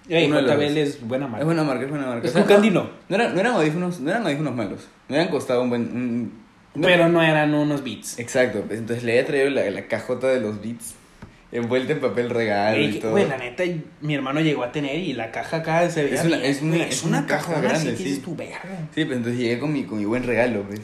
JBL 0.08 0.78
es 0.78 1.06
buena 1.06 1.26
marca. 1.26 1.40
Es 1.40 1.44
buena 1.46 1.64
marca, 1.64 1.84
es 1.84 1.90
buena 1.90 2.06
marca. 2.06 2.26
Es 2.26 2.30
O 2.30 2.34
sea, 2.34 2.42
Full 2.44 2.52
Candy 2.52 2.70
no. 2.70 2.90
No, 3.08 3.16
era- 3.16 3.32
no 3.32 3.40
eran 3.40 3.54
audífonos, 3.54 4.00
no 4.00 4.10
eran 4.10 4.22
audífonos 4.24 4.54
malos. 4.54 4.88
Me 5.08 5.16
habían 5.18 5.30
costado 5.30 5.62
un 5.62 5.68
buen... 5.70 5.82
un- 5.82 6.49
no- 6.74 6.86
Pero 6.86 7.08
no 7.08 7.22
eran 7.22 7.54
unos 7.54 7.82
beats. 7.84 8.18
Exacto, 8.18 8.64
entonces 8.70 9.02
le 9.04 9.12
había 9.12 9.26
traído 9.26 9.50
la, 9.50 9.68
la 9.70 9.86
cajota 9.88 10.28
de 10.28 10.40
los 10.40 10.60
beats 10.60 10.94
envuelta 11.52 11.92
en 11.94 12.00
papel 12.00 12.30
regalo 12.30 12.76
Ey, 12.78 12.96
y 12.96 13.00
todo. 13.00 13.10
güey, 13.10 13.26
la 13.28 13.36
neta, 13.36 13.64
mi 14.02 14.14
hermano 14.14 14.40
llegó 14.40 14.62
a 14.62 14.70
tener 14.70 14.96
y 15.00 15.14
la 15.14 15.32
caja 15.32 15.56
acá 15.58 15.90
se 15.90 16.04
veía 16.04 16.14
Es 16.20 16.24
una- 16.24 16.36
bien, 16.38 16.50
es 16.50 16.62
una- 16.62 16.84
es 16.84 17.02
una 17.02 17.26
caja 17.26 17.60
grande, 17.60 17.90
así 17.90 17.96
sí. 17.96 18.04
dices 18.04 18.22
tu 18.22 18.36
verga. 18.36 18.60
Sí, 18.94 19.04
pues 19.04 19.16
entonces 19.16 19.40
llegué 19.40 19.58
con 19.58 19.72
mi, 19.72 19.82
con 19.84 19.98
mi 19.98 20.04
buen 20.04 20.22
regalo, 20.22 20.62
pues. 20.62 20.80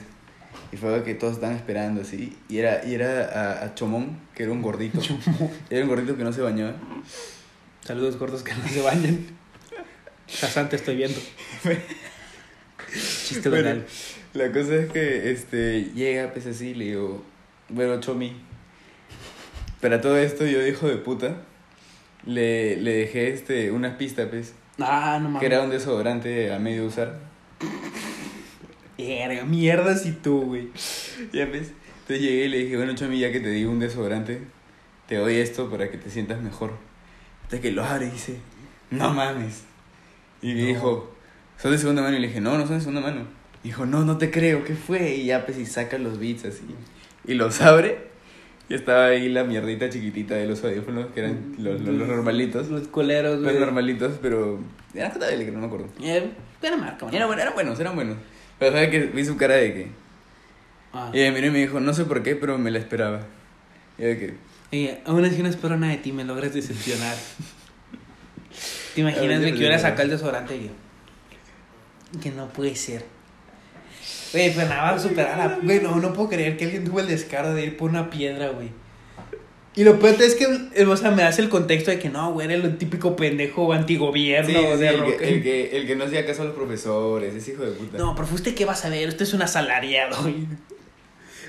Y 0.72 0.76
fue 0.76 0.92
algo 0.92 1.04
que 1.04 1.14
todos 1.14 1.34
estaban 1.34 1.54
esperando, 1.54 2.00
así. 2.02 2.36
Y 2.48 2.58
era, 2.58 2.84
y 2.84 2.94
era 2.94 3.26
a, 3.60 3.64
a 3.66 3.74
Chomón, 3.76 4.18
que 4.34 4.42
era 4.42 4.50
un 4.50 4.60
gordito. 4.62 5.00
Era 5.70 5.82
un 5.84 5.88
gordito 5.88 6.16
que 6.16 6.24
no 6.24 6.32
se 6.32 6.40
bañaba. 6.40 6.74
Saludos 7.84 8.18
gordos 8.18 8.42
que 8.42 8.52
no 8.52 8.66
se 8.66 8.82
bañan. 8.82 9.24
Hassan, 10.42 10.68
te 10.68 10.74
estoy 10.74 10.96
viendo. 10.96 11.20
Chiste 12.92 13.48
Bueno. 13.48 13.82
La 14.36 14.52
cosa 14.52 14.74
es 14.76 14.90
que 14.92 15.30
este, 15.32 15.84
llega, 15.94 16.32
pues 16.32 16.46
así, 16.46 16.74
le 16.74 16.86
digo, 16.86 17.22
bueno, 17.68 18.00
Chomi. 18.00 18.32
Para 19.80 20.00
todo 20.00 20.16
esto, 20.16 20.46
yo, 20.46 20.66
hijo 20.66 20.88
de 20.88 20.96
puta, 20.96 21.36
le, 22.24 22.76
le 22.76 22.92
dejé 22.94 23.32
este, 23.32 23.70
una 23.70 23.98
pista, 23.98 24.28
pues, 24.30 24.54
Ah, 24.78 25.18
no 25.20 25.28
mames. 25.28 25.40
que 25.40 25.46
era 25.46 25.62
un 25.62 25.70
desodorante 25.70 26.52
a 26.52 26.58
medio 26.58 26.84
usar. 26.86 27.18
Verga, 28.98 29.44
mierda 29.44 29.96
si 29.96 30.12
tú, 30.12 30.42
güey. 30.42 30.68
Ya 31.32 31.46
ves. 31.46 31.72
Entonces 32.02 32.20
llegué 32.20 32.44
y 32.46 32.48
le 32.48 32.58
dije, 32.58 32.76
bueno, 32.76 32.94
Chomi, 32.94 33.18
ya 33.18 33.32
que 33.32 33.40
te 33.40 33.50
di 33.50 33.64
un 33.64 33.78
desodorante, 33.78 34.40
te 35.08 35.16
doy 35.16 35.36
esto 35.36 35.68
para 35.70 35.90
que 35.90 35.98
te 35.98 36.08
sientas 36.10 36.40
mejor. 36.40 36.72
Hasta 37.44 37.60
que 37.60 37.70
lo 37.72 37.84
abre 37.84 38.06
y 38.06 38.10
dice, 38.10 38.38
no 38.90 39.12
mames. 39.12 39.62
Y 40.42 40.54
me 40.54 40.62
No. 40.62 40.66
dijo, 40.68 41.14
¿son 41.58 41.72
de 41.72 41.78
segunda 41.78 42.02
mano? 42.02 42.16
Y 42.16 42.20
le 42.20 42.28
dije, 42.28 42.40
no, 42.40 42.56
no 42.56 42.66
son 42.66 42.76
de 42.76 42.80
segunda 42.80 43.00
mano. 43.00 43.26
Dijo, 43.66 43.84
no, 43.84 44.04
no 44.04 44.16
te 44.16 44.30
creo, 44.30 44.62
¿qué 44.62 44.76
fue? 44.76 45.16
Y 45.16 45.26
ya 45.26 45.44
pues 45.44 45.58
y 45.58 45.66
saca 45.66 45.98
los 45.98 46.20
beats 46.20 46.44
así. 46.44 46.62
Y 47.26 47.34
los 47.34 47.60
abre. 47.60 47.98
Y 48.68 48.74
estaba 48.74 49.06
ahí 49.06 49.28
la 49.28 49.42
mierdita 49.42 49.90
chiquitita 49.90 50.36
de 50.36 50.46
los 50.46 50.62
audífonos, 50.62 51.06
que 51.12 51.18
eran 51.18 51.56
los, 51.58 51.80
los, 51.80 51.92
los 51.96 52.06
normalitos. 52.06 52.68
Los 52.68 52.86
coleros, 52.86 53.40
Los 53.40 53.54
normalitos, 53.54 54.20
pero... 54.22 54.60
Era 54.94 55.10
JBL, 55.12 55.44
que 55.46 55.50
no 55.50 55.58
me 55.58 55.66
acuerdo. 55.66 55.88
Eh, 56.00 56.30
buena 56.60 56.76
marca, 56.76 57.06
buena 57.06 57.16
Eran, 57.16 57.28
buen- 57.28 57.40
eran 57.40 57.54
buenos, 57.54 57.80
eran 57.80 57.96
buenos. 57.96 58.16
Pero 58.60 58.70
sabes 58.70 58.90
que 58.90 59.00
vi 59.06 59.24
su 59.24 59.36
cara 59.36 59.56
de 59.56 59.74
que... 59.74 59.88
Ah. 60.92 61.10
Y 61.12 61.18
ella 61.22 61.32
miró 61.32 61.48
y 61.48 61.50
me 61.50 61.58
dijo, 61.58 61.80
no 61.80 61.92
sé 61.92 62.04
por 62.04 62.22
qué, 62.22 62.36
pero 62.36 62.58
me 62.58 62.70
la 62.70 62.78
esperaba. 62.78 63.22
Y 63.98 64.02
de 64.02 64.16
que... 64.16 64.34
Oye, 64.72 65.00
aún 65.06 65.24
así 65.24 65.42
no 65.42 65.48
espero 65.48 65.76
nada 65.76 65.90
de 65.90 65.98
ti, 65.98 66.12
me 66.12 66.22
logras 66.22 66.54
decepcionar. 66.54 67.16
¿Te 68.94 69.00
imaginas, 69.00 69.40
que 69.42 69.54
hubiera 69.54 69.76
sacado 69.80 70.04
el 70.04 70.10
desodorante 70.10 70.56
y 70.56 70.66
yo? 70.66 72.20
Que 72.22 72.30
no 72.30 72.46
puede 72.46 72.76
ser. 72.76 73.15
Güey, 74.36 74.54
pero 74.54 74.68
nada 74.68 74.82
va 74.82 74.90
a 74.90 74.98
superar 74.98 75.40
a... 75.40 75.58
Güey, 75.62 75.80
no, 75.80 75.96
no 75.96 76.12
puedo 76.12 76.28
creer 76.28 76.56
que 76.56 76.64
alguien 76.66 76.84
tuvo 76.84 77.00
el 77.00 77.06
descaro 77.06 77.54
de 77.54 77.64
ir 77.64 77.76
por 77.76 77.88
una 77.90 78.10
piedra, 78.10 78.50
güey. 78.50 78.68
Y 79.74 79.84
lo 79.84 79.98
peor 79.98 80.20
es 80.22 80.34
que, 80.34 80.46
eh, 80.74 80.84
o 80.86 80.96
sea, 80.96 81.10
me 81.10 81.22
das 81.22 81.38
el 81.38 81.48
contexto 81.48 81.90
de 81.90 81.98
que 81.98 82.08
no, 82.08 82.32
güey, 82.32 82.46
era 82.50 82.54
el 82.54 82.78
típico 82.78 83.14
pendejo 83.14 83.72
antigobierno 83.72 84.48
Sí, 84.48 84.54
sí, 84.56 84.78
de 84.80 84.88
el, 84.88 85.00
rock. 85.00 85.16
que, 85.18 85.28
el, 85.28 85.42
que, 85.42 85.76
el 85.76 85.86
que 85.86 85.96
no 85.96 86.04
hacía 86.04 86.24
caso 86.26 86.42
a 86.42 86.44
los 86.46 86.54
profesores, 86.54 87.34
ese 87.34 87.52
hijo 87.52 87.62
de 87.64 87.72
puta. 87.72 87.98
No, 87.98 88.14
pero 88.14 88.26
usted 88.34 88.54
qué 88.54 88.64
vas 88.64 88.84
a 88.84 88.88
ver, 88.88 89.08
usted 89.08 89.22
es 89.22 89.34
un 89.34 89.42
asalariado, 89.42 90.22
güey. 90.22 90.46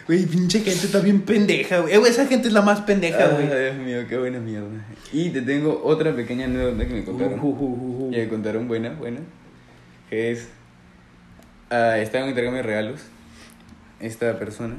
Güey, 0.07 0.25
pinche 0.25 0.59
gente 0.61 0.85
está 0.85 0.99
bien 0.99 1.21
pendeja, 1.21 1.79
güey. 1.79 1.93
Eh, 1.93 1.99
esa 2.07 2.25
gente 2.27 2.47
es 2.47 2.53
la 2.53 2.61
más 2.61 2.81
pendeja, 2.81 3.25
Ah, 3.25 3.27
güey. 3.29 3.47
Dios 3.47 3.75
mío, 3.77 4.05
qué 4.07 4.17
buena 4.17 4.39
mierda. 4.39 4.67
Y 5.11 5.29
te 5.29 5.41
tengo 5.41 5.81
otra 5.83 6.15
pequeña 6.15 6.45
anécdota 6.45 6.85
que 6.87 6.93
me 6.93 7.03
contaron. 7.03 7.39
Uh, 7.39 7.43
uh, 7.43 7.49
uh, 7.49 8.07
uh. 8.07 8.13
Y 8.13 8.17
me 8.17 8.27
contaron 8.29 8.67
buena, 8.69 8.89
buena. 8.91 9.19
Que 10.09 10.31
es. 10.31 10.47
Ah, 11.69 11.97
estaba 11.97 12.19
en 12.19 12.23
un 12.25 12.29
intercambio 12.29 12.61
de 12.61 12.67
regalos. 12.67 13.01
Esta 13.99 14.37
persona. 14.39 14.75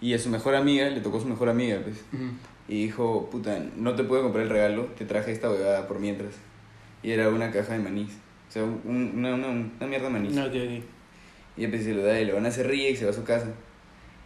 Y 0.00 0.14
a 0.14 0.18
su 0.18 0.28
mejor 0.28 0.54
amiga, 0.54 0.88
le 0.90 1.00
tocó 1.00 1.20
su 1.20 1.26
mejor 1.26 1.48
amiga, 1.48 1.80
pues. 1.82 1.96
Ujú. 2.12 2.30
Y 2.68 2.82
dijo, 2.84 3.28
puta, 3.30 3.58
no 3.76 3.94
te 3.94 4.04
puedo 4.04 4.22
comprar 4.24 4.44
el 4.44 4.50
regalo, 4.50 4.84
te 4.98 5.04
traje 5.04 5.32
esta 5.32 5.50
huevada 5.50 5.86
por 5.88 5.98
mientras. 6.00 6.34
Y 7.02 7.10
era 7.12 7.28
una 7.28 7.50
caja 7.50 7.72
de 7.74 7.78
manís. 7.78 8.10
O 8.48 8.52
sea, 8.52 8.64
un- 8.64 9.12
una, 9.16 9.34
una, 9.34 9.48
una 9.48 9.86
mierda 9.86 10.06
de 10.06 10.12
manís. 10.12 10.36
Ok, 10.36 10.46
ok. 10.46 10.84
Y 11.56 11.62
después 11.62 11.84
se 11.84 11.94
lo 11.94 12.02
da 12.04 12.20
y 12.20 12.24
le 12.26 12.32
van 12.32 12.44
a 12.44 12.48
hacer 12.48 12.66
ríe 12.66 12.90
y 12.90 12.96
se 12.96 13.04
va 13.04 13.10
a 13.12 13.14
su 13.14 13.24
casa. 13.24 13.46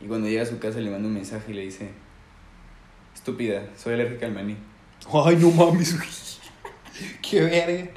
Y 0.00 0.06
cuando 0.06 0.28
llega 0.28 0.42
a 0.42 0.46
su 0.46 0.58
casa 0.58 0.80
le 0.80 0.90
manda 0.90 1.06
un 1.06 1.14
mensaje 1.14 1.52
y 1.52 1.54
le 1.54 1.62
dice, 1.62 1.90
estúpida, 3.14 3.62
soy 3.76 3.94
alérgica 3.94 4.26
al 4.26 4.32
maní. 4.32 4.56
Ay, 5.12 5.36
no 5.36 5.50
mames. 5.50 5.96
Qué 7.22 7.40
verga. 7.42 7.90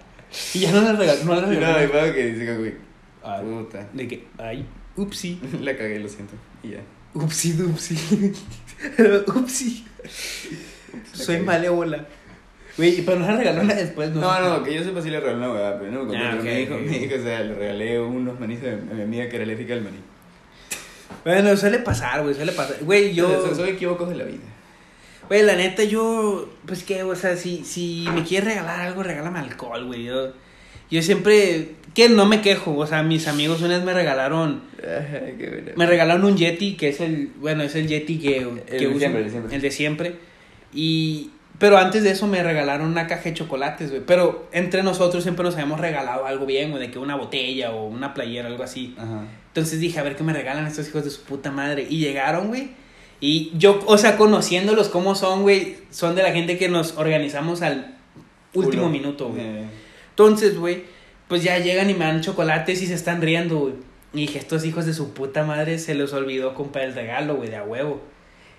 Y 0.54 0.60
ya 0.60 0.72
no 0.72 0.82
le 0.82 0.94
regaló, 0.94 1.24
no 1.26 1.36
le 1.36 1.60
No, 1.60 1.74
regaló. 1.78 1.94
va 2.08 2.14
que 2.14 2.26
dice, 2.28 2.76
Ay, 3.24 3.44
puta. 3.44 3.88
de 3.94 4.08
que, 4.08 4.28
ay, 4.38 4.66
upsi. 4.96 5.40
La 5.62 5.76
cagué, 5.78 6.00
lo 6.00 6.10
siento. 6.10 6.34
Y 6.62 6.72
ya. 6.72 6.82
Upsi, 7.14 7.54
dupsi. 7.54 7.96
upsi. 9.36 9.86
Soy 11.14 11.36
cagué. 11.36 11.46
malévola. 11.46 12.08
Güey, 12.76 13.04
pero 13.06 13.20
no 13.20 13.28
le 13.28 13.38
regaló 13.38 13.64
nada 13.64 13.80
después, 13.80 14.10
¿no? 14.10 14.22
No, 14.22 14.58
no, 14.58 14.64
que 14.64 14.74
yo 14.74 14.84
sepa 14.84 15.02
si 15.02 15.12
le 15.12 15.20
regaló 15.20 15.38
una 15.38 15.52
huevada, 15.52 15.80
pero 15.80 15.92
no 15.92 16.04
me 16.04 16.08
contó. 16.08 16.24
Ah, 16.26 16.36
me, 16.42 16.58
dijo, 16.58 16.76
me 16.76 17.00
dijo, 17.00 17.16
o 17.16 17.24
sea, 17.24 17.40
le 17.42 17.54
regalé 17.54 18.00
unos 18.00 18.40
manís 18.40 18.60
a 18.64 18.94
mi 18.94 19.04
amiga 19.04 19.30
que 19.30 19.36
era 19.36 19.46
alérgica 19.46 19.74
al 19.74 19.84
maní. 19.84 20.00
Bueno, 21.24 21.56
suele 21.56 21.80
pasar, 21.80 22.24
güey, 22.24 22.34
suele 22.34 22.52
pasar. 22.52 22.78
Güey, 22.82 23.14
yo... 23.14 23.46
Son, 23.46 23.56
son 23.56 23.68
equívocos 23.68 24.10
de 24.10 24.16
la 24.16 24.24
vida. 24.24 24.44
Güey, 25.28 25.44
la 25.44 25.56
neta, 25.56 25.84
yo, 25.84 26.50
pues 26.66 26.84
qué, 26.84 27.04
o 27.04 27.16
sea, 27.16 27.38
si, 27.38 27.64
si 27.64 28.08
me 28.14 28.24
quieres 28.24 28.50
regalar 28.50 28.82
algo, 28.82 29.04
regálame 29.04 29.40
alcohol, 29.40 29.86
güey. 29.86 30.06
Yo, 30.06 30.34
yo 30.90 31.02
siempre, 31.02 31.72
que 31.94 32.10
no 32.10 32.26
me 32.26 32.42
quejo, 32.42 32.76
o 32.78 32.86
sea, 32.86 33.04
mis 33.04 33.28
amigos 33.28 33.62
una 33.62 33.76
vez 33.76 33.84
me 33.84 33.94
regalaron, 33.94 34.62
me 35.76 35.86
regalaron 35.86 36.26
un 36.26 36.38
Yeti, 36.38 36.76
que 36.76 36.90
es 36.90 37.00
el, 37.00 37.32
bueno, 37.40 37.64
es 37.64 37.76
el 37.76 37.88
Yeti 37.88 38.20
que, 38.20 38.48
que 38.68 38.78
de 38.80 38.88
uso, 38.88 39.00
siempre, 39.00 39.22
el 39.22 39.26
de 39.26 39.32
siempre. 39.32 39.56
el 39.56 39.62
de 39.62 39.72
siempre. 39.72 40.16
Y, 40.74 41.30
pero 41.60 41.78
antes 41.78 42.04
de 42.04 42.12
eso 42.12 42.28
me 42.28 42.44
regalaron 42.44 42.88
una 42.88 43.08
caja 43.08 43.24
de 43.24 43.34
chocolates, 43.34 43.90
güey. 43.90 44.02
Pero 44.06 44.48
entre 44.52 44.84
nosotros 44.84 45.24
siempre 45.24 45.44
nos 45.44 45.54
habíamos 45.54 45.80
regalado 45.80 46.26
algo 46.26 46.46
bien, 46.46 46.72
güey, 46.72 46.82
de 46.82 46.92
que 46.92 47.00
una 47.00 47.16
botella 47.16 47.72
o 47.72 47.88
una 47.88 48.14
playera, 48.14 48.48
algo 48.48 48.64
así. 48.64 48.96
Ajá. 48.98 49.26
Entonces 49.48 49.80
dije, 49.80 50.00
a 50.00 50.04
ver 50.04 50.16
qué 50.16 50.24
me 50.24 50.34
regalan 50.34 50.66
estos 50.66 50.88
hijos 50.90 51.04
de 51.06 51.12
su 51.12 51.22
puta 51.22 51.52
madre. 51.52 51.86
Y 51.88 52.00
llegaron, 52.00 52.48
güey. 52.48 52.72
Y 53.20 53.52
yo, 53.56 53.80
o 53.86 53.98
sea, 53.98 54.18
conociéndolos 54.18 54.90
como 54.90 55.16
son, 55.16 55.44
güey, 55.44 55.78
son 55.92 56.16
de 56.16 56.24
la 56.24 56.32
gente 56.32 56.58
que 56.58 56.70
nos 56.70 56.98
organizamos 56.98 57.62
al 57.62 57.96
último 58.54 58.84
Culo. 58.84 58.90
minuto, 58.90 59.30
güey. 59.30 59.42
Eh, 59.42 59.64
Entonces, 60.14 60.58
güey, 60.58 60.84
pues 61.28 61.44
ya 61.44 61.58
llegan 61.60 61.90
y 61.90 61.94
me 61.94 62.06
dan 62.06 62.22
chocolates 62.22 62.82
y 62.82 62.88
se 62.88 62.94
están 62.94 63.22
riendo, 63.22 63.58
güey. 63.58 63.74
Y 64.14 64.22
dije, 64.28 64.38
estos 64.38 64.64
hijos 64.66 64.86
de 64.86 64.94
su 64.94 65.14
puta 65.14 65.44
madre 65.44 65.80
se 65.80 65.96
les 65.96 66.14
olvidó 66.14 66.54
comprar 66.54 66.86
el 66.86 66.94
regalo, 66.94 67.36
güey, 67.36 67.50
de 67.50 67.56
a 67.56 67.64
huevo. 67.64 68.02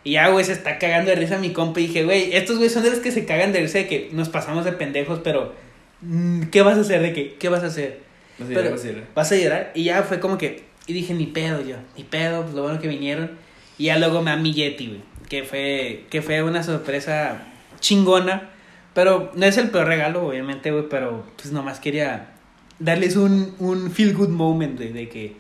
Y 0.02 0.12
ya, 0.12 0.28
güey, 0.28 0.44
se 0.44 0.52
está 0.52 0.78
cagando 0.78 1.10
de 1.10 1.16
risa 1.16 1.38
mi 1.38 1.52
compa. 1.52 1.80
Y 1.80 1.86
dije, 1.86 2.04
güey, 2.04 2.34
estos 2.34 2.58
güey 2.58 2.68
son 2.68 2.82
de 2.82 2.90
los 2.90 2.98
que 2.98 3.12
se 3.12 3.24
cagan 3.24 3.52
de 3.52 3.60
risa 3.60 3.78
de 3.78 3.86
que 3.86 4.08
nos 4.12 4.28
pasamos 4.28 4.64
de 4.64 4.72
pendejos, 4.72 5.20
pero 5.22 5.54
mm, 6.00 6.44
¿qué 6.50 6.62
vas 6.62 6.76
a 6.76 6.80
hacer? 6.80 7.00
¿De 7.02 7.12
qué? 7.12 7.36
¿Qué 7.38 7.48
vas 7.48 7.62
a 7.62 7.66
hacer? 7.66 8.00
No 8.38 8.46
sé, 8.48 8.54
Pero- 8.54 8.70
vas 8.72 8.84
a 8.84 8.88
ir. 8.88 9.04
Vas 9.14 9.32
a 9.32 9.36
llorar. 9.36 9.70
Y 9.74 9.84
ya 9.84 10.02
fue 10.02 10.18
como 10.18 10.36
que. 10.36 10.64
Y 10.88 10.92
dije, 10.92 11.14
ni 11.14 11.26
pedo 11.26 11.62
yo. 11.62 11.76
Ni 11.96 12.02
pedo, 12.02 12.42
pues 12.42 12.54
lo 12.54 12.62
bueno 12.62 12.80
que 12.80 12.88
vinieron. 12.88 13.30
Y 13.78 13.84
ya 13.84 13.98
luego 13.98 14.20
me 14.22 14.32
da 14.32 14.36
mi 14.36 14.52
Yeti, 14.52 14.88
güey. 14.88 15.00
Que 15.28 15.44
fue, 15.44 16.04
que 16.10 16.20
fue 16.20 16.42
una 16.42 16.62
sorpresa 16.64 17.46
chingona. 17.80 18.50
Pero 18.94 19.32
no 19.34 19.44
es 19.46 19.56
el 19.58 19.70
peor 19.70 19.86
regalo, 19.86 20.26
obviamente, 20.26 20.70
güey. 20.70 20.88
Pero 20.88 21.24
pues 21.36 21.52
nomás 21.52 21.80
quería 21.80 22.30
darles 22.78 23.16
un, 23.16 23.54
un 23.58 23.90
feel 23.90 24.14
good 24.14 24.28
moment, 24.28 24.76
güey. 24.76 24.92
De 24.92 25.08
que, 25.08 25.36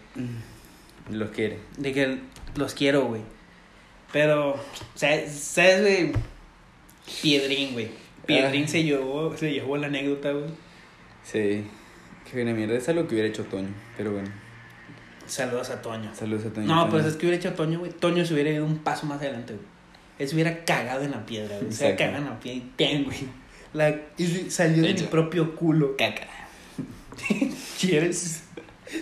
Los 1.10 1.30
quiere. 1.30 1.58
de 1.78 1.92
que 1.92 2.18
los 2.56 2.74
quiero, 2.74 3.04
güey. 3.06 3.22
Pero, 4.12 4.56
¿sabes, 4.94 5.54
güey? 5.80 6.12
Piedrín, 7.22 7.72
güey. 7.72 7.88
Piedrín 8.26 8.64
Ah. 8.64 8.68
se 8.68 8.82
llevó, 8.84 9.36
se 9.36 9.52
llevó 9.52 9.76
la 9.76 9.88
anécdota, 9.88 10.32
güey. 10.32 10.50
Sí. 11.22 11.66
Qué 12.24 12.32
buena 12.42 12.52
mierda. 12.54 12.74
Es 12.74 12.88
algo 12.88 13.06
que 13.06 13.14
hubiera 13.14 13.28
hecho 13.28 13.44
Toño. 13.44 13.68
Pero 13.96 14.12
bueno. 14.12 14.30
Saludos 15.26 15.70
a 15.70 15.80
Toño. 15.82 16.14
Saludos 16.14 16.46
a 16.46 16.52
Toño. 16.52 16.66
No, 16.66 16.80
Toño. 16.82 16.90
pues 16.90 17.04
es 17.06 17.14
que 17.16 17.26
hubiera 17.26 17.36
hecho 17.38 17.52
Toño, 17.54 17.78
güey. 17.80 17.92
Toño 17.92 18.24
se 18.24 18.34
hubiera 18.34 18.50
ido 18.50 18.64
un 18.64 18.78
paso 18.78 19.06
más 19.06 19.18
adelante, 19.20 19.54
güey. 19.54 19.66
Él 20.18 20.28
se 20.28 20.34
hubiera 20.34 20.64
cagado 20.64 21.02
en 21.02 21.10
la 21.10 21.26
piedra, 21.26 21.58
güey. 21.58 21.72
Se 21.72 21.84
hubiera 21.84 21.96
cagado 21.96 22.18
en 22.24 22.30
la 22.30 22.40
piedra 22.40 22.58
y 22.58 22.70
ten, 22.76 23.04
güey. 23.04 23.18
La, 23.74 23.94
y 24.16 24.26
salió 24.50 24.82
de 24.82 24.94
mi 24.94 25.00
propio 25.02 25.54
culo. 25.56 25.96
Caca. 25.96 26.26
¿Quieres? 27.80 28.42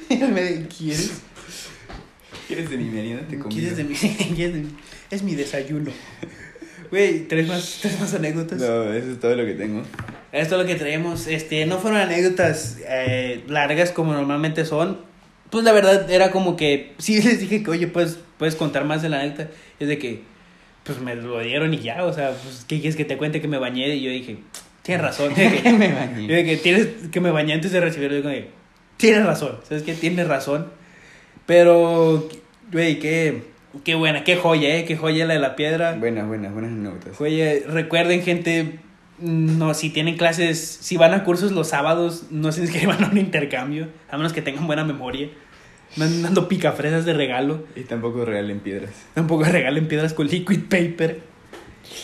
¿Quieres? 0.09 1.13
¿Quieres 2.49 2.71
de 2.71 2.77
mi 2.77 2.85
merienda? 2.85 3.27
Te 3.29 3.39
convido. 3.39 3.75
¿Quieres 3.75 3.77
de 3.77 3.85
mi, 3.85 3.95
¿Quieres 4.35 4.55
de 4.55 4.61
mi- 4.61 4.77
Es 5.11 5.23
mi 5.23 5.35
desayuno. 5.35 5.91
Güey, 6.91 7.27
¿tres 7.29 7.49
más, 7.49 7.79
tres 7.81 7.99
más 8.01 8.13
anécdotas? 8.15 8.59
No, 8.59 8.93
eso 8.93 9.13
es 9.13 9.21
todo 9.21 9.35
lo 9.37 9.45
que 9.47 9.55
tengo. 9.55 9.83
Esto 10.33 10.57
es 10.57 10.61
lo 10.63 10.67
que 10.67 10.75
traemos. 10.79 11.27
Este, 11.27 11.65
no 11.67 11.79
fueron 11.79 12.01
anécdotas 12.01 12.79
eh, 12.87 13.43
largas 13.49 13.91
como 13.93 14.13
normalmente 14.13 14.65
son. 14.65 14.99
Pues 15.51 15.65
la 15.65 15.73
verdad 15.73 16.11
era 16.11 16.31
como 16.31 16.57
que 16.57 16.95
sí 16.99 17.21
les 17.23 17.41
dije 17.41 17.63
que, 17.63 17.71
oye, 17.71 17.87
pues 17.89 18.19
puedes 18.39 18.57
contar 18.57 18.85
más 18.85 19.03
de 19.03 19.09
la 19.11 19.21
anécdota. 19.21 19.51
Es 19.81 19.89
de 19.89 19.99
que, 19.99 20.23
pues 20.85 20.99
me 21.01 21.15
lo 21.15 21.41
dieron 21.41 21.73
y 21.75 21.79
ya, 21.79 22.05
o 22.05 22.13
sea, 22.13 22.31
pues, 22.43 22.65
¿qué 22.69 22.77
quieres 22.81 22.97
que 22.97 23.05
te 23.05 23.17
cuente 23.17 23.41
que 23.41 23.49
me 23.49 23.59
bañé? 23.59 23.95
Y 23.95 24.03
yo 24.03 24.11
dije, 24.11 24.39
tienes 24.83 25.03
razón. 25.05 25.35
Yo 25.37 25.43
dije, 25.51 25.73
Me 25.73 25.93
bañé. 25.95 26.27
dije, 26.43 26.57
tienes 26.59 26.87
que 27.11 27.21
me 27.21 27.31
bañé 27.31 27.55
antes 27.55 27.73
de 27.73 27.81
recibirlo. 27.81 28.19
Yo 28.21 28.29
dije, 28.29 28.49
tienes 28.97 29.25
razón, 29.25 29.57
¿sabes 29.69 29.83
qué? 29.83 29.95
Tienes 29.95 30.29
razón. 30.29 30.67
Pero, 31.47 32.29
güey, 32.71 32.99
qué, 32.99 33.43
qué 33.85 33.95
buena, 33.95 34.25
qué 34.25 34.37
joya, 34.37 34.77
¿eh? 34.77 34.85
Qué 34.85 34.97
joya 34.97 35.27
la 35.27 35.35
de 35.35 35.41
la 35.41 35.57
piedra. 35.57 35.95
Buenas, 35.95 36.27
buenas, 36.27 36.53
buenas 36.53 36.71
anécdotas. 36.73 37.21
Oye, 37.21 37.65
recuerden, 37.67 38.23
gente, 38.23 38.79
no, 39.19 39.75
si 39.75 39.91
tienen 39.91 40.17
clases, 40.17 40.61
si 40.61 40.97
van 40.97 41.15
a 41.15 41.25
cursos 41.25 41.51
los 41.53 41.69
sábados, 41.69 42.27
no 42.31 42.53
se 42.53 42.61
inscriban 42.63 43.03
a 43.05 43.09
un 43.09 43.19
intercambio, 43.19 43.89
a 44.11 44.17
menos 44.17 44.33
que 44.33 44.43
tengan 44.43 44.67
buena 44.67 44.85
memoria. 44.85 45.29
Me 45.97 46.05
andan 46.07 46.23
dando 46.23 46.49
picafresas 46.49 47.05
de 47.05 47.13
regalo. 47.13 47.67
Y 47.77 47.83
tampoco 47.83 48.25
regalen 48.25 48.61
piedras. 48.61 48.91
Tampoco 49.15 49.45
regalen 49.45 49.89
piedras 49.89 50.15
con 50.15 50.27
liquid 50.27 50.61
paper. 50.71 51.21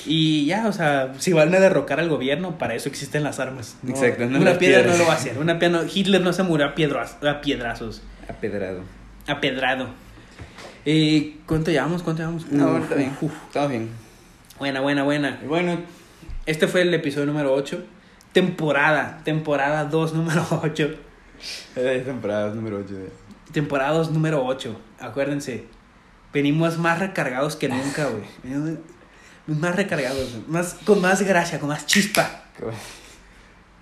Y 0.06 0.46
ya, 0.46 0.66
o 0.68 0.72
sea, 0.72 1.12
si 1.18 1.32
van 1.32 1.54
a 1.54 1.60
derrocar 1.60 2.00
al 2.00 2.08
gobierno, 2.08 2.58
para 2.58 2.74
eso 2.74 2.88
existen 2.88 3.22
las 3.22 3.38
armas. 3.40 3.76
No, 3.82 3.90
Exacto, 3.90 4.26
no 4.26 4.38
una 4.40 4.58
piedra 4.58 4.78
piedras. 4.82 4.98
no 4.98 5.02
lo 5.04 5.08
va 5.08 5.14
a 5.14 5.16
hacer. 5.16 5.38
Una 5.38 5.58
Hitler 5.92 6.20
no 6.20 6.32
se 6.32 6.42
murió 6.42 6.66
a, 6.66 6.74
piedras, 6.74 7.16
a 7.22 7.40
piedrazos, 7.40 8.02
Apedrado. 8.28 8.82
apedrado. 9.26 9.88
Eh, 10.84 11.36
¿Cuánto 11.46 11.70
llevamos? 11.70 12.02
¿Cuánto 12.02 12.22
llevamos? 12.22 12.46
No, 12.50 12.78
está 12.78 12.94
bien. 12.94 13.12
Estamos 13.46 13.70
bien. 13.70 13.88
Buena, 14.58 14.80
buena, 14.80 15.04
buena. 15.04 15.40
Bueno, 15.46 15.78
Este 16.46 16.66
fue 16.66 16.82
el 16.82 16.92
episodio 16.94 17.26
número 17.26 17.52
8. 17.52 17.84
Temporada, 18.32 19.20
temporada 19.24 19.84
2, 19.84 20.14
número 20.14 20.46
8. 20.62 20.94
es 21.76 22.04
temporada 22.04 22.54
número 22.54 22.78
8. 22.78 22.94
Temporada 23.52 23.92
2, 23.92 24.10
número 24.12 24.44
8. 24.44 24.80
Acuérdense, 25.00 25.64
venimos 26.32 26.78
más 26.78 26.98
recargados 26.98 27.56
que 27.56 27.68
nunca, 27.68 28.08
güey. 28.08 28.24
Más 29.48 29.74
recargados, 29.74 30.28
más, 30.46 30.74
con 30.84 31.00
más 31.00 31.22
gracia, 31.22 31.58
con 31.58 31.68
más 31.70 31.86
chispa. 31.86 32.44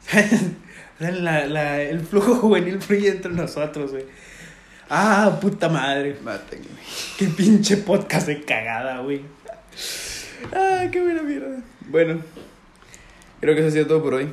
La- 0.98 1.46
la- 1.46 1.82
el 1.82 2.00
flujo 2.00 2.36
juvenil 2.36 2.80
fluye 2.80 3.08
entre 3.10 3.30
nosotros, 3.32 3.90
güey. 3.92 4.04
Ah, 4.88 5.36
puta 5.40 5.68
madre. 5.68 6.16
Mátenme. 6.24 6.64
Qué 7.18 7.26
pinche 7.26 7.76
podcast 7.78 8.26
de 8.26 8.42
cagada, 8.42 9.00
güey. 9.00 9.20
Ah, 10.54 10.84
qué 10.90 11.02
buena 11.02 11.20
mierda. 11.22 11.58
Bueno, 11.88 12.20
creo 13.40 13.54
que 13.54 13.60
eso 13.60 13.68
ha 13.68 13.72
sido 13.72 13.86
todo 13.86 14.02
por 14.02 14.14
hoy. 14.14 14.28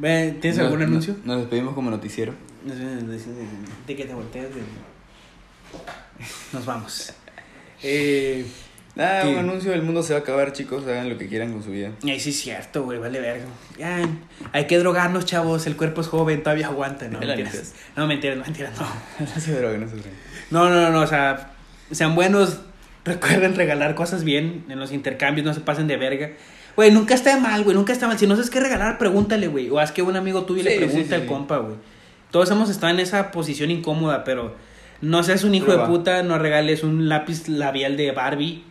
¿Tienes 0.00 0.56
Nos- 0.56 0.64
algún 0.64 0.80
nos- 0.80 0.88
anuncio? 0.88 1.16
Nos 1.24 1.38
despedimos 1.40 1.74
como 1.74 1.90
noticiero. 1.90 2.34
No 2.64 2.74
sé, 2.74 2.80
de, 2.80 3.02
de- 3.18 3.46
de 3.86 3.96
que 3.96 4.04
te 4.04 4.14
volteas. 4.14 4.46
de- 4.54 4.62
Nos 6.52 6.64
vamos. 6.66 7.12
Eh, 7.84 8.46
Ah, 8.98 9.22
un 9.26 9.38
anuncio, 9.38 9.72
el 9.72 9.82
mundo 9.82 10.02
se 10.02 10.12
va 10.12 10.18
a 10.18 10.22
acabar, 10.22 10.52
chicos, 10.52 10.86
hagan 10.86 11.08
lo 11.08 11.16
que 11.16 11.26
quieran 11.26 11.50
con 11.52 11.62
su 11.62 11.70
vida. 11.70 11.92
ay, 12.04 12.20
sí 12.20 12.28
es 12.30 12.40
cierto, 12.40 12.84
güey, 12.84 12.98
vale 12.98 13.20
verga. 13.20 13.44
Hay 14.52 14.66
que 14.66 14.78
drogarnos, 14.78 15.24
chavos, 15.24 15.66
el 15.66 15.76
cuerpo 15.76 16.02
es 16.02 16.08
joven, 16.08 16.42
todavía 16.42 16.66
aguanta. 16.66 17.08
No, 17.08 17.18
mentiras. 17.18 17.72
No, 17.96 18.06
mentiras, 18.06 18.36
no, 18.36 18.44
mentiras, 18.44 18.72
no. 18.78 18.86
no 19.34 19.40
se 19.40 19.52
droguen, 19.58 19.80
no 19.80 19.88
se 19.88 19.94
droguen. 19.94 20.12
No, 20.50 20.68
no, 20.68 20.80
no, 20.82 20.90
no, 20.90 21.00
o 21.00 21.06
sea, 21.06 21.52
sean 21.90 22.14
buenos, 22.14 22.58
recuerden 23.06 23.56
regalar 23.56 23.94
cosas 23.94 24.24
bien 24.24 24.64
en 24.68 24.78
los 24.78 24.92
intercambios, 24.92 25.46
no 25.46 25.54
se 25.54 25.60
pasen 25.60 25.86
de 25.86 25.96
verga. 25.96 26.30
Güey, 26.76 26.90
nunca 26.90 27.14
está 27.14 27.38
mal, 27.38 27.64
güey, 27.64 27.74
nunca 27.76 27.92
está 27.94 28.06
mal. 28.06 28.18
Si 28.18 28.26
no 28.26 28.34
sabes 28.34 28.50
qué 28.50 28.60
regalar, 28.60 28.98
pregúntale, 28.98 29.46
güey. 29.46 29.70
O 29.70 29.78
haz 29.78 29.92
que 29.92 30.02
un 30.02 30.16
amigo 30.16 30.44
tuyo 30.44 30.62
le 30.64 30.72
Sí, 30.72 30.76
pregunte 30.78 31.08
sí, 31.08 31.14
al 31.14 31.26
compa, 31.26 31.58
güey. 31.58 31.76
Todos 32.30 32.50
hemos 32.50 32.68
estado 32.70 32.92
en 32.92 33.00
esa 33.00 33.30
posición 33.30 33.70
incómoda, 33.70 34.24
pero 34.24 34.54
no 35.02 35.22
seas 35.22 35.44
un 35.44 35.54
hijo 35.54 35.66
Prueba. 35.66 35.82
de 35.82 35.88
puta, 35.88 36.22
no 36.22 36.38
regales 36.38 36.82
un 36.82 37.10
lápiz 37.10 37.46
labial 37.48 37.98
de 37.98 38.12
Barbie, 38.12 38.64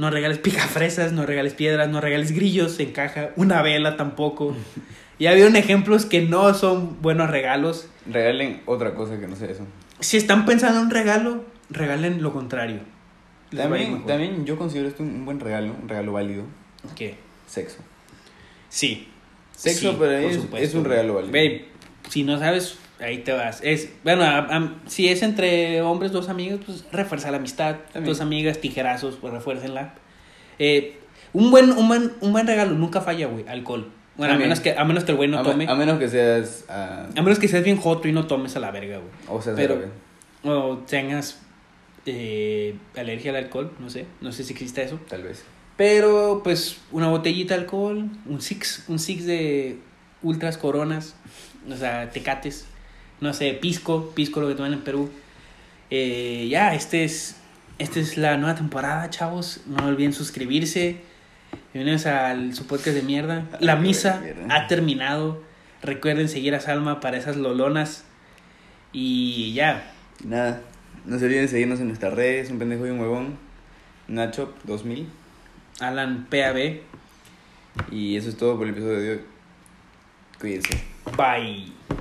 no 0.00 0.10
regales 0.10 0.38
picafresas, 0.38 1.12
no 1.12 1.26
regales 1.26 1.52
piedras, 1.52 1.88
no 1.90 2.00
regales 2.00 2.32
grillos 2.32 2.80
en 2.80 2.92
caja, 2.92 3.30
una 3.36 3.60
vela 3.60 3.98
tampoco. 3.98 4.56
Ya 5.18 5.34
vieron 5.34 5.56
ejemplos 5.56 6.06
que 6.06 6.22
no 6.22 6.54
son 6.54 7.02
buenos 7.02 7.28
regalos. 7.28 7.86
Regalen 8.10 8.62
otra 8.64 8.94
cosa 8.94 9.20
que 9.20 9.26
no 9.28 9.36
sea 9.36 9.50
eso. 9.50 9.66
Si 10.00 10.16
están 10.16 10.46
pensando 10.46 10.78
en 10.80 10.86
un 10.86 10.90
regalo, 10.90 11.44
regalen 11.68 12.22
lo 12.22 12.32
contrario. 12.32 12.78
Les 13.50 13.60
También, 13.62 14.06
también 14.06 14.46
yo 14.46 14.56
considero 14.56 14.88
esto 14.88 15.02
un 15.02 15.26
buen 15.26 15.38
regalo, 15.38 15.74
un 15.82 15.86
regalo 15.86 16.12
válido. 16.12 16.44
¿Qué? 16.96 17.16
Sexo. 17.46 17.78
Sí. 18.70 19.08
Sexo, 19.54 19.80
Sí, 19.92 20.06
es, 20.26 20.36
supuesto. 20.36 20.56
es 20.56 20.74
un 20.74 20.84
regalo 20.86 21.14
válido. 21.14 21.32
Babe, 21.32 21.64
si 22.08 22.22
no 22.24 22.38
sabes, 22.38 22.78
ahí 23.00 23.18
te 23.18 23.32
vas. 23.32 23.60
Es, 23.62 23.88
bueno, 24.04 24.22
a- 24.24 24.38
a- 24.38 24.74
si 24.86 25.08
es 25.08 25.22
entre 25.22 25.80
hombres, 25.82 26.12
dos 26.12 26.28
amigos, 26.28 26.60
pues 26.64 26.84
refuerza 26.92 27.30
la 27.30 27.38
amistad. 27.38 27.76
También. 27.92 28.12
Dos 28.12 28.20
amigas, 28.20 28.58
tijerazos, 28.58 29.16
pues 29.20 29.32
refuércenla. 29.32 29.94
Eh, 30.58 30.98
un, 31.32 31.50
buen, 31.50 31.70
un, 31.72 31.88
buen, 31.88 32.12
un 32.20 32.32
buen 32.32 32.46
regalo 32.46 32.72
nunca 32.72 33.00
falla, 33.00 33.26
güey. 33.26 33.44
Alcohol. 33.48 33.90
Bueno, 34.16 34.34
a 34.34 34.36
menos, 34.36 34.60
que, 34.60 34.76
a 34.76 34.84
menos 34.84 35.04
que 35.04 35.12
el 35.12 35.16
güey 35.16 35.30
no 35.30 35.38
a, 35.38 35.42
tome. 35.42 35.66
a 35.66 35.74
menos 35.74 35.98
que 35.98 36.08
seas. 36.08 36.64
ah, 36.68 37.06
A 37.16 37.22
menos 37.22 37.38
que 37.38 37.48
seas 37.48 37.64
bien 37.64 37.76
joto 37.78 38.06
y 38.08 38.12
no 38.12 38.26
tomes 38.26 38.54
a 38.56 38.60
la 38.60 38.70
verga, 38.70 38.98
güey. 38.98 39.10
o 39.28 39.40
seas 39.40 39.56
pero-. 39.56 39.80
O 40.42 40.78
tengas 40.86 41.40
eh, 42.06 42.74
alergia 42.96 43.30
al 43.30 43.36
alcohol, 43.36 43.72
no 43.78 43.88
sé. 43.90 44.06
No 44.20 44.32
sé 44.32 44.44
si 44.44 44.52
existe 44.52 44.82
eso. 44.82 44.98
Tal 45.08 45.22
vez. 45.22 45.44
Pero, 45.76 46.42
pues, 46.44 46.78
una 46.92 47.08
botellita 47.08 47.54
de 47.54 47.60
alcohol, 47.62 48.10
un 48.26 48.40
six, 48.42 48.84
un 48.88 48.98
six 48.98 49.24
de 49.24 49.78
ultras 50.22 50.58
coronas, 50.58 51.14
o 51.70 51.76
sea, 51.76 52.10
tecates, 52.10 52.66
no 53.20 53.34
sé, 53.34 53.52
pisco, 53.54 54.12
pisco 54.14 54.40
lo 54.40 54.48
que 54.48 54.54
toman 54.54 54.72
en 54.72 54.80
Perú. 54.80 55.10
Eh, 55.90 56.48
ya, 56.50 56.74
este 56.74 57.04
es, 57.04 57.36
esta 57.78 58.00
es 58.00 58.16
la 58.16 58.36
nueva 58.36 58.54
temporada, 58.54 59.10
chavos. 59.10 59.60
No 59.66 59.86
olviden 59.86 60.12
suscribirse. 60.12 60.96
Bienvenidos 61.74 62.06
al 62.06 62.54
su 62.54 62.66
podcast 62.66 62.96
de 62.96 63.02
mierda. 63.02 63.46
La 63.60 63.76
misa 63.76 64.22
ha 64.48 64.66
terminado. 64.66 65.42
Recuerden 65.82 66.28
seguir 66.28 66.54
a 66.54 66.60
Salma 66.60 67.00
para 67.00 67.18
esas 67.18 67.36
lolonas. 67.36 68.04
Y 68.92 69.52
ya, 69.54 69.92
Nada. 70.24 70.62
No 71.06 71.18
se 71.18 71.24
olviden 71.26 71.48
seguirnos 71.48 71.80
en 71.80 71.88
nuestras 71.88 72.14
redes. 72.14 72.50
Un 72.50 72.58
pendejo 72.58 72.86
y 72.86 72.90
un 72.90 73.00
huevón. 73.00 73.38
Nacho 74.08 74.54
2000. 74.64 75.08
Alan 75.80 76.26
PAB. 76.30 76.80
Y 77.90 78.16
eso 78.16 78.28
es 78.28 78.36
todo 78.36 78.56
por 78.56 78.66
el 78.66 78.72
episodio 78.72 79.00
de 79.00 79.10
hoy. 79.12 79.20
Cuídense. 80.38 80.82
Bye. 81.16 81.79